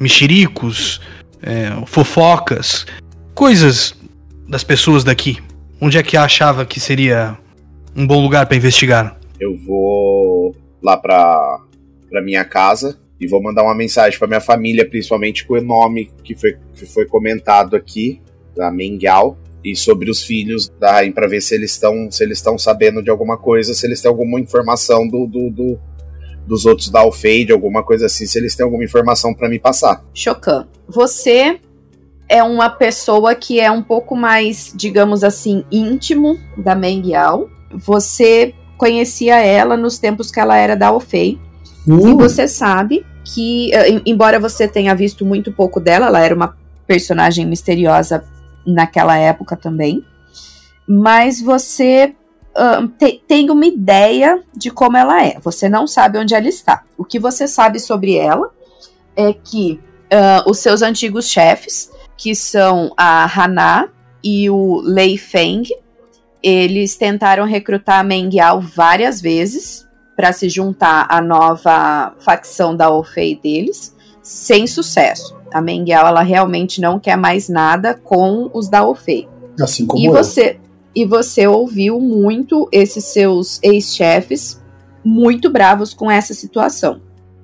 mexericos, 0.00 1.00
é, 1.40 1.72
fofocas, 1.86 2.86
coisas 3.34 3.94
das 4.48 4.64
pessoas 4.64 5.04
daqui. 5.04 5.38
Onde 5.84 5.98
é 5.98 6.02
que 6.02 6.16
achava 6.16 6.64
que 6.64 6.80
seria 6.80 7.36
um 7.94 8.06
bom 8.06 8.22
lugar 8.22 8.46
para 8.46 8.56
investigar? 8.56 9.20
Eu 9.38 9.54
vou 9.54 10.56
lá 10.82 10.96
pra, 10.96 11.60
pra 12.08 12.22
minha 12.22 12.42
casa 12.42 12.98
e 13.20 13.28
vou 13.28 13.42
mandar 13.42 13.64
uma 13.64 13.74
mensagem 13.74 14.18
pra 14.18 14.26
minha 14.26 14.40
família, 14.40 14.88
principalmente 14.88 15.46
com 15.46 15.52
o 15.52 15.60
nome 15.60 16.10
que 16.22 16.34
foi, 16.34 16.56
que 16.74 16.86
foi 16.86 17.04
comentado 17.04 17.76
aqui, 17.76 18.22
da 18.56 18.70
Mengal, 18.70 19.36
e 19.62 19.76
sobre 19.76 20.10
os 20.10 20.24
filhos 20.24 20.70
da 20.80 20.92
Rain, 20.92 21.12
pra 21.12 21.28
ver 21.28 21.42
se 21.42 21.54
eles 21.54 21.72
estão 21.72 22.10
se 22.10 22.24
eles 22.24 22.38
estão 22.38 22.56
sabendo 22.56 23.02
de 23.02 23.10
alguma 23.10 23.36
coisa, 23.36 23.74
se 23.74 23.86
eles 23.86 24.00
têm 24.00 24.08
alguma 24.08 24.40
informação 24.40 25.06
do, 25.06 25.26
do, 25.26 25.50
do 25.50 25.78
dos 26.46 26.64
outros 26.64 26.88
da 26.88 27.00
Alfeide, 27.00 27.52
alguma 27.52 27.82
coisa 27.82 28.06
assim, 28.06 28.24
se 28.24 28.38
eles 28.38 28.56
têm 28.56 28.64
alguma 28.64 28.84
informação 28.84 29.34
para 29.34 29.50
me 29.50 29.58
passar. 29.58 30.02
Chocan, 30.14 30.66
você 30.88 31.60
é 32.28 32.42
uma 32.42 32.70
pessoa 32.70 33.34
que 33.34 33.60
é 33.60 33.70
um 33.70 33.82
pouco 33.82 34.16
mais, 34.16 34.72
digamos 34.74 35.22
assim, 35.22 35.64
íntimo 35.70 36.38
da 36.56 36.74
Mengial. 36.74 37.48
Você 37.72 38.54
conhecia 38.78 39.36
ela 39.44 39.76
nos 39.76 39.98
tempos 39.98 40.30
que 40.30 40.40
ela 40.40 40.56
era 40.56 40.74
da 40.76 40.88
Alfei. 40.88 41.38
Uh, 41.86 42.08
E 42.08 42.14
você 42.14 42.48
sabe 42.48 43.04
que, 43.24 43.72
eh, 43.74 43.88
em- 43.90 44.02
embora 44.06 44.38
você 44.40 44.66
tenha 44.66 44.94
visto 44.94 45.24
muito 45.24 45.52
pouco 45.52 45.78
dela, 45.80 46.06
ela 46.06 46.20
era 46.20 46.34
uma 46.34 46.56
personagem 46.86 47.46
misteriosa 47.46 48.24
naquela 48.66 49.16
época 49.18 49.56
também. 49.56 50.02
Mas 50.86 51.40
você 51.40 52.14
ahn, 52.56 52.86
te- 52.88 53.22
tem 53.26 53.50
uma 53.50 53.66
ideia 53.66 54.42
de 54.54 54.70
como 54.70 54.96
ela 54.96 55.22
é. 55.24 55.38
Você 55.40 55.68
não 55.68 55.86
sabe 55.86 56.18
onde 56.18 56.34
ela 56.34 56.48
está. 56.48 56.82
O 56.96 57.04
que 57.04 57.18
você 57.18 57.48
sabe 57.48 57.78
sobre 57.80 58.16
ela 58.16 58.50
é 59.16 59.32
que 59.32 59.80
ah, 60.10 60.44
os 60.46 60.58
seus 60.58 60.80
antigos 60.82 61.28
chefes, 61.28 61.90
que 62.16 62.34
são 62.34 62.92
a 62.96 63.24
Hana 63.24 63.88
e 64.22 64.48
o 64.48 64.80
Lei 64.80 65.16
Feng, 65.18 65.64
eles 66.42 66.96
tentaram 66.96 67.44
recrutar 67.44 68.00
a 68.00 68.04
Mengiao 68.04 68.60
várias 68.60 69.20
vezes 69.20 69.86
para 70.16 70.32
se 70.32 70.48
juntar 70.48 71.06
à 71.08 71.20
nova 71.20 72.14
facção 72.18 72.76
da 72.76 72.90
Orfei 72.90 73.34
deles, 73.34 73.94
sem 74.22 74.66
sucesso. 74.66 75.36
A 75.52 75.60
Mengiao 75.60 76.06
ela 76.06 76.22
realmente 76.22 76.80
não 76.80 76.98
quer 76.98 77.16
mais 77.16 77.48
nada 77.48 77.94
com 77.94 78.50
os 78.52 78.68
da 78.68 78.86
Orfei. 78.86 79.28
assim 79.60 79.86
como 79.86 80.02
E 80.02 80.06
eu. 80.06 80.12
você, 80.12 80.58
e 80.94 81.04
você 81.04 81.46
ouviu 81.46 82.00
muito 82.00 82.68
esses 82.72 83.04
seus 83.04 83.58
ex-chefes 83.62 84.62
muito 85.04 85.50
bravos 85.50 85.92
com 85.92 86.10
essa 86.10 86.32
situação. 86.32 87.00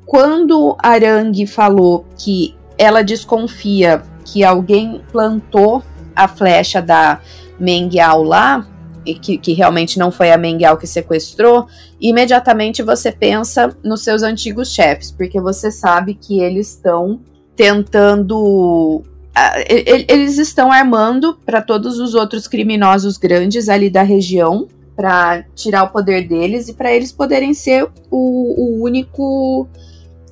Quando 0.07 0.77
Arang 0.83 1.47
falou 1.47 2.05
que 2.17 2.57
ela 2.79 3.03
desconfia 3.03 4.03
que 4.33 4.45
alguém 4.45 5.03
plantou 5.11 5.83
a 6.15 6.29
flecha 6.29 6.81
da 6.81 7.21
Mengiao 7.59 8.23
lá, 8.23 8.67
e 9.05 9.15
que, 9.15 9.39
que 9.39 9.53
realmente 9.53 9.99
não 9.99 10.11
foi 10.11 10.31
a 10.31 10.37
Mengiao 10.37 10.77
que 10.77 10.87
sequestrou, 10.87 11.67
imediatamente 12.01 12.83
você 12.83 13.11
pensa 13.11 13.75
nos 13.83 14.03
seus 14.03 14.23
antigos 14.23 14.73
chefes, 14.73 15.11
porque 15.11 15.41
você 15.41 15.71
sabe 15.71 16.15
que 16.15 16.41
eles 16.41 16.69
estão 16.69 17.21
tentando 17.57 19.03
ah, 19.35 19.55
eles 19.69 20.39
estão 20.39 20.73
armando 20.73 21.39
para 21.47 21.63
todos 21.63 21.99
os 21.99 22.15
outros 22.15 22.47
criminosos 22.47 23.17
grandes 23.17 23.69
ali 23.69 23.89
da 23.89 24.03
região 24.03 24.67
para 24.97 25.45
tirar 25.55 25.85
o 25.85 25.89
poder 25.89 26.27
deles 26.27 26.69
e 26.69 26.75
para 26.75 26.93
eles 26.93 27.13
poderem 27.13 27.55
ser 27.55 27.85
o, 28.11 28.81
o 28.81 28.85
único 28.85 29.69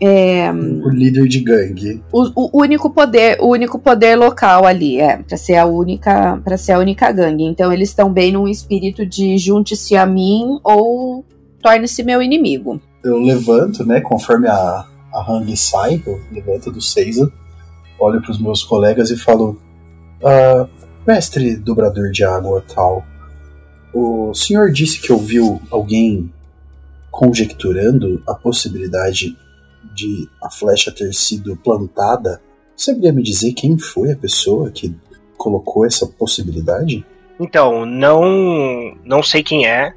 é, 0.01 0.51
O 0.53 0.89
líder 0.91 1.27
de 1.27 1.41
gangue. 1.41 2.03
o, 2.13 2.31
o 2.57 2.63
único 2.63 2.91
poder 2.91 3.39
o 3.41 3.49
único 3.49 3.79
poder 3.79 4.15
local 4.17 4.65
ali 4.65 5.01
é 5.01 5.17
para 5.17 5.37
ser 5.37 5.57
a 5.57 5.67
única 5.67 6.41
para 6.45 6.57
ser 6.57 6.73
a 6.73 6.79
única 6.79 7.11
gangue 7.11 7.45
então 7.45 7.73
eles 7.73 7.89
estão 7.89 8.13
bem 8.13 8.31
num 8.33 8.47
espírito 8.47 9.05
de 9.05 9.37
junte-se 9.39 9.97
a 9.97 10.07
mim 10.07 10.61
ou 10.63 11.25
torne-se 11.61 12.03
meu 12.05 12.23
inimigo 12.23 12.81
Eu 13.03 13.19
levanto, 13.19 13.85
né? 13.85 14.01
Conforme 14.01 14.47
a, 14.49 14.85
a 15.13 15.25
Hang 15.29 15.57
sai, 15.57 16.01
eu 16.07 16.21
levanto 16.31 16.71
do 16.71 16.81
Seiza, 16.81 17.31
olho 17.99 18.21
para 18.21 18.31
os 18.31 18.41
meus 18.41 18.63
colegas 18.63 19.11
e 19.11 19.17
falo: 19.17 19.59
"Ah, 20.25 20.67
Mestre 21.07 21.57
dobrador 21.57 22.11
de 22.11 22.23
água 22.23 22.63
tal, 22.75 23.05
o 23.95 24.33
senhor 24.35 24.71
disse 24.71 25.01
que 25.01 25.13
ouviu 25.13 25.61
alguém 25.71 26.31
conjecturando 27.11 28.23
a 28.27 28.35
possibilidade 28.35 29.37
de 29.99 30.29
a 30.43 30.49
flecha 30.49 30.93
ter 30.93 31.13
sido 31.13 31.57
plantada. 31.57 32.41
Você 32.77 32.95
poderia 32.95 33.13
me 33.13 33.23
dizer 33.23 33.53
quem 33.53 33.77
foi 33.77 34.13
a 34.13 34.17
pessoa 34.17 34.71
que 34.71 34.95
colocou 35.37 35.85
essa 35.85 36.07
possibilidade? 36.07 37.05
Então, 37.41 37.85
não, 37.85 38.97
não 39.05 39.23
sei 39.23 39.43
quem 39.43 39.67
é. 39.67 39.93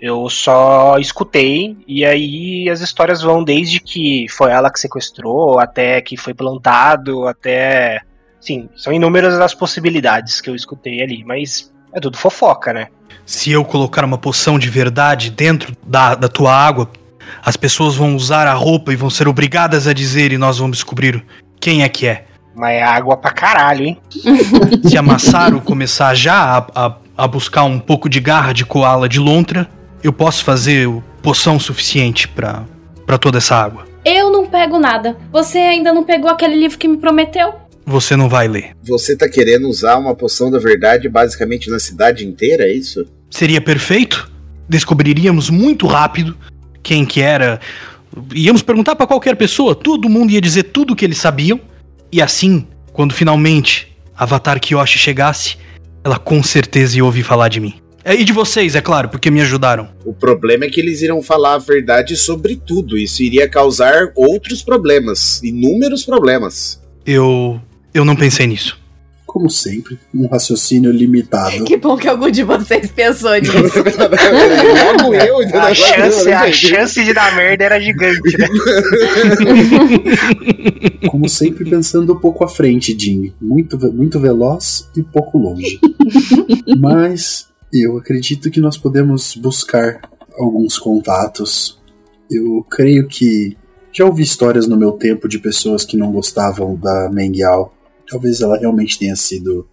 Eu 0.00 0.28
só 0.28 0.98
escutei 0.98 1.76
e 1.88 2.04
aí 2.04 2.68
as 2.68 2.80
histórias 2.80 3.22
vão 3.22 3.42
desde 3.42 3.80
que 3.80 4.26
foi 4.28 4.50
ela 4.50 4.70
que 4.70 4.78
sequestrou, 4.78 5.58
até 5.58 6.00
que 6.00 6.16
foi 6.16 6.34
plantado, 6.34 7.26
até. 7.26 8.02
Sim, 8.38 8.68
são 8.76 8.92
inúmeras 8.92 9.34
as 9.40 9.54
possibilidades 9.54 10.40
que 10.40 10.50
eu 10.50 10.54
escutei 10.54 11.02
ali, 11.02 11.24
mas 11.24 11.72
é 11.92 11.98
tudo 11.98 12.18
fofoca, 12.18 12.72
né? 12.72 12.88
Se 13.24 13.50
eu 13.50 13.64
colocar 13.64 14.04
uma 14.04 14.18
poção 14.18 14.58
de 14.58 14.68
verdade 14.68 15.30
dentro 15.30 15.74
da, 15.84 16.14
da 16.14 16.28
tua 16.28 16.52
água, 16.52 16.88
as 17.44 17.56
pessoas 17.56 17.94
vão 17.96 18.14
usar 18.16 18.46
a 18.46 18.52
roupa 18.54 18.92
e 18.92 18.96
vão 18.96 19.10
ser 19.10 19.28
obrigadas 19.28 19.86
a 19.86 19.92
dizer 19.92 20.32
e 20.32 20.38
nós 20.38 20.58
vamos 20.58 20.78
descobrir 20.78 21.24
quem 21.60 21.82
é 21.82 21.88
que 21.88 22.06
é. 22.06 22.24
Mas 22.54 22.74
é 22.76 22.82
água 22.82 23.16
pra 23.16 23.30
caralho, 23.30 23.84
hein? 23.84 23.98
Se 24.88 24.96
a 24.96 25.02
Massaro 25.02 25.60
começar 25.60 26.14
já 26.14 26.58
a, 26.74 26.86
a, 26.86 26.96
a 27.18 27.28
buscar 27.28 27.64
um 27.64 27.78
pouco 27.78 28.08
de 28.08 28.18
garra 28.20 28.52
de 28.52 28.64
koala 28.64 29.08
de 29.08 29.18
lontra, 29.18 29.68
eu 30.02 30.12
posso 30.12 30.42
fazer 30.44 30.88
o- 30.88 31.02
poção 31.22 31.58
suficiente 31.58 32.26
pra 32.28 32.64
pra 33.04 33.18
toda 33.18 33.38
essa 33.38 33.54
água. 33.56 33.84
Eu 34.04 34.30
não 34.32 34.46
pego 34.46 34.78
nada. 34.80 35.16
Você 35.30 35.58
ainda 35.58 35.92
não 35.92 36.02
pegou 36.02 36.28
aquele 36.30 36.56
livro 36.56 36.76
que 36.78 36.88
me 36.88 36.96
prometeu? 36.96 37.52
Você 37.84 38.16
não 38.16 38.28
vai 38.28 38.48
ler. 38.48 38.70
Você 38.82 39.16
tá 39.16 39.28
querendo 39.28 39.68
usar 39.68 39.96
uma 39.96 40.12
poção 40.14 40.50
da 40.50 40.58
verdade 40.58 41.08
basicamente 41.08 41.70
na 41.70 41.78
cidade 41.78 42.26
inteira, 42.26 42.64
é 42.64 42.72
isso? 42.72 43.06
Seria 43.30 43.60
perfeito? 43.60 44.28
Descobriríamos 44.68 45.50
muito 45.50 45.86
rápido 45.86 46.36
quem 46.86 47.04
que 47.04 47.20
era. 47.20 47.58
Íamos 48.32 48.62
perguntar 48.62 48.94
pra 48.94 49.08
qualquer 49.08 49.34
pessoa, 49.34 49.74
todo 49.74 50.08
mundo 50.08 50.30
ia 50.30 50.40
dizer 50.40 50.62
tudo 50.62 50.92
o 50.92 50.96
que 50.96 51.04
eles 51.04 51.18
sabiam. 51.18 51.60
E 52.12 52.22
assim, 52.22 52.64
quando 52.92 53.12
finalmente 53.12 53.96
Avatar 54.16 54.60
Kyoshi 54.60 54.96
chegasse, 54.96 55.58
ela 56.04 56.16
com 56.16 56.40
certeza 56.44 56.96
ia 56.96 57.04
ouvir 57.04 57.24
falar 57.24 57.48
de 57.48 57.58
mim. 57.58 57.74
É, 58.04 58.14
E 58.14 58.22
de 58.22 58.32
vocês, 58.32 58.76
é 58.76 58.80
claro, 58.80 59.08
porque 59.08 59.32
me 59.32 59.40
ajudaram. 59.40 59.88
O 60.04 60.14
problema 60.14 60.64
é 60.64 60.68
que 60.68 60.80
eles 60.80 61.02
irão 61.02 61.20
falar 61.20 61.54
a 61.54 61.58
verdade 61.58 62.16
sobre 62.16 62.54
tudo. 62.54 62.96
Isso 62.96 63.20
iria 63.20 63.48
causar 63.48 64.12
outros 64.14 64.62
problemas, 64.62 65.42
inúmeros 65.42 66.04
problemas. 66.04 66.80
Eu. 67.04 67.60
Eu 67.92 68.04
não 68.04 68.14
pensei 68.14 68.46
nisso. 68.46 68.78
Como 69.26 69.50
sempre, 69.50 69.98
um 70.14 70.28
raciocínio 70.28 70.92
limitado. 70.92 71.64
que 71.64 71.76
bom 71.76 71.96
que 71.96 72.08
algum 72.08 72.30
de 72.30 72.44
vocês 72.44 72.90
pensou 72.90 73.34
nisso 73.36 73.52
Logo 73.52 75.14
eu, 75.14 75.42
então 75.42 75.60
A 75.60 75.74
chance, 75.74 76.28
eu, 76.28 76.38
a 76.38 76.52
chance 76.52 77.04
de 77.04 77.12
dar 77.12 77.36
merda 77.36 77.64
era 77.64 77.80
gigante, 77.80 78.38
né? 78.38 78.46
Como 81.10 81.28
sempre, 81.28 81.68
pensando 81.68 82.14
um 82.14 82.18
pouco 82.18 82.44
à 82.44 82.48
frente, 82.48 82.96
Jim. 82.98 83.32
Muito, 83.40 83.76
muito 83.92 84.20
veloz 84.20 84.88
e 84.96 85.02
pouco 85.02 85.38
longe. 85.38 85.78
Mas 86.78 87.48
eu 87.72 87.98
acredito 87.98 88.50
que 88.50 88.60
nós 88.60 88.78
podemos 88.78 89.34
buscar 89.34 90.00
alguns 90.38 90.78
contatos. 90.78 91.78
Eu 92.30 92.64
creio 92.70 93.06
que 93.06 93.56
já 93.92 94.04
ouvi 94.04 94.22
histórias 94.22 94.66
no 94.66 94.76
meu 94.76 94.92
tempo 94.92 95.28
de 95.28 95.38
pessoas 95.38 95.84
que 95.84 95.96
não 95.96 96.12
gostavam 96.12 96.76
da 96.76 97.10
Mengial. 97.10 97.74
Talvez 98.08 98.40
ela 98.40 98.56
realmente 98.56 98.98
tenha 98.98 99.16
sido. 99.16 99.68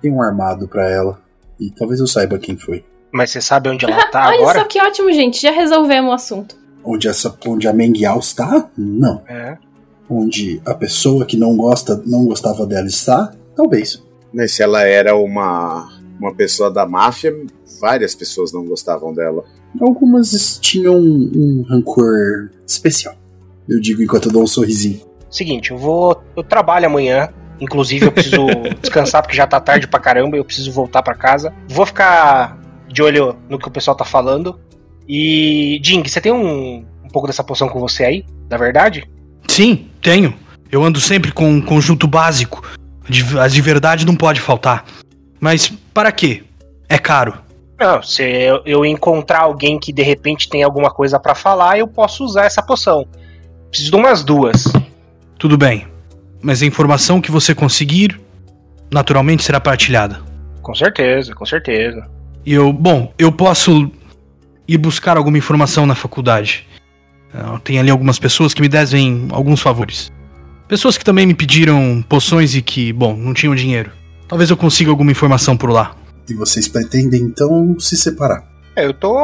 Tem 0.00 0.12
um 0.12 0.22
armado 0.22 0.66
pra 0.66 0.90
ela. 0.90 1.20
E 1.58 1.70
talvez 1.70 2.00
eu 2.00 2.06
saiba 2.06 2.38
quem 2.38 2.56
foi. 2.56 2.84
Mas 3.12 3.30
você 3.30 3.40
sabe 3.40 3.68
onde 3.68 3.84
ela 3.84 4.06
tá 4.10 4.28
Olha 4.28 4.38
agora? 4.38 4.58
só 4.60 4.64
que 4.64 4.80
ótimo, 4.80 5.12
gente. 5.12 5.40
Já 5.40 5.52
resolvemos 5.52 6.10
o 6.10 6.14
assunto. 6.14 6.56
Onde, 6.84 7.06
essa, 7.08 7.36
onde 7.46 7.68
a 7.68 7.72
Mengial 7.72 8.18
está? 8.18 8.68
Não. 8.76 9.22
É. 9.28 9.56
Onde 10.10 10.60
a 10.66 10.74
pessoa 10.74 11.24
que 11.24 11.36
não 11.36 11.56
gosta, 11.56 12.02
não 12.04 12.24
gostava 12.24 12.66
dela 12.66 12.86
está? 12.86 13.32
Talvez. 13.54 14.02
Mas 14.32 14.52
se 14.52 14.62
ela 14.62 14.82
era 14.82 15.14
uma, 15.14 15.88
uma 16.18 16.34
pessoa 16.34 16.70
da 16.70 16.84
máfia, 16.84 17.32
várias 17.80 18.14
pessoas 18.14 18.52
não 18.52 18.64
gostavam 18.64 19.14
dela. 19.14 19.44
Algumas 19.80 20.58
tinham 20.58 20.96
um, 20.96 21.30
um 21.34 21.64
rancor 21.68 22.50
especial. 22.66 23.14
Eu 23.68 23.80
digo 23.80 24.02
enquanto 24.02 24.26
eu 24.26 24.32
dou 24.32 24.42
um 24.42 24.46
sorrisinho. 24.46 25.00
Seguinte, 25.30 25.70
eu 25.70 25.78
vou. 25.78 26.20
Eu 26.36 26.42
trabalho 26.42 26.86
amanhã 26.86 27.32
Inclusive, 27.62 28.06
eu 28.06 28.12
preciso 28.12 28.46
descansar 28.82 29.22
porque 29.22 29.36
já 29.36 29.46
tá 29.46 29.60
tarde 29.60 29.86
pra 29.86 30.00
caramba. 30.00 30.36
Eu 30.36 30.44
preciso 30.44 30.72
voltar 30.72 31.00
pra 31.00 31.14
casa. 31.14 31.54
Vou 31.68 31.86
ficar 31.86 32.58
de 32.88 33.00
olho 33.00 33.36
no 33.48 33.56
que 33.56 33.68
o 33.68 33.70
pessoal 33.70 33.96
tá 33.96 34.04
falando. 34.04 34.58
E, 35.08 35.80
Jing, 35.82 36.02
você 36.06 36.20
tem 36.20 36.32
um, 36.32 36.84
um 37.04 37.08
pouco 37.08 37.28
dessa 37.28 37.44
poção 37.44 37.68
com 37.68 37.78
você 37.78 38.04
aí? 38.04 38.26
Da 38.48 38.56
verdade? 38.56 39.08
Sim, 39.46 39.88
tenho. 40.00 40.34
Eu 40.70 40.82
ando 40.82 41.00
sempre 41.00 41.30
com 41.30 41.48
um 41.48 41.60
conjunto 41.60 42.08
básico. 42.08 42.62
As 43.40 43.52
de 43.52 43.60
verdade 43.60 44.04
não 44.04 44.16
pode 44.16 44.40
faltar. 44.40 44.84
Mas 45.40 45.72
para 45.94 46.10
quê? 46.10 46.42
É 46.88 46.98
caro. 46.98 47.38
Não, 47.78 48.02
se 48.02 48.22
eu, 48.22 48.62
eu 48.64 48.84
encontrar 48.84 49.40
alguém 49.40 49.78
que 49.78 49.92
de 49.92 50.02
repente 50.02 50.48
tem 50.48 50.62
alguma 50.62 50.90
coisa 50.90 51.18
para 51.18 51.34
falar, 51.34 51.78
eu 51.78 51.86
posso 51.86 52.24
usar 52.24 52.44
essa 52.44 52.62
poção. 52.62 53.06
Preciso 53.68 53.90
de 53.90 53.96
umas 53.96 54.24
duas. 54.24 54.64
Tudo 55.38 55.56
bem. 55.56 55.91
Mas 56.42 56.62
a 56.62 56.66
informação 56.66 57.20
que 57.20 57.30
você 57.30 57.54
conseguir, 57.54 58.20
naturalmente 58.90 59.44
será 59.44 59.60
partilhada. 59.60 60.20
Com 60.60 60.74
certeza, 60.74 61.34
com 61.34 61.46
certeza. 61.46 62.06
E 62.44 62.52
eu, 62.52 62.72
bom, 62.72 63.12
eu 63.18 63.30
posso 63.30 63.90
ir 64.66 64.76
buscar 64.76 65.16
alguma 65.16 65.38
informação 65.38 65.86
na 65.86 65.94
faculdade. 65.94 66.66
Ah, 67.32 67.60
tem 67.62 67.78
ali 67.78 67.90
algumas 67.90 68.18
pessoas 68.18 68.52
que 68.52 68.60
me 68.60 68.68
devem 68.68 69.28
alguns 69.30 69.60
favores. 69.60 70.10
Pessoas 70.68 70.98
que 70.98 71.04
também 71.04 71.26
me 71.26 71.34
pediram 71.34 72.04
poções 72.08 72.54
e 72.54 72.62
que, 72.62 72.92
bom, 72.92 73.16
não 73.16 73.34
tinham 73.34 73.54
dinheiro. 73.54 73.92
Talvez 74.28 74.50
eu 74.50 74.56
consiga 74.56 74.90
alguma 74.90 75.10
informação 75.10 75.56
por 75.56 75.70
lá. 75.70 75.94
E 76.28 76.34
vocês 76.34 76.68
pretendem 76.68 77.22
então 77.22 77.78
se 77.78 77.96
separar? 77.96 78.44
É, 78.74 78.86
eu 78.86 78.94
tô 78.94 79.14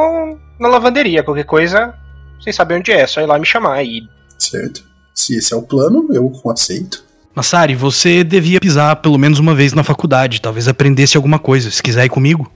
na 0.58 0.68
lavanderia, 0.68 1.22
qualquer 1.22 1.44
coisa, 1.44 1.94
sem 2.40 2.52
saber 2.52 2.74
onde 2.74 2.92
é, 2.92 3.06
só 3.06 3.20
ir 3.20 3.26
lá 3.26 3.38
me 3.38 3.46
chamar 3.46 3.82
e. 3.82 4.02
Certo. 4.38 4.84
Se 5.14 5.36
esse 5.36 5.52
é 5.54 5.56
o 5.56 5.62
plano, 5.62 6.08
eu 6.12 6.30
aceito. 6.50 7.04
Massari, 7.39 7.76
você 7.76 8.24
devia 8.24 8.59
pisar 8.59 8.97
pelo 8.97 9.16
menos 9.16 9.39
uma 9.39 9.55
vez 9.55 9.72
na 9.72 9.84
faculdade, 9.84 10.41
talvez 10.41 10.66
aprendesse 10.66 11.16
alguma 11.16 11.39
coisa. 11.39 11.70
Se 11.70 11.80
quiser 11.80 12.05
ir 12.05 12.09
comigo. 12.09 12.51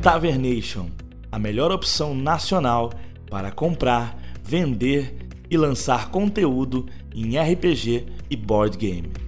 Tavernation 0.00 0.88
a 1.34 1.38
melhor 1.40 1.72
opção 1.72 2.14
nacional 2.14 2.92
para 3.30 3.50
comprar, 3.50 4.18
vender 4.42 5.16
e 5.50 5.56
lançar 5.56 6.10
conteúdo 6.10 6.86
em 7.14 7.38
RPG 7.38 8.06
e 8.30 8.36
board 8.36 8.76
game. 8.76 9.23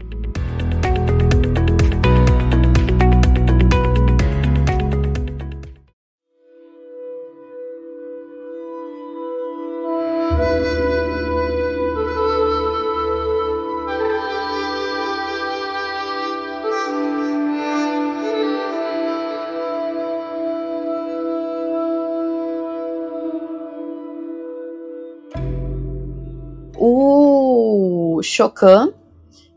Shokan, 28.36 28.92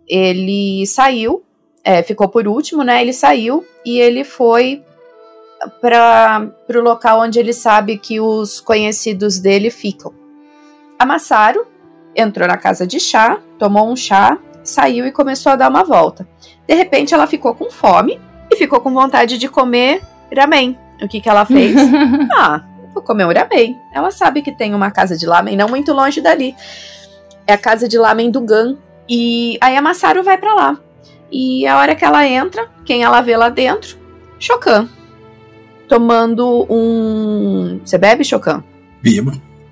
ele 0.07 0.85
saiu, 0.87 1.43
é, 1.83 2.01
ficou 2.01 2.29
por 2.29 2.47
último, 2.47 2.83
né? 2.83 3.01
Ele 3.01 3.13
saiu 3.13 3.65
e 3.85 3.99
ele 3.99 4.23
foi 4.23 4.83
para 5.81 6.49
o 6.69 6.79
local 6.79 7.19
onde 7.19 7.39
ele 7.39 7.51
sabe 7.51 7.97
que 7.97 8.19
os 8.19 8.61
conhecidos 8.61 9.39
dele 9.39 9.69
ficam. 9.69 10.13
A 10.97 11.05
Masaru 11.05 11.65
entrou 12.15 12.47
na 12.47 12.57
casa 12.57 12.87
de 12.87 12.99
chá, 12.99 13.39
tomou 13.57 13.91
um 13.91 13.95
chá, 13.95 14.37
saiu 14.63 15.05
e 15.05 15.11
começou 15.11 15.51
a 15.51 15.55
dar 15.55 15.69
uma 15.69 15.83
volta. 15.83 16.27
De 16.67 16.73
repente 16.73 17.13
ela 17.13 17.27
ficou 17.27 17.53
com 17.53 17.69
fome 17.69 18.19
e 18.51 18.55
ficou 18.55 18.79
com 18.79 18.93
vontade 18.93 19.37
de 19.37 19.47
comer 19.47 20.01
ramen. 20.35 20.77
O 21.01 21.07
que, 21.07 21.21
que 21.21 21.29
ela 21.29 21.45
fez? 21.45 21.75
ah, 22.33 22.63
vou 22.93 23.03
comer 23.03 23.25
um 23.25 23.33
ramen. 23.33 23.77
Ela 23.93 24.11
sabe 24.11 24.41
que 24.41 24.51
tem 24.51 24.73
uma 24.73 24.91
casa 24.91 25.17
de 25.17 25.25
ramen 25.25 25.57
não 25.57 25.67
muito 25.67 25.93
longe 25.93 26.21
dali 26.21 26.55
é 27.49 27.53
a 27.53 27.57
casa 27.57 27.87
de 27.87 27.97
lamen 27.97 28.29
do 28.29 28.41
Gan. 28.41 28.77
E 29.09 29.57
aí 29.59 29.75
a 29.75 29.81
Masaru 29.81 30.23
vai 30.23 30.37
para 30.37 30.53
lá. 30.53 30.79
E 31.31 31.65
a 31.65 31.79
hora 31.79 31.95
que 31.95 32.05
ela 32.05 32.25
entra, 32.27 32.67
quem 32.85 33.03
ela 33.03 33.21
vê 33.21 33.35
lá 33.35 33.49
dentro? 33.49 33.97
Chocan. 34.37 34.87
Tomando 35.87 36.67
um. 36.69 37.79
Você 37.83 37.97
bebe, 37.97 38.23
Chocan? 38.23 38.63
Bebo. 39.01 39.31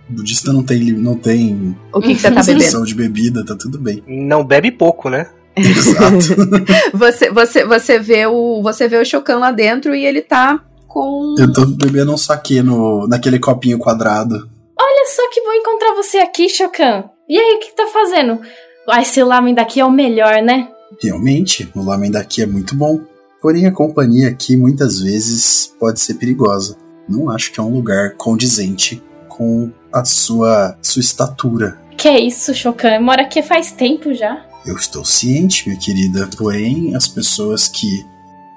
O 0.09 0.13
budista 0.13 0.51
não 0.51 0.63
tem. 0.63 0.91
Não 0.93 1.15
tem 1.15 1.77
o 1.93 2.01
que, 2.01 2.15
que 2.15 2.21
você 2.21 2.31
tá 2.31 2.41
bebendo? 2.41 2.85
de 2.85 2.95
bebida, 2.95 3.45
tá 3.45 3.55
tudo 3.55 3.77
bem. 3.77 4.03
Não 4.07 4.43
bebe 4.43 4.71
pouco, 4.71 5.09
né? 5.09 5.27
Exato. 5.55 6.35
você, 6.97 7.29
você, 7.29 7.63
você 7.63 7.99
vê 7.99 8.25
o. 8.25 8.61
Você 8.63 8.87
vê 8.87 8.97
o 8.97 9.05
Chocan 9.05 9.37
lá 9.37 9.51
dentro 9.51 9.93
e 9.93 10.03
ele 10.03 10.23
tá 10.23 10.63
com. 10.87 11.35
Eu 11.37 11.51
tô 11.53 11.63
bebendo 11.65 12.11
um 12.11 12.17
saque 12.17 12.63
no, 12.63 13.07
naquele 13.07 13.37
copinho 13.37 13.77
quadrado. 13.77 14.49
Olha 14.97 15.05
só 15.05 15.29
que 15.29 15.41
bom 15.41 15.53
encontrar 15.53 15.93
você 15.93 16.17
aqui, 16.17 16.49
Chocan. 16.49 17.03
E 17.29 17.37
aí, 17.37 17.55
o 17.55 17.59
que 17.59 17.75
tá 17.75 17.85
fazendo? 17.85 18.41
Ah, 18.89 18.99
esse 18.99 19.21
lamen 19.21 19.53
daqui 19.53 19.79
é 19.79 19.85
o 19.85 19.91
melhor, 19.91 20.41
né? 20.41 20.69
Realmente, 20.99 21.71
o 21.75 21.83
lamen 21.83 22.09
daqui 22.09 22.41
é 22.41 22.47
muito 22.47 22.75
bom. 22.75 23.01
Porém, 23.39 23.67
a 23.67 23.71
companhia 23.71 24.27
aqui 24.27 24.57
muitas 24.57 24.99
vezes 24.99 25.71
pode 25.79 25.99
ser 25.99 26.15
perigosa. 26.15 26.77
Não 27.07 27.29
acho 27.29 27.51
que 27.51 27.59
é 27.59 27.63
um 27.63 27.71
lugar 27.71 28.15
condizente 28.15 29.03
com 29.29 29.71
a 29.93 30.03
sua, 30.03 30.75
sua 30.81 30.99
estatura. 30.99 31.79
Que 31.95 32.07
é 32.07 32.19
isso, 32.19 32.51
Chocan? 32.55 32.99
Mora 32.99 33.21
aqui 33.21 33.43
faz 33.43 33.71
tempo 33.71 34.15
já. 34.15 34.43
Eu 34.65 34.75
estou 34.75 35.05
ciente, 35.05 35.69
minha 35.69 35.79
querida, 35.79 36.27
porém 36.35 36.95
as 36.95 37.07
pessoas 37.07 37.67
que 37.67 38.03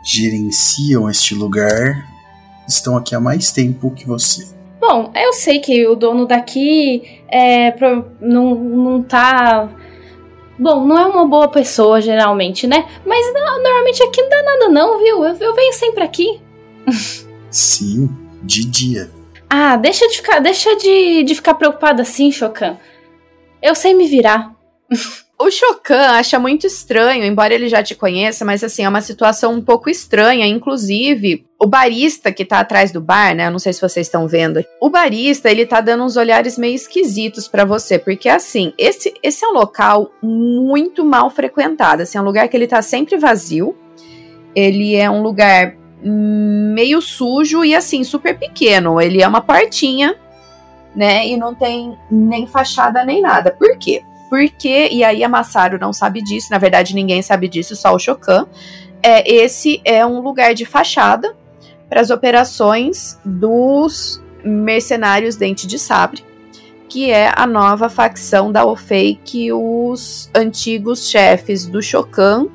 gerenciam 0.02 1.10
este 1.10 1.34
lugar 1.34 2.08
estão 2.66 2.96
aqui 2.96 3.14
há 3.14 3.20
mais 3.20 3.52
tempo 3.52 3.90
que 3.90 4.06
você. 4.06 4.58
Bom, 4.90 5.12
eu 5.14 5.32
sei 5.32 5.60
que 5.60 5.86
o 5.86 5.94
dono 5.94 6.26
daqui 6.26 7.22
é, 7.28 7.72
não, 8.20 8.56
não 8.56 9.02
tá. 9.04 9.68
Bom, 10.58 10.84
não 10.84 10.98
é 10.98 11.06
uma 11.06 11.24
boa 11.28 11.46
pessoa, 11.46 12.00
geralmente, 12.00 12.66
né? 12.66 12.88
Mas 13.06 13.32
não, 13.32 13.62
normalmente 13.62 14.02
aqui 14.02 14.20
não 14.20 14.28
dá 14.28 14.42
nada, 14.42 14.68
não, 14.68 14.98
viu? 14.98 15.24
Eu, 15.24 15.36
eu 15.36 15.54
venho 15.54 15.72
sempre 15.74 16.02
aqui. 16.02 16.40
Sim, 17.48 18.10
de 18.42 18.64
dia. 18.64 19.08
Ah, 19.48 19.76
deixa 19.76 20.08
de 20.08 20.16
ficar, 20.16 20.40
deixa 20.40 20.74
de, 20.74 21.22
de 21.22 21.36
ficar 21.36 21.54
preocupado 21.54 22.02
assim, 22.02 22.32
Chocan. 22.32 22.76
Eu 23.62 23.76
sei 23.76 23.94
me 23.94 24.08
virar. 24.08 24.52
O 25.42 25.50
Chocan 25.50 26.10
acha 26.10 26.38
muito 26.38 26.66
estranho, 26.66 27.24
embora 27.24 27.54
ele 27.54 27.66
já 27.66 27.82
te 27.82 27.94
conheça, 27.94 28.44
mas 28.44 28.62
assim, 28.62 28.84
é 28.84 28.88
uma 28.88 29.00
situação 29.00 29.54
um 29.54 29.62
pouco 29.62 29.88
estranha. 29.88 30.46
Inclusive, 30.46 31.46
o 31.58 31.66
barista 31.66 32.30
que 32.30 32.44
tá 32.44 32.60
atrás 32.60 32.92
do 32.92 33.00
bar, 33.00 33.34
né? 33.34 33.46
Eu 33.46 33.50
não 33.50 33.58
sei 33.58 33.72
se 33.72 33.80
vocês 33.80 34.06
estão 34.06 34.28
vendo. 34.28 34.62
O 34.78 34.90
barista, 34.90 35.50
ele 35.50 35.64
tá 35.64 35.80
dando 35.80 36.04
uns 36.04 36.18
olhares 36.18 36.58
meio 36.58 36.74
esquisitos 36.74 37.48
para 37.48 37.64
você, 37.64 37.98
porque 37.98 38.28
assim, 38.28 38.74
esse, 38.76 39.14
esse 39.22 39.42
é 39.42 39.48
um 39.48 39.54
local 39.54 40.10
muito 40.22 41.06
mal 41.06 41.30
frequentado. 41.30 42.02
Assim, 42.02 42.18
é 42.18 42.20
um 42.20 42.24
lugar 42.24 42.46
que 42.46 42.54
ele 42.54 42.66
tá 42.66 42.82
sempre 42.82 43.16
vazio. 43.16 43.74
Ele 44.54 44.94
é 44.94 45.10
um 45.10 45.22
lugar 45.22 45.74
meio 46.02 47.00
sujo 47.00 47.64
e 47.64 47.74
assim, 47.74 48.04
super 48.04 48.38
pequeno. 48.38 49.00
Ele 49.00 49.22
é 49.22 49.26
uma 49.26 49.40
portinha, 49.40 50.14
né? 50.94 51.26
E 51.26 51.34
não 51.38 51.54
tem 51.54 51.96
nem 52.10 52.46
fachada 52.46 53.02
nem 53.06 53.22
nada. 53.22 53.50
Por 53.50 53.78
quê? 53.78 54.02
Porque, 54.30 54.88
e 54.92 55.02
aí 55.02 55.24
a 55.24 55.28
Massaro 55.28 55.76
não 55.78 55.92
sabe 55.92 56.22
disso, 56.22 56.52
na 56.52 56.58
verdade 56.58 56.94
ninguém 56.94 57.20
sabe 57.20 57.48
disso, 57.48 57.74
só 57.74 57.92
o 57.92 57.98
Chocan. 57.98 58.46
É, 59.02 59.28
esse 59.30 59.82
é 59.84 60.06
um 60.06 60.20
lugar 60.20 60.54
de 60.54 60.64
fachada 60.64 61.36
para 61.88 62.00
as 62.00 62.10
operações 62.10 63.18
dos 63.24 64.22
mercenários 64.44 65.34
Dente 65.34 65.66
de 65.66 65.78
Sabre, 65.78 66.24
que 66.88 67.10
é 67.10 67.32
a 67.34 67.44
nova 67.44 67.88
facção 67.88 68.52
da 68.52 68.64
Ofei 68.64 69.18
que 69.24 69.52
os 69.52 70.30
antigos 70.32 71.10
chefes 71.10 71.66
do 71.66 71.82
Chocan 71.82 72.46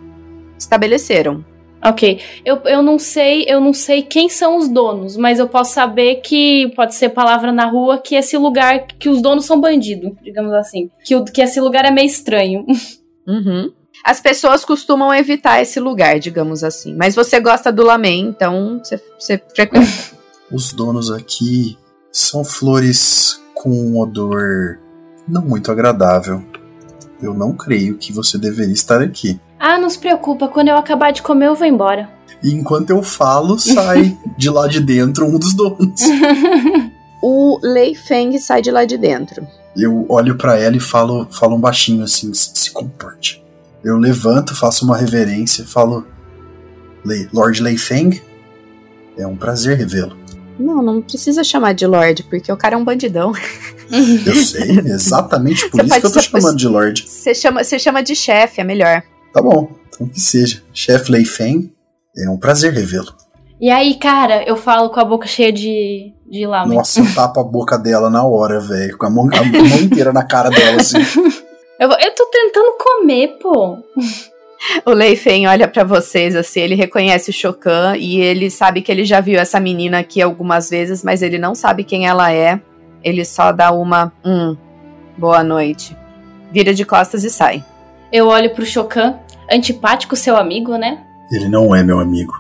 estabeleceram. 0.58 1.44
Ok. 1.86 2.20
Eu, 2.44 2.58
eu 2.66 2.82
não 2.82 2.98
sei, 2.98 3.46
eu 3.48 3.62
não 3.62 3.74
sei 3.74 4.02
quem 4.02 4.28
são 4.28 4.58
os 4.58 4.68
donos, 4.68 5.16
mas 5.16 5.38
eu 5.38 5.48
posso 5.48 5.74
saber 5.74 6.16
que 6.16 6.74
pode 6.76 6.96
ser 6.96 7.10
palavra 7.10 7.52
na 7.52 7.66
rua 7.66 8.00
que 8.00 8.16
esse 8.16 8.36
lugar 8.38 8.88
que 8.88 9.08
os 9.08 9.22
donos 9.22 9.46
são 9.46 9.62
bandido, 9.62 10.18
digamos 10.24 10.52
assim. 10.54 10.90
Que, 11.04 11.24
que 11.26 11.42
esse 11.42 11.62
lugar 11.62 11.86
é 11.86 11.92
meio 11.92 12.08
estranho. 12.08 12.66
Uhum. 13.28 13.72
As 14.04 14.20
pessoas 14.20 14.64
costumam 14.64 15.12
evitar 15.12 15.60
esse 15.60 15.80
lugar, 15.80 16.20
digamos 16.20 16.64
assim. 16.64 16.96
Mas 16.96 17.16
você 17.16 17.40
gosta 17.40 17.72
do 17.72 17.84
lamen, 17.84 18.28
então 18.28 18.78
você, 18.78 19.02
você 19.18 19.42
frequenta. 19.56 19.88
Os 20.54 20.72
donos 20.74 21.10
aqui 21.10 21.76
são 22.12 22.46
flores 22.46 23.42
com 23.56 23.72
um 23.72 23.98
odor 23.98 24.78
não 25.28 25.42
muito 25.42 25.72
agradável. 25.72 26.44
Eu 27.20 27.34
não 27.34 27.54
creio 27.54 27.98
que 27.98 28.14
você 28.14 28.38
deveria 28.38 28.74
estar 28.74 29.02
aqui. 29.02 29.40
Ah, 29.60 29.78
não 29.78 29.90
se 29.90 29.98
preocupa, 29.98 30.48
quando 30.48 30.68
eu 30.68 30.78
acabar 30.78 31.12
de 31.12 31.22
comer 31.22 31.48
eu 31.48 31.56
vou 31.56 31.68
embora. 31.68 32.10
E 32.44 32.54
enquanto 32.54 32.90
eu 32.90 33.02
falo, 33.02 33.58
sai 33.58 34.18
de 34.38 34.50
lá 34.50 34.68
de 34.68 34.80
dentro 34.80 35.26
um 35.26 35.40
dos 35.40 35.54
donos. 35.54 36.02
o 37.22 37.60
Lei 37.64 37.96
Feng 37.96 38.38
sai 38.38 38.62
de 38.62 38.72
lá 38.72 38.86
de 38.86 38.98
dentro. 38.98 39.48
Eu 39.76 40.06
olho 40.10 40.38
para 40.38 40.58
ela 40.58 40.76
e 40.76 40.80
falo, 40.80 41.28
falo 41.32 41.56
um 41.56 41.60
baixinho 41.60 42.04
assim, 42.04 42.34
se 42.34 42.72
comporte. 42.72 43.44
Eu 43.84 43.98
levanto, 43.98 44.56
faço 44.56 44.86
uma 44.86 44.98
reverência, 44.98 45.66
falo, 45.66 46.06
Lord 47.34 47.62
Lei 47.62 47.78
Feng, 47.78 48.22
é 49.18 49.28
um 49.28 49.36
prazer 49.36 49.78
revê-lo. 49.78 50.18
Não, 50.58 50.82
não 50.82 51.02
precisa 51.02 51.44
chamar 51.44 51.74
de 51.74 51.86
Lord, 51.86 52.24
porque 52.24 52.52
o 52.52 52.58
cara 52.58 52.76
é 52.76 52.78
um 52.78 52.84
bandidão. 52.84 53.34
Eu 54.26 54.36
sei, 54.36 54.80
exatamente 54.88 55.70
por 55.70 55.84
isso 55.84 56.00
que 56.00 56.06
eu 56.06 56.12
tô 56.12 56.22
chamando 56.22 56.56
de 56.56 56.68
Lord. 56.68 57.06
Você 57.08 57.36
chama, 57.36 57.64
você 57.64 57.78
chama 57.78 58.02
de 58.02 58.16
chefe, 58.16 58.62
é 58.62 58.64
melhor. 58.64 59.04
Tá 59.36 59.42
bom, 59.42 59.68
então 59.90 60.08
que 60.08 60.18
seja. 60.18 60.64
Chefe 60.74 61.12
Lei 61.12 61.26
Feng, 61.26 61.70
é 62.18 62.30
um 62.30 62.38
prazer 62.38 62.72
revê-lo. 62.72 63.14
E 63.60 63.70
aí, 63.70 63.96
cara, 63.96 64.42
eu 64.48 64.56
falo 64.56 64.90
com 64.90 65.00
a 65.02 65.04
boca 65.04 65.28
cheia 65.28 65.52
de, 65.52 66.14
de 66.26 66.48
lamen. 66.48 66.78
Nossa, 66.78 67.02
eu 67.02 67.14
tapo 67.14 67.42
a 67.42 67.44
boca 67.44 67.78
dela 67.78 68.10
na 68.10 68.24
hora, 68.24 68.62
velho. 68.62 68.98
Com 68.98 69.06
a 69.08 69.10
mão, 69.10 69.28
a 69.34 69.44
mão 69.44 69.80
inteira 69.82 70.14
na 70.14 70.24
cara 70.24 70.50
dela, 70.50 70.80
assim. 70.80 71.00
Eu, 71.78 71.90
eu 71.90 72.16
tô 72.16 72.26
tentando 72.28 72.78
comer, 72.78 73.38
pô. 73.42 73.78
O 74.86 74.92
Leifen 74.92 75.46
olha 75.46 75.68
para 75.68 75.84
vocês 75.84 76.34
assim, 76.34 76.62
ele 76.62 76.74
reconhece 76.74 77.30
o 77.30 77.34
Chocan 77.34 77.98
e 77.98 78.18
ele 78.22 78.50
sabe 78.50 78.82
que 78.82 78.90
ele 78.90 79.04
já 79.04 79.20
viu 79.20 79.38
essa 79.38 79.60
menina 79.60 80.00
aqui 80.00 80.22
algumas 80.22 80.70
vezes, 80.70 81.04
mas 81.04 81.22
ele 81.22 81.38
não 81.38 81.54
sabe 81.54 81.84
quem 81.84 82.08
ela 82.08 82.32
é. 82.32 82.62
Ele 83.04 83.26
só 83.26 83.52
dá 83.52 83.74
uma, 83.74 84.10
hum, 84.24 84.56
boa 85.18 85.44
noite. 85.44 85.94
Vira 86.50 86.74
de 86.74 86.86
costas 86.86 87.26
e 87.26 87.30
sai. 87.30 87.62
Eu 88.10 88.28
olho 88.28 88.56
pro 88.56 88.66
Chocan 88.66 89.20
antipático 89.52 90.16
seu 90.16 90.36
amigo, 90.36 90.78
né? 90.78 91.04
Ele 91.32 91.48
não 91.50 91.76
é 91.76 91.84
meu 91.84 92.00
amigo. 92.00 92.34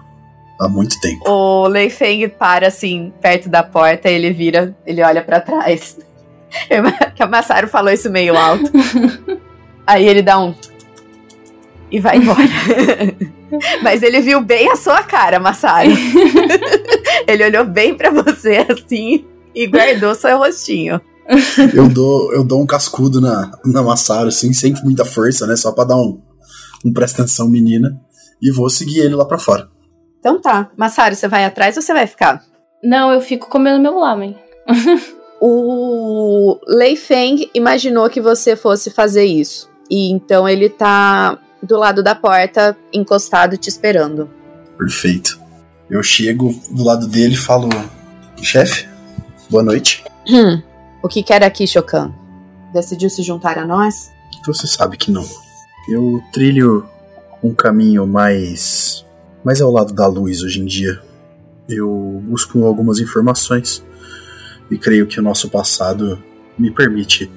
Há 0.59 0.69
muito 0.69 0.99
tempo. 1.01 1.29
O 1.29 1.67
Lei 1.67 1.89
Feng 1.89 2.29
para 2.29 2.67
assim, 2.67 3.11
perto 3.21 3.49
da 3.49 3.61
porta, 3.61 4.09
ele 4.09 4.31
vira, 4.31 4.75
ele 4.85 5.03
olha 5.03 5.21
para 5.21 5.41
trás. 5.41 5.97
que 7.15 7.21
a 7.21 7.27
Massaro 7.27 7.67
falou 7.67 7.91
isso 7.91 8.09
meio 8.09 8.37
alto. 8.37 8.71
Aí 9.85 10.07
ele 10.07 10.21
dá 10.21 10.39
um. 10.39 10.55
E 11.91 11.99
vai 11.99 12.17
embora. 12.17 12.39
Mas 13.83 14.01
ele 14.01 14.21
viu 14.21 14.41
bem 14.41 14.71
a 14.71 14.75
sua 14.75 15.03
cara, 15.03 15.39
Massaro. 15.39 15.89
ele 17.27 17.45
olhou 17.45 17.65
bem 17.65 17.93
para 17.93 18.09
você 18.09 18.65
assim 18.69 19.25
e 19.53 19.67
guardou 19.67 20.15
seu 20.15 20.37
rostinho. 20.37 20.99
eu 21.73 21.87
dou 21.87 22.33
eu 22.33 22.43
dou 22.43 22.61
um 22.61 22.65
cascudo 22.65 23.21
na, 23.21 23.51
na 23.63 23.83
Massaro, 23.83 24.29
assim, 24.29 24.51
sem 24.53 24.73
muita 24.83 25.05
força, 25.05 25.45
né? 25.45 25.55
Só 25.55 25.71
pra 25.71 25.83
dar 25.83 25.97
um, 25.97 26.19
um 26.85 26.93
presta 26.93 27.23
atenção, 27.23 27.49
menina. 27.49 27.99
E 28.41 28.51
vou 28.51 28.69
seguir 28.69 28.99
ele 28.99 29.15
lá 29.15 29.25
pra 29.25 29.39
fora. 29.39 29.67
Então 30.19 30.39
tá. 30.39 30.69
Massaro, 30.77 31.15
você 31.15 31.27
vai 31.27 31.43
atrás 31.43 31.75
ou 31.75 31.81
você 31.81 31.93
vai 31.93 32.05
ficar? 32.05 32.43
Não, 32.83 33.11
eu 33.11 33.19
fico 33.19 33.49
comendo 33.49 33.81
meu 33.81 33.97
lamen. 33.97 34.37
o 35.41 36.59
Lei 36.67 36.95
Feng 36.95 37.49
imaginou 37.53 38.09
que 38.09 38.21
você 38.21 38.55
fosse 38.55 38.91
fazer 38.91 39.25
isso. 39.25 39.69
E 39.89 40.11
então 40.11 40.47
ele 40.47 40.69
tá 40.69 41.39
do 41.61 41.77
lado 41.77 42.03
da 42.03 42.13
porta, 42.13 42.77
encostado, 42.93 43.57
te 43.57 43.69
esperando. 43.69 44.29
Perfeito. 44.77 45.39
Eu 45.89 46.03
chego 46.03 46.53
do 46.71 46.83
lado 46.83 47.07
dele 47.07 47.33
e 47.33 47.37
falo: 47.37 47.69
Chefe, 48.41 48.87
boa 49.49 49.63
noite. 49.63 50.03
Hum, 50.27 50.61
o 51.03 51.07
que 51.07 51.23
quer 51.23 51.43
aqui, 51.43 51.67
Chocan? 51.67 52.13
Decidiu 52.73 53.09
se 53.09 53.23
juntar 53.23 53.57
a 53.57 53.65
nós? 53.65 54.11
Você 54.45 54.67
sabe 54.67 54.97
que 54.97 55.11
não. 55.11 55.25
Eu 55.87 56.19
trilho 56.33 56.87
um 57.43 57.53
caminho 57.53 58.07
mais. 58.07 59.05
mais 59.43 59.61
ao 59.61 59.71
lado 59.71 59.93
da 59.93 60.07
luz 60.07 60.41
hoje 60.41 60.59
em 60.59 60.65
dia. 60.65 60.99
Eu 61.69 62.23
busco 62.25 62.63
algumas 62.65 62.99
informações 62.99 63.83
e 64.69 64.77
creio 64.77 65.05
que 65.05 65.19
o 65.19 65.23
nosso 65.23 65.49
passado 65.49 66.21
me 66.57 66.71
permite 66.71 67.29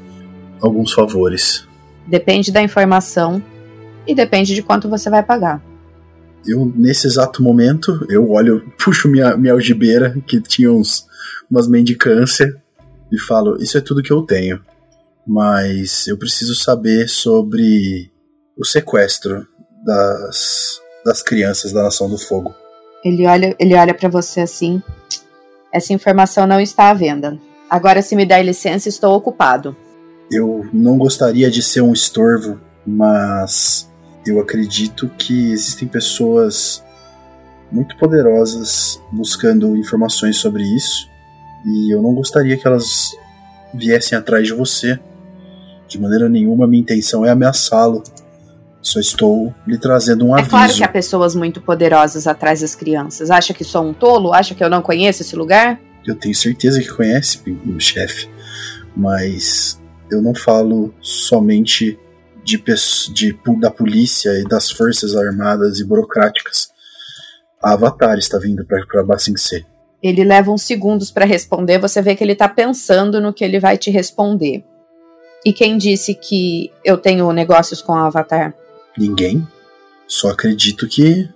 alguns 0.61 0.93
favores. 0.93 1.67
Depende 2.07 2.51
da 2.51 2.63
informação 2.63 3.43
e 4.07 4.15
depende 4.15 4.55
de 4.55 4.63
quanto 4.63 4.89
você 4.89 5.11
vai 5.11 5.23
pagar. 5.23 5.63
Eu, 6.47 6.73
nesse 6.75 7.07
exato 7.07 7.43
momento, 7.43 8.07
eu 8.09 8.31
olho, 8.31 8.65
puxo 8.83 9.09
minha, 9.09 9.37
minha 9.37 9.53
algibeira, 9.53 10.17
que 10.27 10.41
tinha 10.41 10.73
uns, 10.73 11.07
umas 11.51 11.69
mendicância, 11.69 12.57
e 13.13 13.19
falo: 13.19 13.63
Isso 13.63 13.77
é 13.77 13.81
tudo 13.81 14.03
que 14.03 14.13
eu 14.13 14.23
tenho. 14.23 14.61
Mas 15.27 16.07
eu 16.07 16.17
preciso 16.17 16.55
saber 16.55 17.09
sobre 17.09 18.11
o 18.59 18.65
sequestro 18.65 19.47
das, 19.85 20.81
das 21.05 21.23
crianças 21.23 21.73
da 21.73 21.83
Nação 21.83 22.11
do 22.11 22.19
Fogo. 22.19 22.55
Ele 23.05 23.27
olha, 23.27 23.55
ele 23.59 23.75
olha 23.75 23.95
para 23.95 24.09
você 24.09 24.41
assim. 24.41 24.83
Essa 25.73 25.93
informação 25.93 26.47
não 26.47 26.61
está 26.61 26.91
à 26.91 26.95
venda. 26.95 27.39
Agora, 27.71 28.03
se 28.03 28.17
me 28.17 28.27
der 28.27 28.43
licença, 28.43 28.89
estou 28.89 29.15
ocupado. 29.15 29.77
Eu 30.31 30.69
não 30.73 30.99
gostaria 30.99 31.51
de 31.51 31.63
ser 31.63 31.83
um 31.83 31.93
estorvo, 31.93 32.61
mas 32.87 33.89
eu 34.27 34.41
acredito 34.41 35.09
que 35.17 35.53
existem 35.53 35.87
pessoas 35.87 36.83
muito 37.71 37.97
poderosas 37.97 39.01
buscando 39.13 39.77
informações 39.77 40.39
sobre 40.39 40.63
isso. 40.63 41.09
E 41.65 41.95
eu 41.95 42.03
não 42.03 42.15
gostaria 42.15 42.57
que 42.57 42.67
elas 42.67 43.11
viessem 43.73 44.17
atrás 44.17 44.47
de 44.47 44.55
você. 44.55 44.99
De 45.87 46.01
maneira 46.01 46.29
nenhuma, 46.29 46.67
minha 46.67 46.83
intenção 46.83 47.25
é 47.25 47.31
ameaçá-lo. 47.31 48.03
Só 48.89 49.01
estou 49.01 49.55
lhe 49.67 49.77
trazendo 49.77 50.25
um 50.25 50.31
é 50.35 50.41
aviso. 50.41 50.47
É 50.47 50.51
claro 50.51 50.75
que 50.75 50.83
há 50.83 50.89
pessoas 50.89 51.35
muito 51.35 51.61
poderosas 51.61 52.27
atrás 52.27 52.63
das 52.63 52.75
crianças. 52.75 53.31
Acha 53.31 53.53
que 53.53 53.63
sou 53.63 53.85
um 53.85 53.93
tolo? 53.93 54.33
Acha 54.33 54.55
que 54.55 54.65
eu 54.65 54.71
não 54.71 54.81
conheço 54.81 55.21
esse 55.21 55.37
lugar? 55.37 55.79
Eu 56.07 56.15
tenho 56.15 56.35
certeza 56.35 56.81
que 56.81 56.89
conhece, 56.89 57.39
meu 57.45 57.79
chefe. 57.79 58.31
mas 58.97 59.79
eu 60.11 60.23
não 60.23 60.35
falo 60.35 60.95
somente 61.03 61.99
de, 62.43 62.57
de, 63.13 63.39
da 63.61 63.71
polícia 63.71 64.31
e 64.41 64.45
das 64.45 64.71
forças 64.71 65.15
armadas 65.15 65.81
e 65.81 65.85
burocráticas. 65.85 66.71
A 67.63 67.75
Avatar 67.75 68.17
está 68.17 68.39
vindo 68.39 68.65
para 68.65 69.05
Basing 69.05 69.37
C. 69.37 69.67
Ele 70.03 70.25
leva 70.25 70.51
uns 70.51 70.63
segundos 70.63 71.11
para 71.11 71.27
responder, 71.27 71.79
você 71.79 72.01
vê 72.01 72.17
que 72.17 72.25
ele 72.25 72.33
está 72.33 72.49
pensando 72.49 73.21
no 73.21 73.35
que 73.35 73.45
ele 73.45 73.61
vai 73.61 73.77
te 73.77 73.91
responder. 73.91 74.65
E 75.45 75.53
quem 75.53 75.77
disse 75.77 76.15
que 76.15 76.73
eu 76.83 76.97
tenho 76.97 77.31
negócios 77.33 77.83
com 77.83 77.93
a 77.93 78.07
Avatar? 78.07 78.55
Ninguém. 78.99 79.47
Só 80.07 80.31
acredito 80.31 80.89
que 80.89 81.29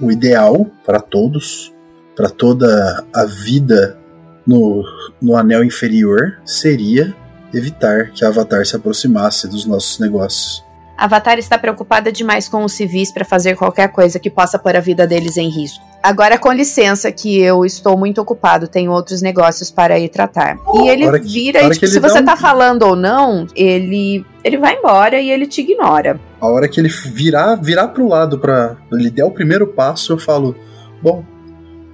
o 0.00 0.10
ideal 0.10 0.66
para 0.84 1.00
todos, 1.00 1.72
para 2.16 2.28
toda 2.28 3.06
a 3.12 3.24
vida 3.24 3.98
no, 4.46 4.84
no 5.20 5.36
anel 5.36 5.62
inferior, 5.62 6.40
seria 6.44 7.14
evitar 7.52 8.10
que 8.10 8.24
Avatar 8.24 8.64
se 8.66 8.76
aproximasse 8.76 9.48
dos 9.48 9.64
nossos 9.66 9.98
negócios. 9.98 10.64
Avatar 10.96 11.38
está 11.38 11.58
preocupada 11.58 12.12
demais 12.12 12.48
com 12.48 12.64
os 12.64 12.72
civis 12.72 13.10
para 13.10 13.24
fazer 13.24 13.56
qualquer 13.56 13.88
coisa 13.88 14.18
que 14.18 14.30
possa 14.30 14.58
pôr 14.58 14.76
a 14.76 14.80
vida 14.80 15.06
deles 15.06 15.36
em 15.36 15.48
risco. 15.48 15.89
Agora, 16.02 16.38
com 16.38 16.50
licença, 16.50 17.12
que 17.12 17.38
eu 17.38 17.64
estou 17.64 17.96
muito 17.96 18.20
ocupado, 18.20 18.66
tenho 18.66 18.90
outros 18.90 19.20
negócios 19.20 19.70
para 19.70 19.98
ir 19.98 20.08
tratar. 20.08 20.58
E 20.74 20.88
ele 20.88 21.20
que, 21.20 21.28
vira 21.28 21.62
e, 21.62 21.70
tipo, 21.70 21.86
se 21.86 22.00
você 22.00 22.20
um... 22.20 22.24
tá 22.24 22.36
falando 22.36 22.82
ou 22.84 22.96
não, 22.96 23.46
ele 23.54 24.24
ele 24.42 24.56
vai 24.56 24.76
embora 24.76 25.20
e 25.20 25.30
ele 25.30 25.46
te 25.46 25.60
ignora. 25.60 26.18
A 26.40 26.46
hora 26.48 26.68
que 26.68 26.80
ele 26.80 26.88
virar, 26.88 27.56
virar 27.56 27.88
pro 27.88 28.08
lado 28.08 28.38
para 28.38 28.78
ele 28.90 29.10
der 29.10 29.24
o 29.24 29.30
primeiro 29.30 29.66
passo, 29.66 30.14
eu 30.14 30.18
falo: 30.18 30.56
Bom, 31.02 31.22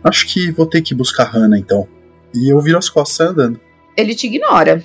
acho 0.05 0.27
que 0.29 0.53
vou 0.53 0.67
ter 0.67 0.83
que 0.83 0.95
buscar 0.95 1.25
Hannah 1.25 1.59
então. 1.59 1.89
E 2.33 2.53
eu 2.53 2.61
viro 2.61 2.79
as 2.79 2.89
costas 2.89 3.29
andando. 3.31 3.61
Ele 3.97 4.15
te 4.15 4.29
ignora. 4.29 4.85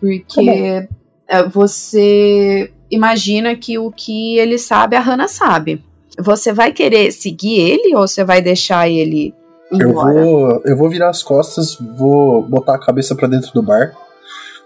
Porque 0.00 0.88
tá 1.28 1.42
você 1.44 2.72
imagina 2.90 3.54
que 3.54 3.78
o 3.78 3.90
que 3.90 4.38
ele 4.38 4.58
sabe, 4.58 4.96
a 4.96 5.00
Hannah 5.00 5.28
sabe. 5.28 5.84
Você 6.18 6.52
vai 6.52 6.72
querer 6.72 7.12
seguir 7.12 7.60
ele 7.60 7.94
ou 7.94 8.06
você 8.06 8.24
vai 8.24 8.40
deixar 8.40 8.88
ele 8.88 9.34
eu 9.70 9.92
vou, 9.92 10.62
eu 10.64 10.76
vou 10.76 10.88
virar 10.88 11.10
as 11.10 11.22
costas, 11.22 11.76
vou 11.96 12.42
botar 12.42 12.76
a 12.76 12.78
cabeça 12.78 13.14
para 13.14 13.26
dentro 13.26 13.52
do 13.52 13.62
bar 13.62 13.92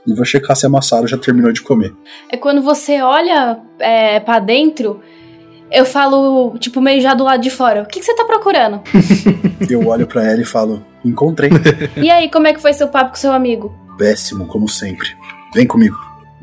e 0.06 0.14
vou 0.14 0.24
checar 0.24 0.54
se 0.56 0.66
a 0.66 0.68
Massaro 0.68 1.06
já 1.06 1.16
terminou 1.16 1.52
de 1.52 1.62
comer. 1.62 1.94
É 2.30 2.36
quando 2.36 2.62
você 2.62 3.00
olha 3.00 3.60
é, 3.78 4.20
para 4.20 4.38
dentro, 4.38 5.00
eu 5.70 5.84
falo, 5.84 6.56
tipo, 6.58 6.80
meio 6.80 7.00
já 7.00 7.14
do 7.14 7.24
lado 7.24 7.42
de 7.42 7.50
fora. 7.50 7.82
O 7.82 7.86
que, 7.86 8.00
que 8.00 8.04
você 8.04 8.14
tá 8.14 8.24
procurando? 8.24 8.82
eu 9.68 9.86
olho 9.86 10.06
para 10.06 10.24
ela 10.24 10.40
e 10.40 10.44
falo, 10.44 10.84
encontrei. 11.04 11.50
e 11.96 12.10
aí, 12.10 12.30
como 12.30 12.46
é 12.46 12.52
que 12.52 12.60
foi 12.60 12.72
seu 12.72 12.88
papo 12.88 13.10
com 13.10 13.16
seu 13.16 13.32
amigo? 13.32 13.74
Péssimo, 13.96 14.46
como 14.46 14.68
sempre. 14.68 15.08
Vem 15.54 15.66
comigo. 15.66 15.96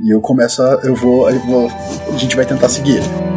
E 0.03 0.11
eu 0.13 0.21
começo 0.21 0.61
a. 0.61 0.79
Eu 0.83 0.95
vou. 0.95 1.29
Eu 1.29 1.39
vou 1.39 1.71
a 2.13 2.17
gente 2.17 2.35
vai 2.35 2.45
tentar 2.45 2.69
seguir 2.69 2.97
ele. 2.97 3.36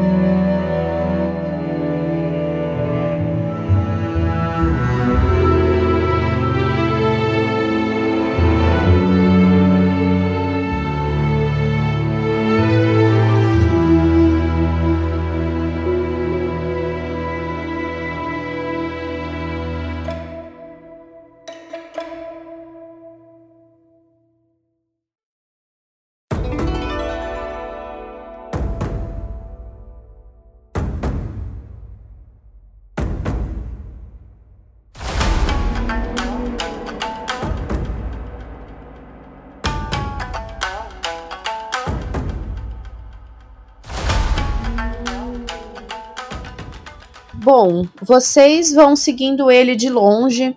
Vocês 48.03 48.73
vão 48.73 48.97
seguindo 48.97 49.51
ele 49.51 49.77
de 49.77 49.89
longe. 49.89 50.57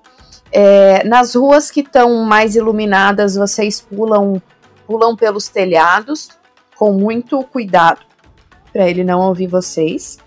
É, 0.52 1.04
nas 1.04 1.34
ruas 1.34 1.72
que 1.72 1.80
estão 1.80 2.24
mais 2.24 2.56
iluminadas, 2.56 3.36
vocês 3.36 3.82
pulam, 3.82 4.42
pulam 4.86 5.16
pelos 5.16 5.48
telhados 5.48 6.30
com 6.76 6.94
muito 6.94 7.44
cuidado 7.44 8.02
para 8.72 8.88
ele 8.88 9.04
não 9.04 9.20
ouvir 9.22 9.48
vocês. 9.48 10.18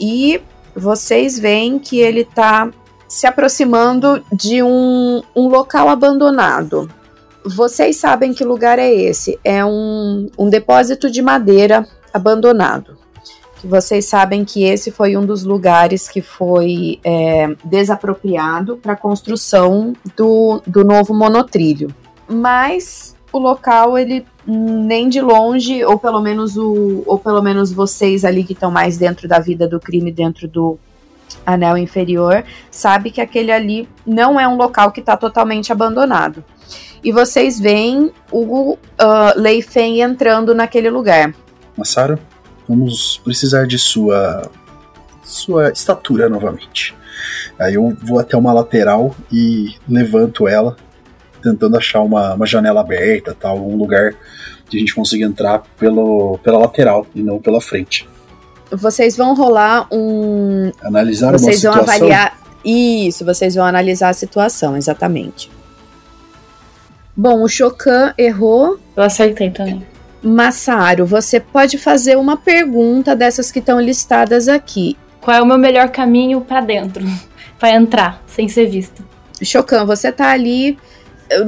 E 0.00 0.40
vocês 0.74 1.38
veem 1.38 1.78
que 1.78 1.98
ele 1.98 2.20
está 2.20 2.70
se 3.08 3.26
aproximando 3.26 4.24
de 4.32 4.62
um, 4.62 5.22
um 5.34 5.48
local 5.48 5.88
abandonado. 5.88 6.90
Vocês 7.44 7.96
sabem 7.96 8.34
que 8.34 8.44
lugar 8.44 8.78
é 8.78 8.92
esse? 8.92 9.38
É 9.44 9.64
um, 9.64 10.28
um 10.36 10.50
depósito 10.50 11.08
de 11.08 11.22
madeira 11.22 11.86
abandonado 12.12 13.05
vocês 13.66 14.06
sabem 14.06 14.44
que 14.44 14.64
esse 14.64 14.90
foi 14.90 15.16
um 15.16 15.26
dos 15.26 15.44
lugares 15.44 16.08
que 16.08 16.22
foi 16.22 17.00
é, 17.04 17.54
desapropriado 17.64 18.76
para 18.76 18.94
a 18.94 18.96
construção 18.96 19.92
do, 20.16 20.62
do 20.66 20.84
novo 20.84 21.12
monotrilho. 21.12 21.94
Mas 22.28 23.14
o 23.32 23.38
local, 23.38 23.98
ele 23.98 24.24
nem 24.46 25.08
de 25.08 25.20
longe, 25.20 25.84
ou 25.84 25.98
pelo 25.98 26.20
menos 26.20 26.56
o, 26.56 27.02
ou 27.06 27.18
pelo 27.18 27.42
menos 27.42 27.72
vocês 27.72 28.24
ali 28.24 28.44
que 28.44 28.52
estão 28.52 28.70
mais 28.70 28.96
dentro 28.96 29.28
da 29.28 29.38
vida 29.38 29.66
do 29.68 29.80
crime, 29.80 30.12
dentro 30.12 30.46
do 30.46 30.78
anel 31.44 31.76
inferior, 31.76 32.44
sabe 32.70 33.10
que 33.10 33.20
aquele 33.20 33.52
ali 33.52 33.88
não 34.06 34.38
é 34.38 34.46
um 34.46 34.56
local 34.56 34.90
que 34.92 35.00
está 35.00 35.16
totalmente 35.16 35.72
abandonado. 35.72 36.44
E 37.02 37.12
vocês 37.12 37.58
veem 37.58 38.10
o 38.32 38.72
uh, 38.72 38.76
Lei 39.36 39.62
Feng 39.62 40.00
entrando 40.00 40.54
naquele 40.54 40.90
lugar. 40.90 41.34
Massaro? 41.76 42.18
Vamos 42.68 43.18
precisar 43.18 43.66
de 43.66 43.78
sua 43.78 44.50
sua 45.22 45.70
estatura 45.70 46.28
novamente. 46.28 46.94
Aí 47.58 47.74
eu 47.74 47.96
vou 48.02 48.18
até 48.18 48.36
uma 48.36 48.52
lateral 48.52 49.14
e 49.32 49.74
levanto 49.88 50.46
ela, 50.46 50.76
tentando 51.42 51.76
achar 51.76 52.00
uma, 52.02 52.34
uma 52.34 52.46
janela 52.46 52.80
aberta, 52.80 53.36
tal, 53.38 53.58
um 53.58 53.76
lugar 53.76 54.14
que 54.68 54.76
a 54.76 54.80
gente 54.80 54.94
consiga 54.94 55.24
entrar 55.24 55.62
pelo, 55.78 56.38
pela 56.42 56.58
lateral 56.58 57.06
e 57.14 57.22
não 57.22 57.40
pela 57.40 57.60
frente. 57.60 58.08
Vocês 58.70 59.16
vão 59.16 59.34
rolar 59.34 59.86
um. 59.92 60.72
Analisar 60.82 61.32
vocês 61.32 61.64
uma 61.64 61.72
vão 61.72 61.82
avaliar. 61.82 62.38
Isso, 62.64 63.24
vocês 63.24 63.54
vão 63.54 63.64
analisar 63.64 64.08
a 64.08 64.12
situação, 64.12 64.76
exatamente. 64.76 65.50
Bom, 67.16 67.42
o 67.42 67.48
Chocan 67.48 68.12
errou. 68.18 68.78
Eu 68.96 69.02
acertei 69.04 69.50
também. 69.50 69.86
Massaro, 70.26 71.06
você 71.06 71.38
pode 71.38 71.78
fazer 71.78 72.16
uma 72.16 72.36
pergunta 72.36 73.14
dessas 73.14 73.52
que 73.52 73.60
estão 73.60 73.80
listadas 73.80 74.48
aqui. 74.48 74.96
Qual 75.20 75.36
é 75.36 75.40
o 75.40 75.46
meu 75.46 75.56
melhor 75.56 75.88
caminho 75.90 76.40
para 76.40 76.60
dentro? 76.60 77.04
para 77.60 77.70
entrar, 77.76 78.22
sem 78.26 78.48
ser 78.48 78.66
visto. 78.66 79.04
Chocan, 79.40 79.84
você 79.84 80.10
tá 80.10 80.30
ali. 80.30 80.76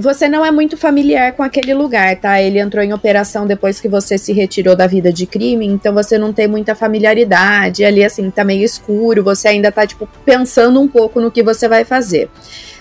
Você 0.01 0.29
não 0.29 0.45
é 0.45 0.51
muito 0.51 0.77
familiar 0.77 1.33
com 1.33 1.43
aquele 1.43 1.75
lugar, 1.75 2.17
tá? 2.17 2.41
Ele 2.41 2.61
entrou 2.61 2.85
em 2.85 2.93
operação 2.93 3.47
depois 3.47 3.81
que 3.81 3.89
você 3.89 4.17
se 4.17 4.33
retirou 4.33 4.77
da 4.77 4.87
vida 4.87 5.13
de 5.13 5.27
crime, 5.27 5.67
então 5.67 5.93
você 5.93 6.17
não 6.17 6.33
tem 6.33 6.47
muita 6.47 6.75
familiaridade. 6.75 7.85
Ali, 7.85 8.05
assim, 8.05 8.31
tá 8.31 8.45
meio 8.45 8.65
escuro, 8.65 9.25
você 9.25 9.49
ainda 9.49 9.73
tá, 9.73 9.87
tipo, 9.87 10.09
pensando 10.25 10.81
um 10.81 10.87
pouco 10.89 11.21
no 11.21 11.31
que 11.31 11.43
você 11.43 11.69
vai 11.69 11.85
fazer. 11.85 12.29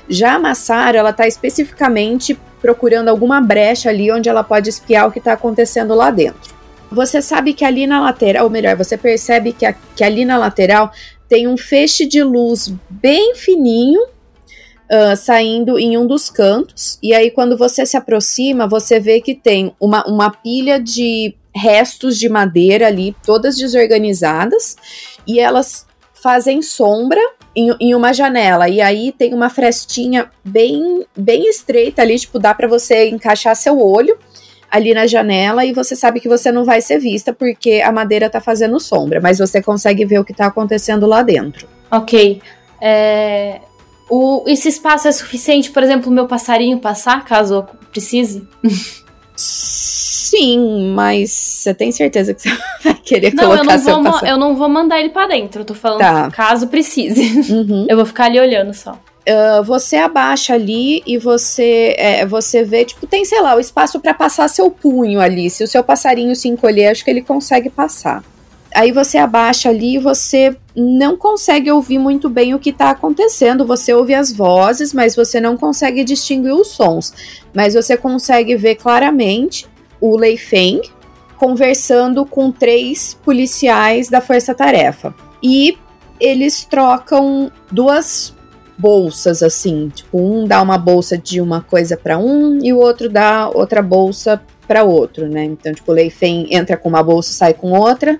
Já 0.09 0.35
a 0.35 0.39
Massaro, 0.39 0.97
ela 0.97 1.11
tá 1.11 1.27
especificamente 1.27 2.37
procurando 2.61 3.09
alguma 3.09 3.39
brecha 3.41 3.89
ali 3.89 4.11
onde 4.11 4.29
ela 4.29 4.43
pode 4.43 4.69
espiar 4.69 5.07
o 5.07 5.11
que 5.11 5.19
está 5.19 5.33
acontecendo 5.33 5.93
lá 5.93 6.09
dentro. 6.11 6.55
Você 6.91 7.21
sabe 7.21 7.53
que 7.53 7.65
ali 7.65 7.85
na 7.85 8.01
lateral, 8.01 8.45
ou 8.45 8.49
melhor, 8.49 8.75
você 8.75 8.97
percebe 8.97 9.51
que, 9.51 9.65
a, 9.65 9.73
que 9.73 10.03
ali 10.03 10.23
na 10.23 10.37
lateral 10.37 10.91
tem 11.27 11.47
um 11.47 11.57
feixe 11.57 12.05
de 12.05 12.23
luz 12.23 12.73
bem 12.89 13.35
fininho 13.35 14.01
uh, 14.01 15.15
saindo 15.17 15.77
em 15.77 15.97
um 15.97 16.07
dos 16.07 16.29
cantos. 16.29 16.97
E 17.03 17.13
aí, 17.13 17.29
quando 17.29 17.57
você 17.57 17.85
se 17.85 17.97
aproxima, 17.97 18.67
você 18.67 18.99
vê 18.99 19.19
que 19.19 19.35
tem 19.35 19.75
uma, 19.79 20.05
uma 20.07 20.31
pilha 20.31 20.79
de 20.79 21.35
restos 21.53 22.17
de 22.17 22.29
madeira 22.29 22.87
ali, 22.87 23.15
todas 23.25 23.57
desorganizadas, 23.57 24.75
e 25.25 25.39
elas 25.39 25.85
fazem 26.13 26.61
sombra 26.61 27.21
em, 27.57 27.75
em, 27.79 27.95
uma 27.95 28.13
janela. 28.13 28.69
E 28.69 28.79
aí 28.79 29.11
tem 29.11 29.33
uma 29.33 29.49
frestinha 29.49 30.29
bem, 30.45 31.03
bem 31.17 31.49
estreita 31.49 32.03
ali, 32.03 32.19
tipo, 32.19 32.37
dá 32.37 32.53
para 32.53 32.67
você 32.67 33.09
encaixar 33.09 33.55
seu 33.55 33.81
olho 33.81 34.15
ali 34.69 34.93
na 34.93 35.07
janela 35.07 35.65
e 35.65 35.73
você 35.73 35.95
sabe 35.95 36.19
que 36.19 36.27
você 36.27 36.51
não 36.51 36.63
vai 36.63 36.81
ser 36.81 36.99
vista 36.99 37.33
porque 37.33 37.81
a 37.83 37.91
madeira 37.91 38.29
tá 38.29 38.39
fazendo 38.39 38.79
sombra, 38.79 39.19
mas 39.19 39.39
você 39.39 39.61
consegue 39.61 40.05
ver 40.05 40.19
o 40.19 40.25
que 40.25 40.33
tá 40.33 40.45
acontecendo 40.45 41.07
lá 41.07 41.23
dentro. 41.23 41.67
Ok. 41.89 42.41
É, 42.79 43.61
o, 44.09 44.43
esse 44.45 44.67
espaço 44.67 45.07
é 45.07 45.11
suficiente, 45.11 45.71
por 45.71 45.81
exemplo, 45.81 46.11
o 46.11 46.13
meu 46.13 46.27
passarinho 46.27 46.77
passar, 46.79 47.25
caso 47.25 47.65
precise? 47.91 48.47
Sim, 50.29 50.91
mas 50.93 51.31
você 51.31 51.73
tem 51.73 51.91
certeza 51.91 52.33
que 52.33 52.41
você 52.41 52.49
vai 52.83 52.93
querer 52.95 53.33
Não, 53.33 53.43
eu 53.43 53.49
colocar 53.57 53.77
não, 53.77 53.83
seu 53.83 53.93
vou, 53.95 54.03
passaporte? 54.03 54.29
eu 54.31 54.37
não 54.37 54.55
vou 54.55 54.67
mandar 54.69 54.99
ele 54.99 55.09
pra 55.09 55.27
dentro. 55.27 55.61
Eu 55.61 55.65
tô 55.65 55.73
falando 55.73 55.99
Tá. 55.99 56.29
caso 56.31 56.67
precise. 56.67 57.51
Uhum. 57.53 57.85
Eu 57.89 57.95
vou 57.95 58.05
ficar 58.05 58.25
ali 58.25 58.39
olhando 58.39 58.73
só. 58.73 58.99
Ah, 59.29 59.61
você 59.61 59.95
abaixa 59.97 60.53
ali 60.53 61.01
e 61.05 61.17
você 61.17 61.95
é, 61.97 62.25
você 62.25 62.63
vê, 62.63 62.83
tipo, 62.85 63.05
tem, 63.07 63.23
sei 63.25 63.41
lá, 63.41 63.55
o 63.55 63.59
espaço 63.59 63.99
pra 63.99 64.13
passar 64.13 64.47
seu 64.47 64.69
punho 64.69 65.19
ali. 65.19 65.49
Se 65.49 65.63
o 65.63 65.67
seu 65.67 65.83
passarinho 65.83 66.35
se 66.35 66.47
encolher, 66.47 66.87
acho 66.87 67.03
que 67.03 67.09
ele 67.11 67.21
consegue 67.21 67.69
passar. 67.69 68.23
Aí 68.75 68.91
você 68.91 69.17
abaixa 69.17 69.69
ali 69.69 69.95
e 69.95 69.99
você 69.99 70.55
não 70.75 71.15
consegue 71.17 71.71
ouvir 71.71 71.97
muito 71.97 72.29
bem 72.29 72.53
o 72.53 72.59
que 72.59 72.71
tá 72.71 72.89
acontecendo. 72.91 73.65
Você 73.65 73.93
ouve 73.93 74.13
as 74.13 74.31
vozes, 74.31 74.93
mas 74.93 75.15
você 75.15 75.39
não 75.39 75.55
consegue 75.57 76.03
distinguir 76.03 76.51
os 76.53 76.67
sons. 76.69 77.13
Mas 77.53 77.73
você 77.73 77.95
consegue 77.97 78.55
ver 78.55 78.75
claramente 78.75 79.65
o 79.99 80.17
Lei 80.17 80.37
Feng 80.37 80.81
conversando 81.37 82.25
com 82.25 82.51
três 82.51 83.13
policiais 83.23 84.09
da 84.09 84.19
Força 84.19 84.55
Tarefa. 84.55 85.13
E 85.41 85.77
eles 86.19 86.63
trocam 86.63 87.51
duas 87.71 88.35
bolsas 88.77 89.41
assim, 89.41 89.89
tipo, 89.89 90.19
um 90.19 90.45
dá 90.45 90.61
uma 90.61 90.77
bolsa 90.77 91.17
de 91.17 91.41
uma 91.41 91.61
coisa 91.61 91.97
pra 91.97 92.17
um 92.17 92.59
e 92.63 92.71
o 92.73 92.77
outro 92.77 93.09
dá 93.09 93.49
outra 93.49 93.81
bolsa 93.81 94.41
pra 94.67 94.83
outro, 94.83 95.27
né? 95.27 95.45
Então, 95.45 95.73
tipo, 95.73 95.91
o 95.91 95.95
Lei 95.95 96.09
Feng 96.09 96.47
entra 96.51 96.75
com 96.75 96.89
uma 96.89 97.01
bolsa, 97.01 97.33
sai 97.33 97.53
com 97.53 97.71
outra. 97.71 98.19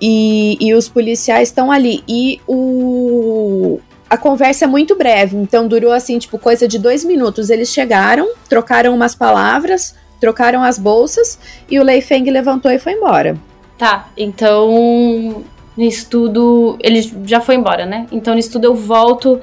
E, 0.00 0.56
e 0.60 0.72
os 0.72 0.88
policiais 0.88 1.48
estão 1.48 1.70
ali. 1.70 2.02
E 2.06 2.40
o 2.46 3.80
a 4.08 4.16
conversa 4.16 4.64
é 4.64 4.68
muito 4.68 4.96
breve, 4.96 5.36
então 5.36 5.68
durou 5.68 5.92
assim, 5.92 6.18
tipo, 6.18 6.36
coisa 6.36 6.66
de 6.66 6.80
dois 6.80 7.04
minutos. 7.04 7.48
Eles 7.48 7.68
chegaram, 7.68 8.28
trocaram 8.48 8.92
umas 8.92 9.14
palavras, 9.14 9.94
trocaram 10.20 10.62
as 10.62 10.78
bolsas 10.78 11.38
e 11.70 11.78
o 11.80 11.82
Lei 11.82 12.00
Feng 12.00 12.28
levantou 12.30 12.70
e 12.70 12.78
foi 12.78 12.92
embora. 12.92 13.36
Tá, 13.78 14.08
então. 14.16 15.42
No 15.76 15.84
estudo. 15.84 16.76
Ele 16.82 17.00
já 17.24 17.40
foi 17.40 17.54
embora, 17.54 17.86
né? 17.86 18.06
Então 18.12 18.34
no 18.34 18.40
estudo 18.40 18.64
eu 18.66 18.74
volto. 18.74 19.40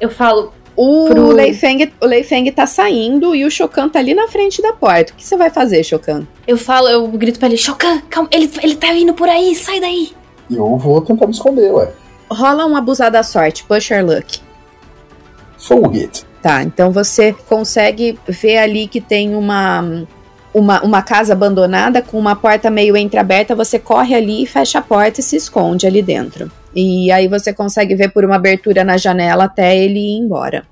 Eu 0.00 0.10
falo. 0.10 0.52
O 0.76 1.06
Pro- 1.08 1.32
Lei 1.32 1.52
Feng, 1.54 1.90
o 2.00 2.06
Lei 2.06 2.22
Feng 2.22 2.48
tá 2.52 2.64
saindo 2.64 3.34
e 3.34 3.44
o 3.44 3.50
Chocan 3.50 3.88
tá 3.88 3.98
ali 3.98 4.14
na 4.14 4.28
frente 4.28 4.62
da 4.62 4.72
porta. 4.72 5.12
O 5.12 5.16
que 5.16 5.24
você 5.24 5.36
vai 5.36 5.50
fazer, 5.50 5.82
Chocan? 5.82 6.24
Eu 6.46 6.56
falo, 6.56 6.86
eu 6.88 7.04
grito 7.08 7.36
pra 7.40 7.48
ele, 7.48 7.56
Chocan, 7.58 8.00
calma, 8.08 8.28
ele, 8.30 8.48
ele 8.62 8.76
tá 8.76 8.94
indo 8.94 9.12
por 9.12 9.28
aí, 9.28 9.56
sai 9.56 9.80
daí. 9.80 10.12
Eu 10.48 10.76
vou 10.76 11.00
tentar 11.00 11.26
me 11.26 11.32
esconder, 11.32 11.72
ué. 11.72 11.90
Rola 12.30 12.64
um 12.64 12.76
abusar 12.76 13.10
da 13.10 13.24
sorte, 13.24 13.64
push 13.64 13.90
your 13.90 14.04
luck. 14.04 14.38
Full 15.58 15.88
hit. 15.88 16.24
Tá, 16.40 16.62
então 16.62 16.92
você 16.92 17.32
consegue 17.48 18.16
ver 18.28 18.58
ali 18.58 18.86
que 18.86 19.00
tem 19.00 19.34
uma, 19.34 20.06
uma, 20.58 20.82
uma 20.82 21.02
casa 21.02 21.32
abandonada 21.32 22.02
com 22.02 22.18
uma 22.18 22.36
porta 22.36 22.70
meio 22.70 22.96
entreaberta. 22.96 23.54
Você 23.54 23.78
corre 23.78 24.14
ali, 24.14 24.46
fecha 24.46 24.78
a 24.78 24.82
porta 24.82 25.20
e 25.20 25.22
se 25.22 25.36
esconde 25.36 25.86
ali 25.86 26.02
dentro. 26.02 26.50
E 26.74 27.10
aí 27.10 27.28
você 27.28 27.52
consegue 27.52 27.94
ver 27.94 28.12
por 28.12 28.24
uma 28.24 28.36
abertura 28.36 28.84
na 28.84 28.96
janela 28.96 29.44
até 29.44 29.76
ele 29.76 29.98
ir 29.98 30.18
embora. 30.18 30.66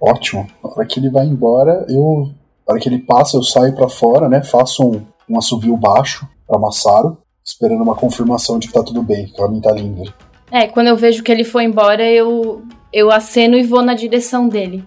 Ótimo. 0.00 0.46
Na 0.62 0.70
hora 0.70 0.86
que 0.86 0.98
ele 0.98 1.10
vai 1.10 1.26
embora, 1.26 1.84
eu. 1.88 2.30
Na 2.66 2.74
hora 2.74 2.80
que 2.80 2.88
ele 2.88 2.98
passa, 2.98 3.36
eu 3.36 3.42
saio 3.42 3.74
pra 3.74 3.88
fora, 3.88 4.28
né? 4.28 4.42
Faço 4.42 4.84
um, 4.88 5.02
um 5.28 5.38
assovio 5.38 5.76
baixo 5.76 6.26
pra 6.46 6.58
Massaro, 6.58 7.18
esperando 7.44 7.82
uma 7.82 7.94
confirmação 7.94 8.58
de 8.58 8.68
que 8.68 8.74
tá 8.74 8.82
tudo 8.82 9.02
bem, 9.02 9.26
que 9.26 9.40
ela 9.40 9.60
tá 9.60 9.72
livre. 9.72 10.12
É, 10.50 10.66
quando 10.66 10.88
eu 10.88 10.96
vejo 10.96 11.22
que 11.22 11.32
ele 11.32 11.44
foi 11.44 11.64
embora, 11.64 12.04
eu, 12.04 12.62
eu 12.92 13.10
aceno 13.10 13.56
e 13.56 13.62
vou 13.62 13.82
na 13.82 13.94
direção 13.94 14.48
dele. 14.48 14.84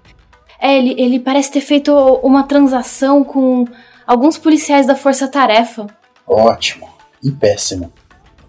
É, 0.60 0.78
ele, 0.78 0.96
ele 0.98 1.20
parece 1.20 1.52
ter 1.52 1.62
feito 1.62 1.92
uma 2.24 2.44
transação 2.44 3.24
com 3.24 3.66
alguns 4.06 4.38
policiais 4.38 4.86
da 4.86 4.96
Força 4.96 5.28
Tarefa. 5.28 5.88
Ótimo. 6.28 6.90
E 7.24 7.32
péssimo. 7.32 7.92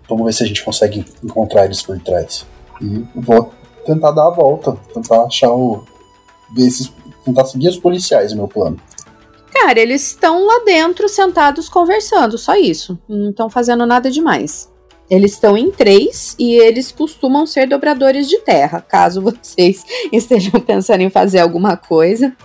Vamos 0.09 0.26
ver 0.26 0.32
se 0.32 0.44
a 0.44 0.46
gente 0.46 0.64
consegue 0.64 1.04
encontrar 1.22 1.64
eles 1.64 1.82
por 1.82 1.98
trás. 2.00 2.46
E 2.80 3.04
vou 3.14 3.52
tentar 3.84 4.12
dar 4.12 4.26
a 4.26 4.30
volta, 4.30 4.76
tentar 4.92 5.24
achar 5.24 5.50
o. 5.50 5.84
Ver 6.54 6.66
esses, 6.66 6.92
tentar 7.24 7.44
seguir 7.44 7.68
os 7.68 7.78
policiais, 7.78 8.32
o 8.32 8.36
meu 8.36 8.48
plano. 8.48 8.80
Cara, 9.52 9.80
eles 9.80 10.09
estão 10.09 10.44
lá 10.46 10.62
dentro 10.64 11.09
sentados 11.09 11.68
conversando, 11.68 12.36
só 12.36 12.54
isso. 12.54 12.98
Não 13.09 13.30
estão 13.30 13.48
fazendo 13.48 13.86
nada 13.86 14.11
demais. 14.11 14.70
Eles 15.09 15.32
estão 15.32 15.57
em 15.57 15.70
três 15.70 16.34
e 16.38 16.54
eles 16.54 16.90
costumam 16.90 17.46
ser 17.46 17.68
dobradores 17.68 18.28
de 18.28 18.38
terra, 18.38 18.80
caso 18.80 19.22
vocês 19.42 19.84
estejam 20.12 20.61
pensando 20.61 21.00
em 21.00 21.11
fazer 21.11 21.38
alguma 21.38 21.76
coisa. 21.76 22.36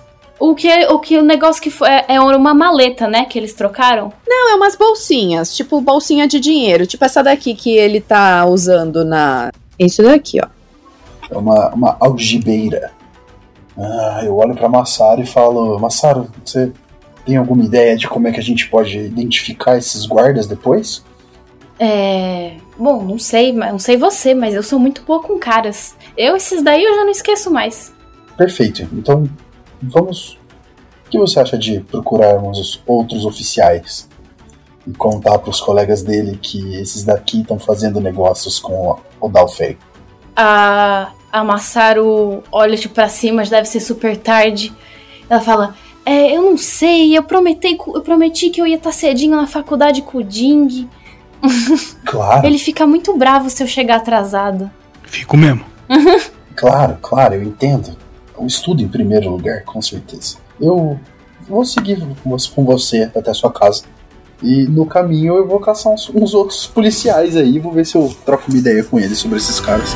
O 0.42 0.56
que, 0.56 0.68
o 0.88 0.98
que 0.98 1.20
o 1.20 1.22
negócio 1.22 1.62
que 1.62 1.70
foi. 1.70 1.88
É, 1.88 2.06
é 2.16 2.20
uma 2.20 2.52
maleta, 2.52 3.08
né? 3.08 3.26
Que 3.26 3.38
eles 3.38 3.54
trocaram. 3.54 4.12
Não, 4.28 4.52
é 4.52 4.56
umas 4.56 4.76
bolsinhas, 4.76 5.56
tipo 5.56 5.80
bolsinha 5.80 6.28
de 6.28 6.40
dinheiro, 6.40 6.88
tipo 6.88 7.06
essa 7.06 7.22
daqui 7.22 7.54
que 7.54 7.78
ele 7.78 8.02
tá 8.02 8.44
usando 8.48 9.06
na. 9.06 9.52
Isso 9.78 10.02
daqui, 10.02 10.40
ó. 10.44 10.48
É 11.30 11.38
uma, 11.38 11.70
uma 11.70 11.98
algibeira. 12.00 12.92
Ah, 13.78 14.22
eu 14.26 14.36
olho 14.36 14.56
pra 14.56 14.68
Massaro 14.68 15.22
e 15.22 15.28
falo: 15.28 15.78
Massaro, 15.80 16.28
você 16.44 16.72
tem 17.24 17.38
alguma 17.38 17.64
ideia 17.64 17.96
de 17.96 18.08
como 18.08 18.28
é 18.28 18.32
que 18.32 18.40
a 18.40 18.44
gente 18.44 18.68
pode 18.68 18.98
identificar 18.98 19.78
esses 19.78 20.08
guardas 20.08 20.48
depois? 20.48 21.04
É. 21.80 22.54
Bom, 22.78 23.04
não 23.04 23.20
sei, 23.20 23.54
mas- 23.54 23.72
não 23.72 23.80
sei 23.80 23.96
você, 23.96 24.34
mas 24.34 24.56
eu 24.56 24.64
sou 24.64 24.80
muito 24.80 25.04
boa 25.04 25.22
com 25.22 25.38
caras. 25.38 25.96
Eu, 26.18 26.36
esses 26.36 26.64
daí, 26.64 26.84
eu 26.84 26.96
já 26.96 27.04
não 27.04 27.12
esqueço 27.12 27.52
mais. 27.52 27.94
Perfeito. 28.36 28.88
Então, 28.92 29.30
vamos. 29.82 30.38
O 31.08 31.10
que 31.12 31.18
você 31.18 31.40
acha 31.40 31.58
de 31.58 31.82
procurarmos 31.82 32.58
os 32.60 32.82
outros 32.86 33.26
oficiais 33.26 34.08
e 34.88 34.92
contar 34.92 35.40
para 35.40 35.50
os 35.50 35.60
colegas 35.60 36.02
dele 36.02 36.40
que 36.42 36.76
esses 36.76 37.04
daqui 37.04 37.42
estão 37.42 37.60
fazendo 37.60 38.00
negócios 38.00 38.60
com 38.60 38.98
o 39.20 39.30
Dalfei? 39.30 39.78
A, 40.36 41.12
a 41.32 42.42
olha 42.52 42.78
tipo 42.78 42.94
pra 42.94 43.10
cima, 43.10 43.44
já 43.44 43.58
deve 43.58 43.68
ser 43.68 43.80
super 43.80 44.18
tarde. 44.18 44.74
Ela 45.30 45.42
fala: 45.42 45.76
É, 46.06 46.36
eu 46.36 46.42
não 46.42 46.58
sei, 46.58 47.18
eu 47.18 47.24
prometi, 47.24 47.78
eu 47.78 48.02
prometi 48.02 48.50
que 48.50 48.62
eu 48.62 48.68
ia 48.68 48.78
estar 48.78 48.92
cedinho 48.92 49.36
na 49.36 49.48
faculdade 49.48 50.02
com 50.02 50.20
o 50.20 50.24
Ding. 50.24 50.90
Claro, 52.06 52.46
Ele 52.46 52.58
fica 52.58 52.86
muito 52.86 53.16
bravo 53.18 53.50
se 53.50 53.64
eu 53.64 53.68
chegar 53.68 53.98
atrasado. 53.98 54.70
Fico 55.04 55.38
mesmo. 55.38 55.64
claro, 56.56 56.98
claro, 57.02 57.36
eu 57.36 57.44
entendo. 57.44 57.96
O 58.42 58.48
estudo 58.48 58.82
em 58.82 58.88
primeiro 58.88 59.30
lugar, 59.30 59.64
com 59.64 59.82
certeza. 59.82 60.38
Eu 60.60 61.00
vou 61.48 61.64
seguir 61.64 62.02
com 62.24 62.66
você- 62.66 63.10
até 63.16 63.30
a 63.32 63.34
sua 63.34 63.52
casa. 63.52 63.84
E 64.42 64.64
no 64.64 64.86
caminho 64.88 65.36
eu 65.36 65.48
vou 65.48 65.60
caçar 65.60 65.94
uns, 65.94 66.10
uns 66.10 66.34
outros 66.34 66.66
policiais 66.66 67.36
aí, 67.38 67.60
vou 67.60 67.72
ver 67.72 67.86
se 67.86 67.96
eu 67.96 68.12
troco 68.26 68.46
uma 68.50 68.58
ideia 68.58 68.84
com 68.84 69.00
eles 69.00 69.20
sobre 69.20 69.38
esses 69.38 69.60
caras. 69.60 69.92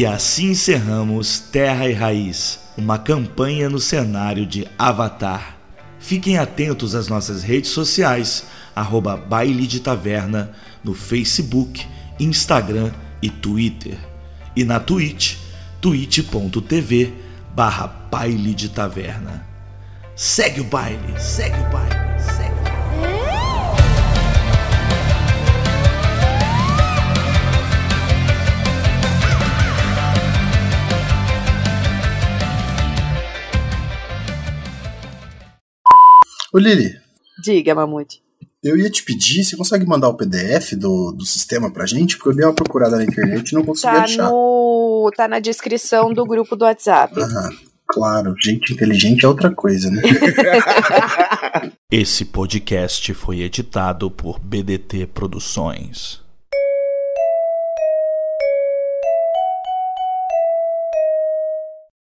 E 0.00 0.06
assim 0.06 0.52
encerramos 0.52 1.38
Terra 1.38 1.86
e 1.86 1.92
Raiz, 1.92 2.58
uma 2.74 2.96
campanha 2.96 3.68
no 3.68 3.78
cenário 3.78 4.46
de 4.46 4.66
Avatar. 4.78 5.58
Fiquem 5.98 6.38
atentos 6.38 6.94
às 6.94 7.06
nossas 7.06 7.42
redes 7.42 7.68
sociais, 7.68 8.46
arroba 8.74 9.14
Baile 9.14 9.66
de 9.66 9.78
Taverna, 9.78 10.52
no 10.82 10.94
Facebook, 10.94 11.86
Instagram 12.18 12.90
e 13.20 13.28
Twitter. 13.28 13.98
E 14.56 14.64
na 14.64 14.80
Twitch, 14.80 15.36
twitch.tv 15.82 17.12
barra 17.54 17.86
Baile 17.86 18.54
de 18.54 18.70
Taverna. 18.70 19.46
Segue 20.16 20.62
o 20.62 20.64
baile, 20.64 21.20
segue 21.20 21.58
o 21.58 21.70
baile, 21.70 22.22
segue 22.22 22.59
Ô 36.52 36.58
Lili, 36.58 36.96
Diga, 37.42 37.74
Mamute. 37.74 38.20
eu 38.62 38.76
ia 38.76 38.90
te 38.90 39.02
pedir, 39.02 39.44
você 39.44 39.56
consegue 39.56 39.86
mandar 39.86 40.08
o 40.08 40.14
PDF 40.16 40.72
do, 40.74 41.12
do 41.12 41.24
sistema 41.24 41.70
pra 41.70 41.86
gente? 41.86 42.16
Porque 42.16 42.30
eu 42.30 42.34
dei 42.36 42.44
uma 42.44 42.54
procurada 42.54 42.96
na 42.96 43.04
internet 43.04 43.50
e 43.50 43.54
não 43.54 43.64
consegui 43.64 43.94
Tá, 43.94 44.02
achar. 44.02 44.30
no, 44.30 45.10
tá 45.16 45.28
na 45.28 45.38
descrição 45.38 46.12
do 46.12 46.24
grupo 46.26 46.56
do 46.56 46.64
WhatsApp. 46.64 47.18
Aham, 47.20 47.50
claro, 47.86 48.34
gente 48.42 48.72
inteligente 48.72 49.24
é 49.24 49.28
outra 49.28 49.50
coisa, 49.54 49.90
né? 49.90 50.02
Esse 51.90 52.24
podcast 52.24 53.12
foi 53.14 53.40
editado 53.40 54.10
por 54.10 54.38
BDT 54.38 55.06
Produções. 55.06 56.19